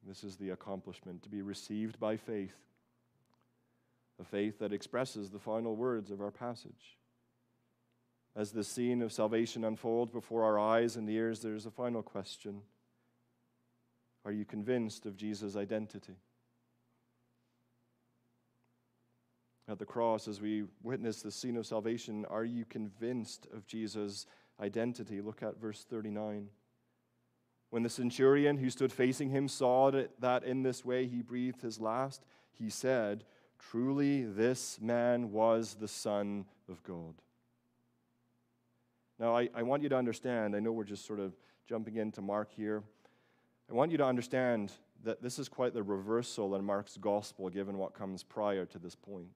This 0.07 0.23
is 0.23 0.37
the 0.37 0.51
accomplishment 0.51 1.23
to 1.23 1.29
be 1.29 1.41
received 1.41 1.99
by 1.99 2.15
faith, 2.15 2.55
a 4.19 4.23
faith 4.23 4.59
that 4.59 4.71
expresses 4.71 5.29
the 5.29 5.39
final 5.39 5.75
words 5.75 6.09
of 6.11 6.21
our 6.21 6.31
passage. 6.31 6.97
As 8.35 8.51
the 8.51 8.63
scene 8.63 9.01
of 9.01 9.11
salvation 9.11 9.63
unfolds 9.63 10.11
before 10.11 10.43
our 10.43 10.59
eyes 10.59 10.95
and 10.95 11.09
ears, 11.09 11.39
there's 11.39 11.65
a 11.65 11.71
final 11.71 12.03
question 12.03 12.61
Are 14.23 14.31
you 14.31 14.45
convinced 14.45 15.05
of 15.05 15.17
Jesus' 15.17 15.55
identity? 15.55 16.15
At 19.67 19.79
the 19.79 19.85
cross 19.85 20.27
as 20.27 20.41
we 20.41 20.65
witness 20.83 21.21
the 21.21 21.31
scene 21.31 21.57
of 21.57 21.65
salvation, 21.65 22.25
are 22.29 22.45
you 22.45 22.65
convinced 22.65 23.47
of 23.53 23.65
Jesus' 23.65 24.27
identity? 24.59 25.21
Look 25.21 25.41
at 25.41 25.59
verse 25.59 25.85
39. 25.89 26.47
When 27.71 27.83
the 27.83 27.89
centurion 27.89 28.57
who 28.57 28.69
stood 28.69 28.91
facing 28.91 29.29
him 29.29 29.47
saw 29.47 29.91
that 30.19 30.43
in 30.43 30.63
this 30.63 30.85
way 30.85 31.07
he 31.07 31.21
breathed 31.21 31.61
his 31.61 31.79
last, 31.79 32.23
he 32.51 32.69
said, 32.69 33.25
Truly, 33.57 34.23
this 34.23 34.79
man 34.81 35.31
was 35.31 35.75
the 35.75 35.87
Son 35.87 36.45
of 36.69 36.83
God. 36.83 37.15
Now, 39.17 39.35
I, 39.35 39.49
I 39.55 39.63
want 39.63 39.81
you 39.81 39.89
to 39.89 39.97
understand, 39.97 40.55
I 40.55 40.59
know 40.59 40.71
we're 40.71 40.83
just 40.83 41.05
sort 41.05 41.19
of 41.19 41.33
jumping 41.67 41.95
into 41.95 42.21
Mark 42.21 42.51
here. 42.51 42.83
I 43.69 43.73
want 43.73 43.91
you 43.91 43.97
to 43.97 44.05
understand 44.05 44.73
that 45.03 45.21
this 45.21 45.39
is 45.39 45.49
quite 45.49 45.73
the 45.73 45.83
reversal 45.83 46.55
in 46.55 46.63
Mark's 46.65 46.97
gospel 46.97 47.49
given 47.49 47.77
what 47.77 47.93
comes 47.93 48.23
prior 48.23 48.65
to 48.65 48.77
this 48.77 48.95
point. 48.95 49.27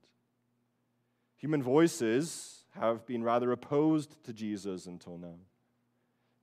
Human 1.40 1.64
voices 1.64 2.66
have 2.72 3.06
been 3.06 3.24
rather 3.24 3.52
opposed 3.52 4.22
to 4.26 4.34
Jesus 4.34 4.86
until 4.86 5.18
now. 5.18 5.36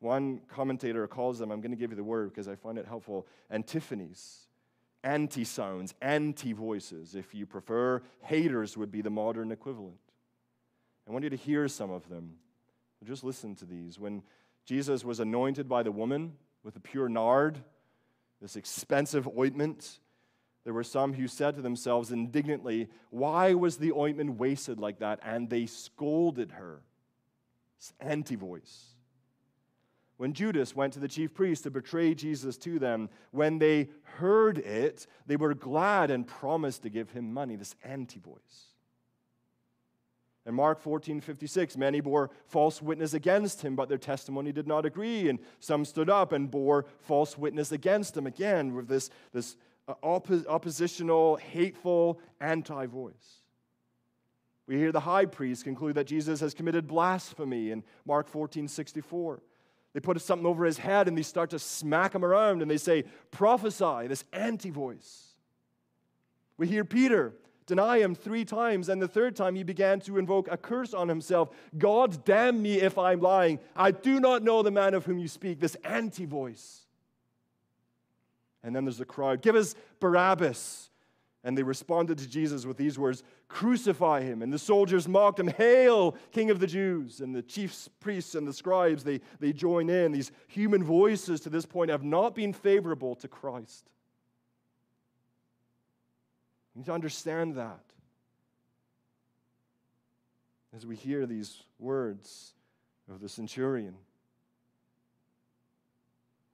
One 0.01 0.41
commentator 0.49 1.07
calls 1.07 1.39
them, 1.39 1.51
I'm 1.51 1.61
going 1.61 1.71
to 1.71 1.77
give 1.77 1.91
you 1.91 1.97
the 1.97 2.05
word 2.05 2.31
because 2.31 2.49
I 2.49 2.57
find 2.57 2.79
it 2.79 2.87
helpful, 2.87 3.27
antiphonies, 3.51 4.47
anti 5.05 5.45
sounds, 5.45 5.95
anti 6.01 6.53
voices. 6.55 7.15
If 7.15 7.35
you 7.35 7.47
prefer, 7.47 8.03
haters 8.23 8.77
would 8.77 8.91
be 8.91 9.03
the 9.03 9.11
modern 9.11 9.53
equivalent. 9.53 9.99
I 11.07 11.13
want 11.13 11.25
you 11.25 11.31
to 11.31 11.37
hear 11.37 11.69
some 11.69 11.91
of 11.91 12.09
them. 12.09 12.35
Just 13.05 13.23
listen 13.23 13.55
to 13.57 13.65
these. 13.67 14.01
When 14.01 14.23
Jesus 14.65 15.05
was 15.05 15.21
anointed 15.21 15.69
by 15.69 15.83
the 15.83 15.93
woman 15.93 16.33
with 16.65 16.75
the 16.75 16.81
pure 16.81 17.09
nard, 17.09 17.59
this 18.41 18.57
expensive 18.57 19.29
ointment, 19.39 20.01
there 20.67 20.75
were 20.75 20.83
some 20.83 21.13
who 21.13 21.29
said 21.29 21.55
to 21.55 21.63
themselves 21.63 22.11
indignantly, 22.11 22.89
Why 23.11 23.55
was 23.55 23.77
the 23.77 23.93
ointment 23.93 24.37
wasted 24.37 24.81
like 24.81 24.99
that? 24.99 25.21
And 25.23 25.49
they 25.49 25.65
scolded 25.67 26.51
her. 26.51 26.83
Anti 28.01 28.35
voice. 28.35 28.97
When 30.17 30.33
Judas 30.33 30.75
went 30.75 30.93
to 30.95 30.99
the 30.99 31.07
chief 31.07 31.35
priests 31.35 31.63
to 31.63 31.71
betray 31.71 32.17
Jesus 32.17 32.57
to 32.59 32.81
them, 32.81 33.11
when 33.31 33.61
they 33.61 33.91
heard 34.17 34.59
it, 34.59 35.07
they 35.25 35.37
were 35.37 35.55
glad 35.55 36.11
and 36.11 36.27
promised 36.27 36.83
to 36.83 36.89
give 36.89 37.13
him 37.13 37.33
money. 37.33 37.55
This 37.55 37.77
anti 37.85 38.19
voice. 38.19 38.73
In 40.47 40.55
Mark 40.55 40.81
14, 40.81 41.21
56, 41.21 41.77
many 41.77 42.01
bore 42.01 42.31
false 42.49 42.83
witness 42.83 43.15
against 43.15 43.63
him, 43.63 43.77
but 43.77 43.89
their 43.89 43.99
testimony 43.99 44.51
did 44.51 44.67
not 44.67 44.85
agree. 44.85 45.29
And 45.29 45.39
some 45.61 45.85
stood 45.85 46.11
up 46.11 46.33
and 46.33 46.51
bore 46.51 46.87
false 47.03 47.39
witness 47.39 47.71
against 47.71 48.17
him 48.17 48.27
again 48.27 48.75
with 48.75 48.89
this, 48.89 49.11
this 49.33 49.55
uh, 49.89 49.95
oppo- 50.03 50.47
oppositional, 50.47 51.37
hateful, 51.37 52.21
anti 52.41 52.87
voice. 52.87 53.41
We 54.67 54.77
hear 54.77 54.93
the 54.93 55.01
high 55.01 55.27
priest 55.27 55.65
conclude 55.65 55.95
that 55.95 56.07
Jesus 56.07 56.41
has 56.41 56.53
committed 56.53 56.89
blasphemy 56.89 57.71
in 57.71 57.85
Mark 58.05 58.29
14, 58.29 58.67
64. 58.67 59.41
They 59.93 60.01
put 60.01 60.21
something 60.21 60.47
over 60.47 60.65
his 60.65 60.77
head 60.77 61.09
and 61.09 61.17
they 61.17 61.23
start 61.23 61.51
to 61.51 61.59
smack 61.59 62.15
him 62.15 62.25
around 62.25 62.63
and 62.63 62.71
they 62.71 62.77
say, 62.77 63.05
prophesy, 63.31 64.09
this 64.09 64.25
anti 64.33 64.71
voice. 64.71 65.35
We 66.59 66.67
hear 66.67 66.85
Peter 66.85 67.33
deny 67.67 67.99
him 67.99 68.15
three 68.15 68.45
times, 68.45 68.89
and 68.89 69.03
the 69.03 69.09
third 69.09 69.35
time 69.35 69.57
he 69.57 69.65
began 69.65 70.01
to 70.01 70.19
invoke 70.19 70.49
a 70.51 70.57
curse 70.57 70.95
on 70.95 71.09
himself 71.09 71.51
God 71.77 72.25
damn 72.25 72.63
me 72.63 72.81
if 72.81 72.97
I'm 72.97 73.21
lying. 73.21 73.59
I 73.75 73.91
do 73.91 74.21
not 74.21 74.43
know 74.43 74.63
the 74.63 74.71
man 74.71 74.95
of 74.95 75.05
whom 75.05 75.19
you 75.19 75.29
speak, 75.29 75.61
this 75.61 75.77
anti 75.85 76.27
voice. 76.27 76.87
And 78.67 78.75
then 78.75 78.85
there's 78.85 78.99
the 78.99 79.05
crowd 79.05 79.41
Give 79.41 79.55
us 79.55 79.75
Barabbas. 80.01 80.91
And 81.45 81.57
they 81.57 81.63
responded 81.63 82.19
to 82.19 82.29
Jesus 82.29 82.67
with 82.67 82.77
these 82.77 82.99
words 82.99 83.23
Crucify 83.47 84.23
him. 84.23 84.43
And 84.43 84.53
the 84.53 84.59
soldiers 84.59 85.07
mocked 85.07 85.39
him, 85.39 85.47
Hail, 85.47 86.17
King 86.33 86.51
of 86.51 86.59
the 86.59 86.67
Jews. 86.67 87.21
And 87.21 87.33
the 87.33 87.43
chief 87.43 87.89
priests 88.01 88.35
and 88.35 88.47
the 88.47 88.53
scribes, 88.53 89.05
they, 89.05 89.21
they 89.39 89.53
join 89.53 89.89
in. 89.89 90.11
These 90.11 90.33
human 90.49 90.83
voices 90.83 91.41
to 91.43 91.49
this 91.49 91.65
point 91.65 91.93
have 91.93 92.03
not 92.03 92.35
been 92.35 92.53
favorable 92.53 93.15
to 93.17 93.29
Christ. 93.29 93.89
You 96.75 96.81
need 96.81 96.87
to 96.87 96.93
understand 96.93 97.55
that. 97.55 97.85
As 100.75 100.85
we 100.85 100.97
hear 100.97 101.25
these 101.25 101.63
words 101.79 102.55
of 103.09 103.21
the 103.21 103.29
centurion. 103.29 103.95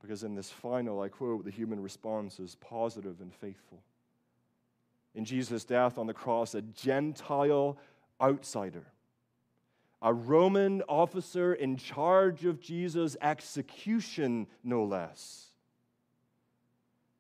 Because 0.03 0.25
in 0.25 0.35
this 0.35 0.51
final, 0.51 1.01
I 1.01 1.09
quote, 1.09 1.45
the 1.45 1.51
human 1.51 1.81
response 1.81 2.41
is 2.41 2.57
positive 2.57 3.21
and 3.21 3.33
faithful. 3.33 3.81
In 5.15 5.25
Jesus' 5.25 5.65
death 5.65 5.97
on 5.97 6.09
the 6.09 6.15
cross, 6.15 6.55
a 6.55 6.63
Gentile 6.63 7.79
outsider, 8.21 8.85
a 10.01 10.13
Roman 10.13 10.83
officer 10.89 11.55
in 11.55 11.77
charge 11.77 12.45
of 12.45 12.61
Jesus' 12.61 13.17
execution, 13.23 14.49
no 14.65 14.85
less, 14.85 15.47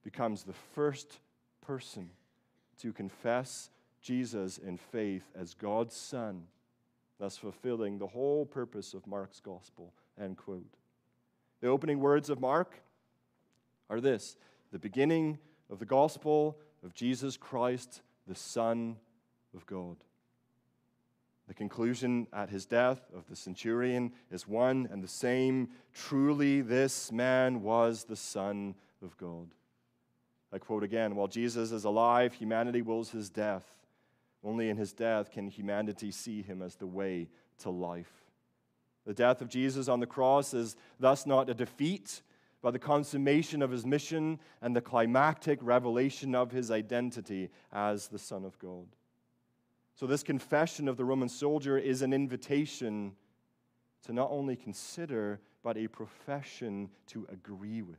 becomes 0.02 0.42
the 0.42 0.54
first 0.74 1.20
person 1.60 2.10
to 2.80 2.92
confess 2.92 3.70
Jesus 4.00 4.58
in 4.58 4.76
faith 4.76 5.30
as 5.36 5.54
God's 5.54 5.94
Son, 5.94 6.42
thus 7.20 7.36
fulfilling 7.36 7.98
the 7.98 8.08
whole 8.08 8.44
purpose 8.44 8.94
of 8.94 9.06
Mark's 9.06 9.38
gospel. 9.38 9.92
End 10.20 10.36
quote. 10.36 10.81
The 11.62 11.68
opening 11.68 12.00
words 12.00 12.28
of 12.28 12.40
Mark 12.40 12.82
are 13.88 14.00
this 14.00 14.36
the 14.72 14.80
beginning 14.80 15.38
of 15.70 15.78
the 15.78 15.86
gospel 15.86 16.58
of 16.84 16.92
Jesus 16.92 17.36
Christ, 17.36 18.02
the 18.26 18.34
Son 18.34 18.96
of 19.54 19.64
God. 19.66 19.96
The 21.46 21.54
conclusion 21.54 22.26
at 22.32 22.50
his 22.50 22.66
death 22.66 23.00
of 23.14 23.28
the 23.28 23.36
centurion 23.36 24.12
is 24.30 24.48
one 24.48 24.88
and 24.90 25.04
the 25.04 25.08
same. 25.08 25.68
Truly, 25.94 26.62
this 26.62 27.12
man 27.12 27.62
was 27.62 28.04
the 28.04 28.16
Son 28.16 28.74
of 29.00 29.16
God. 29.16 29.54
I 30.52 30.58
quote 30.58 30.82
again 30.82 31.14
While 31.14 31.28
Jesus 31.28 31.70
is 31.70 31.84
alive, 31.84 32.34
humanity 32.34 32.82
wills 32.82 33.10
his 33.10 33.30
death. 33.30 33.66
Only 34.42 34.68
in 34.68 34.76
his 34.76 34.92
death 34.92 35.30
can 35.30 35.46
humanity 35.46 36.10
see 36.10 36.42
him 36.42 36.60
as 36.60 36.74
the 36.74 36.86
way 36.86 37.28
to 37.58 37.70
life. 37.70 38.21
The 39.06 39.14
death 39.14 39.42
of 39.42 39.48
Jesus 39.48 39.88
on 39.88 40.00
the 40.00 40.06
cross 40.06 40.54
is 40.54 40.76
thus 41.00 41.26
not 41.26 41.50
a 41.50 41.54
defeat, 41.54 42.22
but 42.60 42.70
the 42.70 42.78
consummation 42.78 43.60
of 43.60 43.70
his 43.70 43.84
mission 43.84 44.38
and 44.60 44.76
the 44.76 44.80
climactic 44.80 45.58
revelation 45.62 46.34
of 46.34 46.52
his 46.52 46.70
identity 46.70 47.50
as 47.72 48.08
the 48.08 48.18
Son 48.18 48.44
of 48.44 48.58
God. 48.58 48.86
So, 49.94 50.06
this 50.06 50.22
confession 50.22 50.88
of 50.88 50.96
the 50.96 51.04
Roman 51.04 51.28
soldier 51.28 51.76
is 51.76 52.02
an 52.02 52.12
invitation 52.12 53.12
to 54.06 54.12
not 54.12 54.30
only 54.30 54.56
consider, 54.56 55.40
but 55.62 55.76
a 55.76 55.88
profession 55.88 56.90
to 57.08 57.26
agree 57.30 57.82
with 57.82 57.98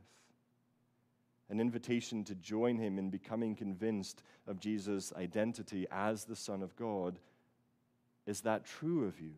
an 1.50 1.60
invitation 1.60 2.24
to 2.24 2.34
join 2.34 2.78
him 2.78 2.98
in 2.98 3.10
becoming 3.10 3.54
convinced 3.54 4.22
of 4.46 4.60
Jesus' 4.60 5.12
identity 5.14 5.86
as 5.90 6.24
the 6.24 6.36
Son 6.36 6.62
of 6.62 6.74
God. 6.76 7.18
Is 8.26 8.40
that 8.42 8.64
true 8.64 9.04
of 9.04 9.20
you? 9.20 9.34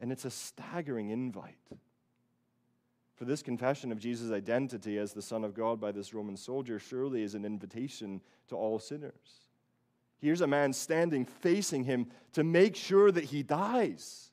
And 0.00 0.12
it's 0.12 0.24
a 0.24 0.30
staggering 0.30 1.10
invite. 1.10 1.54
For 3.14 3.24
this 3.24 3.42
confession 3.42 3.92
of 3.92 3.98
Jesus' 3.98 4.32
identity 4.32 4.98
as 4.98 5.12
the 5.12 5.22
Son 5.22 5.44
of 5.44 5.54
God 5.54 5.80
by 5.80 5.92
this 5.92 6.12
Roman 6.12 6.36
soldier 6.36 6.78
surely 6.78 7.22
is 7.22 7.34
an 7.34 7.44
invitation 7.44 8.20
to 8.48 8.56
all 8.56 8.78
sinners. 8.78 9.44
Here's 10.18 10.40
a 10.40 10.46
man 10.46 10.72
standing 10.72 11.24
facing 11.24 11.84
him 11.84 12.08
to 12.32 12.42
make 12.42 12.74
sure 12.74 13.12
that 13.12 13.24
he 13.24 13.42
dies. 13.42 14.30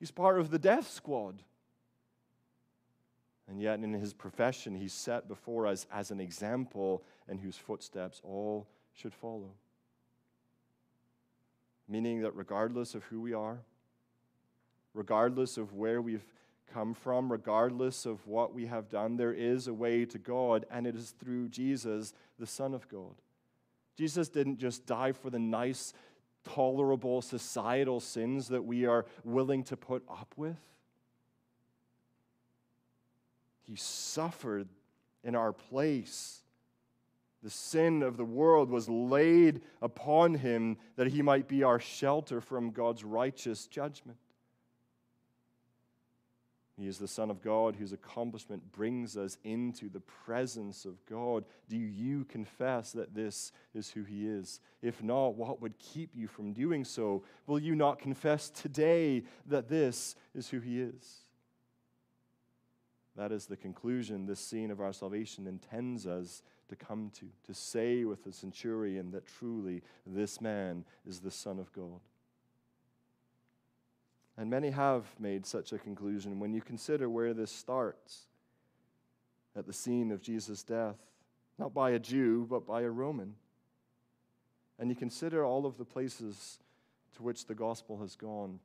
He's 0.00 0.10
part 0.10 0.40
of 0.40 0.50
the 0.50 0.58
death 0.58 0.90
squad. 0.90 1.42
And 3.48 3.60
yet, 3.60 3.78
in 3.78 3.92
his 3.92 4.12
profession, 4.12 4.74
he's 4.74 4.92
set 4.92 5.28
before 5.28 5.68
us 5.68 5.86
as 5.92 6.10
an 6.10 6.20
example 6.20 7.04
in 7.28 7.38
whose 7.38 7.56
footsteps 7.56 8.20
all 8.24 8.66
should 8.92 9.14
follow. 9.14 9.52
Meaning 11.88 12.22
that 12.22 12.34
regardless 12.34 12.94
of 12.94 13.04
who 13.04 13.20
we 13.20 13.32
are, 13.32 13.58
regardless 14.92 15.56
of 15.56 15.72
where 15.72 16.02
we've 16.02 16.26
come 16.72 16.94
from, 16.94 17.30
regardless 17.30 18.06
of 18.06 18.26
what 18.26 18.52
we 18.52 18.66
have 18.66 18.90
done, 18.90 19.16
there 19.16 19.32
is 19.32 19.68
a 19.68 19.74
way 19.74 20.04
to 20.04 20.18
God, 20.18 20.66
and 20.70 20.86
it 20.86 20.96
is 20.96 21.14
through 21.18 21.48
Jesus, 21.48 22.12
the 22.38 22.46
Son 22.46 22.74
of 22.74 22.88
God. 22.88 23.14
Jesus 23.96 24.28
didn't 24.28 24.58
just 24.58 24.84
die 24.84 25.12
for 25.12 25.30
the 25.30 25.38
nice, 25.38 25.94
tolerable 26.44 27.22
societal 27.22 28.00
sins 28.00 28.48
that 28.48 28.64
we 28.64 28.84
are 28.84 29.06
willing 29.24 29.62
to 29.64 29.76
put 29.76 30.02
up 30.10 30.34
with. 30.36 30.58
He 33.62 33.76
suffered 33.76 34.68
in 35.24 35.34
our 35.34 35.52
place. 35.52 36.42
The 37.46 37.50
sin 37.50 38.02
of 38.02 38.16
the 38.16 38.24
world 38.24 38.70
was 38.70 38.88
laid 38.88 39.60
upon 39.80 40.34
him 40.34 40.78
that 40.96 41.06
he 41.06 41.22
might 41.22 41.46
be 41.46 41.62
our 41.62 41.78
shelter 41.78 42.40
from 42.40 42.72
God's 42.72 43.04
righteous 43.04 43.68
judgment. 43.68 44.18
He 46.76 46.88
is 46.88 46.98
the 46.98 47.06
Son 47.06 47.30
of 47.30 47.40
God 47.42 47.76
whose 47.76 47.92
accomplishment 47.92 48.72
brings 48.72 49.16
us 49.16 49.38
into 49.44 49.88
the 49.88 50.00
presence 50.00 50.84
of 50.84 51.06
God. 51.06 51.44
Do 51.68 51.76
you 51.76 52.24
confess 52.24 52.90
that 52.90 53.14
this 53.14 53.52
is 53.74 53.90
who 53.92 54.02
He 54.02 54.26
is? 54.26 54.58
If 54.82 55.00
not, 55.00 55.36
what 55.36 55.62
would 55.62 55.78
keep 55.78 56.16
you 56.16 56.26
from 56.26 56.52
doing 56.52 56.84
so? 56.84 57.22
Will 57.46 57.60
you 57.60 57.76
not 57.76 58.00
confess 58.00 58.50
today 58.50 59.22
that 59.46 59.68
this 59.68 60.16
is 60.34 60.48
who 60.48 60.58
He 60.58 60.80
is? 60.80 61.20
That 63.16 63.30
is 63.30 63.46
the 63.46 63.56
conclusion 63.56 64.26
this 64.26 64.40
scene 64.40 64.72
of 64.72 64.80
our 64.80 64.92
salvation 64.92 65.46
intends 65.46 66.08
us 66.08 66.42
to 66.68 66.76
come 66.76 67.10
to, 67.14 67.26
to 67.46 67.54
say 67.54 68.04
with 68.04 68.24
the 68.24 68.32
centurion 68.32 69.10
that 69.12 69.26
truly 69.26 69.82
this 70.06 70.40
man 70.40 70.84
is 71.06 71.20
the 71.20 71.30
Son 71.30 71.58
of 71.58 71.72
God. 71.72 72.00
And 74.36 74.50
many 74.50 74.70
have 74.70 75.04
made 75.18 75.46
such 75.46 75.72
a 75.72 75.78
conclusion 75.78 76.38
when 76.38 76.52
you 76.52 76.60
consider 76.60 77.08
where 77.08 77.32
this 77.32 77.50
starts 77.50 78.26
at 79.56 79.66
the 79.66 79.72
scene 79.72 80.12
of 80.12 80.20
Jesus' 80.20 80.62
death, 80.62 80.98
not 81.58 81.72
by 81.72 81.90
a 81.90 81.98
Jew, 81.98 82.46
but 82.48 82.66
by 82.66 82.82
a 82.82 82.90
Roman. 82.90 83.34
And 84.78 84.90
you 84.90 84.96
consider 84.96 85.44
all 85.44 85.64
of 85.64 85.78
the 85.78 85.84
places 85.84 86.58
to 87.16 87.22
which 87.22 87.46
the 87.46 87.54
gospel 87.54 87.98
has 88.00 88.14
gone, 88.14 88.60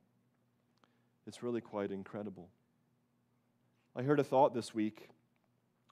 it's 1.26 1.42
really 1.42 1.62
quite 1.62 1.92
incredible. 1.92 2.50
I 3.96 4.02
heard 4.02 4.20
a 4.20 4.24
thought 4.24 4.54
this 4.54 4.74
week, 4.74 5.08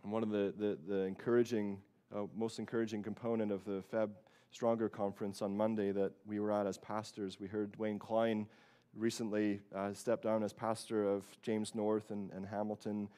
and 0.04 0.12
one 0.12 0.24
of 0.24 0.30
the, 0.30 0.54
the, 0.58 0.78
the 0.88 1.00
encouraging, 1.04 1.80
uh, 2.16 2.24
most 2.36 2.60
encouraging 2.60 3.04
component 3.04 3.52
of 3.52 3.64
the 3.66 3.84
Feb 3.94 4.10
Stronger 4.52 4.90
conference 4.90 5.42
on 5.44 5.56
Monday 5.56 5.92
that 5.92 6.12
we 6.26 6.40
were 6.40 6.52
at 6.52 6.66
as 6.66 6.78
pastors. 6.78 7.40
We 7.40 7.48
heard 7.48 7.72
Dwayne 7.72 8.00
Klein 8.00 8.48
recently 8.96 9.60
uh, 9.76 9.94
stepped 9.94 10.24
down 10.24 10.44
as 10.44 10.54
pastor 10.54 11.04
of 11.04 11.24
James 11.44 11.76
North 11.76 12.10
and, 12.10 12.32
and 12.32 12.48
Hamilton. 12.48 13.10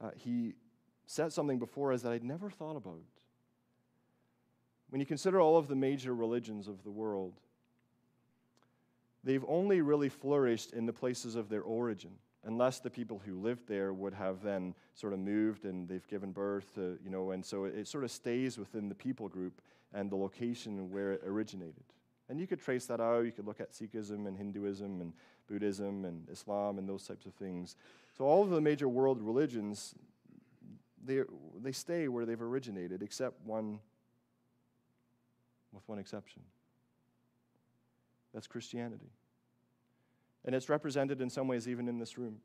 Uh, 0.00 0.10
he 0.14 0.54
said 1.06 1.32
something 1.32 1.58
before 1.58 1.92
us 1.92 2.02
that 2.02 2.12
I'd 2.12 2.22
never 2.22 2.50
thought 2.50 2.76
about. 2.76 3.00
When 4.90 5.00
you 5.00 5.06
consider 5.06 5.40
all 5.40 5.56
of 5.56 5.68
the 5.68 5.74
major 5.74 6.14
religions 6.14 6.68
of 6.68 6.84
the 6.84 6.90
world, 6.90 7.32
they've 9.24 9.44
only 9.48 9.80
really 9.80 10.08
flourished 10.10 10.72
in 10.72 10.86
the 10.86 10.92
places 10.92 11.34
of 11.34 11.48
their 11.48 11.62
origin, 11.62 12.12
unless 12.48 12.80
the 12.80 12.88
people 12.88 13.20
who 13.24 13.38
lived 13.38 13.68
there 13.68 13.92
would 13.92 14.14
have 14.14 14.42
then 14.42 14.74
sort 14.94 15.12
of 15.12 15.18
moved 15.18 15.66
and 15.66 15.86
they've 15.86 16.08
given 16.08 16.32
birth 16.32 16.74
to, 16.74 16.98
you 17.04 17.10
know, 17.10 17.32
and 17.32 17.44
so 17.44 17.64
it, 17.64 17.74
it 17.74 17.86
sort 17.86 18.04
of 18.04 18.10
stays 18.10 18.56
within 18.56 18.88
the 18.88 18.94
people 18.94 19.28
group 19.28 19.60
and 19.92 20.10
the 20.10 20.16
location 20.16 20.90
where 20.90 21.12
it 21.12 21.22
originated. 21.26 21.84
And 22.30 22.40
you 22.40 22.46
could 22.46 22.58
trace 22.58 22.86
that 22.86 23.00
out. 23.00 23.26
You 23.26 23.32
could 23.32 23.46
look 23.46 23.60
at 23.60 23.72
Sikhism 23.72 24.26
and 24.26 24.34
Hinduism 24.34 25.02
and 25.02 25.12
Buddhism 25.46 26.06
and 26.06 26.26
Islam 26.30 26.78
and 26.78 26.88
those 26.88 27.06
types 27.06 27.26
of 27.26 27.34
things. 27.34 27.76
So 28.16 28.24
all 28.24 28.42
of 28.42 28.48
the 28.48 28.62
major 28.62 28.88
world 28.88 29.20
religions, 29.20 29.94
they, 31.04 31.20
they 31.62 31.72
stay 31.72 32.08
where 32.08 32.24
they've 32.24 32.40
originated, 32.40 33.02
except 33.02 33.44
one, 33.44 33.78
with 35.74 35.86
one 35.86 35.98
exception. 35.98 36.40
That's 38.32 38.46
Christianity. 38.46 39.10
And 40.48 40.54
it's 40.54 40.70
represented 40.70 41.20
in 41.20 41.28
some 41.28 41.46
ways 41.46 41.68
even 41.68 41.88
in 41.88 41.98
this 41.98 42.16
room. 42.16 42.38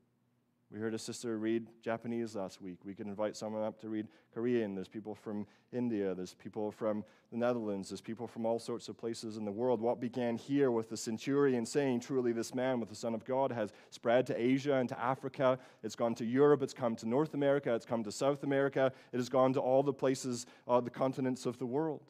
We 0.70 0.78
heard 0.78 0.94
a 0.94 1.00
sister 1.00 1.38
read 1.38 1.70
Japanese 1.82 2.36
last 2.36 2.62
week. 2.62 2.80
We 2.84 2.94
could 2.94 3.08
invite 3.08 3.38
someone 3.38 3.64
up 3.64 3.80
to 3.80 3.88
read 3.88 4.10
Korean. 4.34 4.76
There's 4.76 4.90
people 4.90 5.16
from 5.16 5.48
India. 5.72 6.14
There's 6.14 6.34
people 6.34 6.70
from 6.70 7.06
the 7.32 7.38
Netherlands. 7.38 7.92
There's 7.92 8.02
people 8.02 8.28
from 8.28 8.46
all 8.46 8.60
sorts 8.60 8.90
of 8.90 8.98
places 8.98 9.38
in 9.38 9.46
the 9.46 9.54
world. 9.54 9.80
What 9.80 10.02
began 10.02 10.36
here 10.36 10.70
with 10.70 10.90
the 10.90 10.98
centurion 10.98 11.66
saying, 11.66 12.02
Truly, 12.02 12.34
this 12.34 12.54
man 12.54 12.82
with 12.82 12.90
the 12.90 12.96
Son 12.96 13.14
of 13.14 13.24
God 13.24 13.54
has 13.54 13.72
spread 13.90 14.28
to 14.28 14.38
Asia 14.38 14.74
and 14.74 14.90
to 14.90 15.00
Africa. 15.00 15.58
It's 15.82 15.96
gone 15.96 16.14
to 16.16 16.26
Europe. 16.26 16.62
It's 16.62 16.74
come 16.74 16.98
to 16.98 17.08
North 17.08 17.34
America. 17.36 17.74
It's 17.74 17.86
come 17.86 18.04
to 18.04 18.12
South 18.12 18.44
America. 18.44 18.92
It 19.14 19.18
has 19.18 19.30
gone 19.30 19.54
to 19.54 19.62
all 19.62 19.82
the 19.82 19.94
places, 19.94 20.46
uh, 20.68 20.82
the 20.82 20.90
continents 20.90 21.46
of 21.46 21.58
the 21.58 21.66
world. 21.66 22.02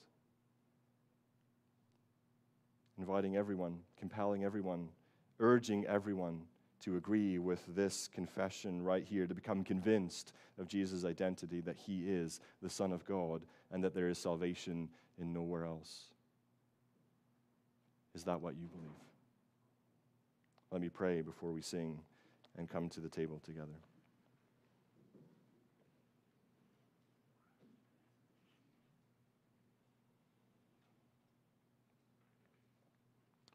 Inviting 2.97 3.37
everyone, 3.37 3.81
compelling 3.99 4.43
everyone, 4.43 4.89
urging 5.43 5.85
everyone 5.85 6.41
to 6.79 6.95
agree 6.95 7.37
with 7.37 7.63
this 7.75 8.07
confession 8.07 8.81
right 8.81 9.05
here, 9.05 9.27
to 9.27 9.33
become 9.33 9.63
convinced 9.63 10.33
of 10.57 10.67
Jesus' 10.67 11.05
identity 11.05 11.61
that 11.61 11.77
he 11.77 12.03
is 12.07 12.39
the 12.61 12.69
Son 12.69 12.91
of 12.91 13.05
God 13.05 13.43
and 13.71 13.83
that 13.83 13.93
there 13.93 14.07
is 14.07 14.17
salvation 14.17 14.89
in 15.19 15.33
nowhere 15.33 15.65
else. 15.65 16.05
Is 18.15 18.23
that 18.23 18.41
what 18.41 18.55
you 18.55 18.67
believe? 18.67 18.89
Let 20.71 20.81
me 20.81 20.89
pray 20.89 21.21
before 21.21 21.51
we 21.51 21.61
sing 21.61 21.99
and 22.57 22.69
come 22.69 22.89
to 22.89 22.99
the 22.99 23.09
table 23.09 23.41
together. 23.45 23.79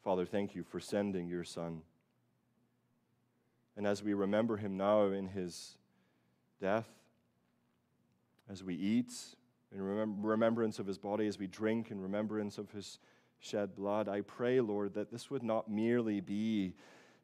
Father, 0.08 0.24
thank 0.24 0.54
you 0.54 0.62
for 0.62 0.80
sending 0.80 1.28
your 1.28 1.44
Son. 1.44 1.82
And 3.76 3.86
as 3.86 4.02
we 4.02 4.14
remember 4.14 4.56
him 4.56 4.78
now 4.78 5.02
in 5.02 5.26
his 5.26 5.76
death, 6.62 6.88
as 8.50 8.64
we 8.64 8.74
eat 8.74 9.12
in 9.70 9.82
remembrance 9.82 10.78
of 10.78 10.86
his 10.86 10.96
body, 10.96 11.26
as 11.26 11.38
we 11.38 11.46
drink 11.46 11.90
in 11.90 12.00
remembrance 12.00 12.56
of 12.56 12.70
his 12.70 13.00
shed 13.38 13.76
blood, 13.76 14.08
I 14.08 14.22
pray, 14.22 14.62
Lord, 14.62 14.94
that 14.94 15.12
this 15.12 15.30
would 15.30 15.42
not 15.42 15.70
merely 15.70 16.20
be 16.22 16.72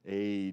a 0.07 0.53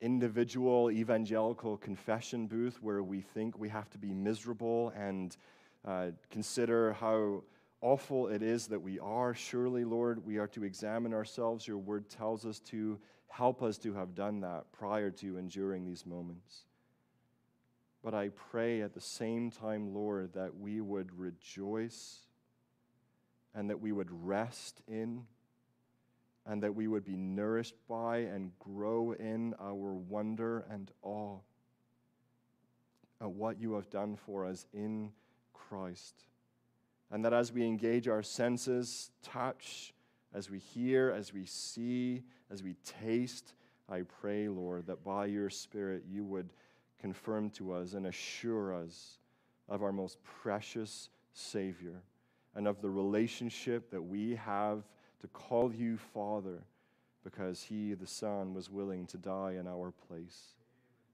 individual 0.00 0.88
evangelical 0.88 1.78
confession 1.78 2.46
booth 2.46 2.80
where 2.80 3.02
we 3.02 3.22
think 3.22 3.58
we 3.58 3.70
have 3.70 3.90
to 3.90 3.98
be 3.98 4.14
miserable 4.14 4.92
and 4.96 5.36
uh, 5.84 6.10
consider 6.30 6.92
how 6.92 7.42
awful 7.82 8.28
it 8.28 8.42
is 8.42 8.68
that 8.68 8.80
we 8.80 8.98
are. 8.98 9.34
Surely, 9.34 9.84
Lord, 9.84 10.24
we 10.24 10.38
are 10.38 10.48
to 10.48 10.64
examine 10.64 11.12
ourselves. 11.12 11.68
Your 11.68 11.78
word 11.78 12.08
tells 12.08 12.46
us 12.46 12.60
to 12.70 12.98
Help 13.32 13.62
us 13.62 13.78
to 13.78 13.94
have 13.94 14.14
done 14.14 14.42
that 14.42 14.70
prior 14.72 15.10
to 15.10 15.38
enduring 15.38 15.86
these 15.86 16.04
moments. 16.04 16.64
But 18.04 18.12
I 18.12 18.28
pray 18.28 18.82
at 18.82 18.92
the 18.92 19.00
same 19.00 19.50
time, 19.50 19.94
Lord, 19.94 20.34
that 20.34 20.54
we 20.54 20.82
would 20.82 21.18
rejoice 21.18 22.18
and 23.54 23.70
that 23.70 23.80
we 23.80 23.90
would 23.90 24.10
rest 24.10 24.82
in 24.86 25.22
and 26.44 26.62
that 26.62 26.74
we 26.74 26.88
would 26.88 27.06
be 27.06 27.16
nourished 27.16 27.76
by 27.88 28.18
and 28.18 28.52
grow 28.58 29.12
in 29.12 29.54
our 29.58 29.94
wonder 29.94 30.66
and 30.70 30.90
awe 31.00 31.38
at 33.18 33.30
what 33.30 33.58
you 33.58 33.72
have 33.72 33.88
done 33.88 34.14
for 34.14 34.44
us 34.44 34.66
in 34.74 35.10
Christ. 35.54 36.22
And 37.12 37.24
that 37.24 37.34
as 37.34 37.52
we 37.52 37.64
engage 37.64 38.08
our 38.08 38.22
senses, 38.22 39.10
touch, 39.22 39.92
as 40.34 40.50
we 40.50 40.58
hear, 40.58 41.10
as 41.10 41.32
we 41.32 41.44
see, 41.44 42.22
as 42.50 42.62
we 42.62 42.74
taste, 42.84 43.52
I 43.88 44.02
pray, 44.02 44.48
Lord, 44.48 44.86
that 44.86 45.04
by 45.04 45.26
your 45.26 45.50
Spirit 45.50 46.04
you 46.10 46.24
would 46.24 46.48
confirm 46.98 47.50
to 47.50 47.72
us 47.72 47.92
and 47.92 48.06
assure 48.06 48.74
us 48.74 49.18
of 49.68 49.82
our 49.82 49.92
most 49.92 50.18
precious 50.22 51.10
Savior 51.34 52.02
and 52.54 52.66
of 52.66 52.80
the 52.80 52.90
relationship 52.90 53.90
that 53.90 54.02
we 54.02 54.34
have 54.36 54.82
to 55.20 55.28
call 55.28 55.72
you 55.72 55.98
Father 55.98 56.62
because 57.24 57.62
he, 57.62 57.94
the 57.94 58.06
Son, 58.06 58.54
was 58.54 58.70
willing 58.70 59.06
to 59.06 59.18
die 59.18 59.56
in 59.58 59.66
our 59.66 59.92
place. 60.08 60.54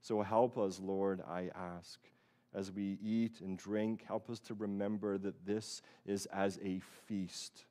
So 0.00 0.22
help 0.22 0.56
us, 0.56 0.80
Lord, 0.82 1.22
I 1.28 1.50
ask. 1.54 1.98
As 2.54 2.72
we 2.72 2.98
eat 3.02 3.40
and 3.40 3.58
drink, 3.58 4.04
help 4.06 4.30
us 4.30 4.38
to 4.40 4.54
remember 4.54 5.18
that 5.18 5.46
this 5.46 5.82
is 6.06 6.26
as 6.26 6.58
a 6.62 6.80
feast 7.06 7.64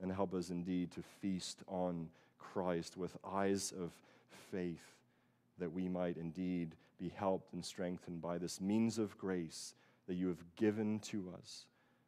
and 0.00 0.10
help 0.10 0.34
us 0.34 0.50
indeed 0.50 0.90
to 0.92 1.02
feast 1.20 1.62
on 1.68 2.08
Christ 2.38 2.96
with 2.96 3.16
eyes 3.24 3.72
of 3.78 3.92
faith, 4.50 4.96
that 5.58 5.72
we 5.72 5.88
might 5.88 6.16
indeed 6.16 6.74
be 6.98 7.08
helped 7.08 7.52
and 7.52 7.64
strengthened 7.64 8.20
by 8.20 8.38
this 8.38 8.60
means 8.60 8.98
of 8.98 9.16
grace 9.18 9.74
that 10.08 10.14
you 10.14 10.28
have 10.28 10.44
given 10.56 10.98
to 11.00 11.32
us, 11.38 11.66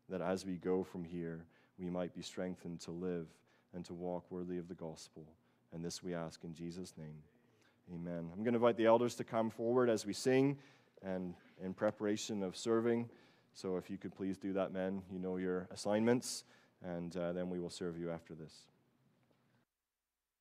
that 0.08 0.20
as 0.20 0.44
we 0.44 0.54
go 0.54 0.82
from 0.82 1.04
here, 1.04 1.44
we 1.78 1.88
might 1.90 2.14
be 2.14 2.22
strengthened 2.22 2.80
to 2.80 2.90
live 2.90 3.26
and 3.74 3.84
to 3.84 3.94
walk 3.94 4.24
worthy 4.30 4.58
of 4.58 4.68
the 4.68 4.74
gospel. 4.74 5.24
And 5.72 5.84
this 5.84 6.02
we 6.02 6.14
ask 6.14 6.42
in 6.44 6.54
Jesus' 6.54 6.94
name. 6.96 7.22
Amen. 7.92 8.30
I'm 8.32 8.42
going 8.42 8.54
to 8.54 8.58
invite 8.58 8.76
the 8.76 8.86
elders 8.86 9.14
to 9.16 9.24
come 9.24 9.50
forward 9.50 9.90
as 9.90 10.06
we 10.06 10.12
sing 10.12 10.58
and 11.02 11.34
in 11.62 11.74
preparation 11.74 12.42
of 12.42 12.56
serving. 12.56 13.08
So 13.52 13.76
if 13.76 13.88
you 13.88 13.98
could 13.98 14.14
please 14.14 14.36
do 14.36 14.52
that, 14.54 14.72
men, 14.72 15.02
you 15.10 15.18
know 15.18 15.36
your 15.36 15.68
assignments 15.70 16.44
and 16.82 17.16
uh, 17.16 17.32
then 17.32 17.48
we 17.48 17.60
will 17.60 17.70
serve 17.70 17.98
you 17.98 18.10
after 18.10 18.34
this. 18.34 18.52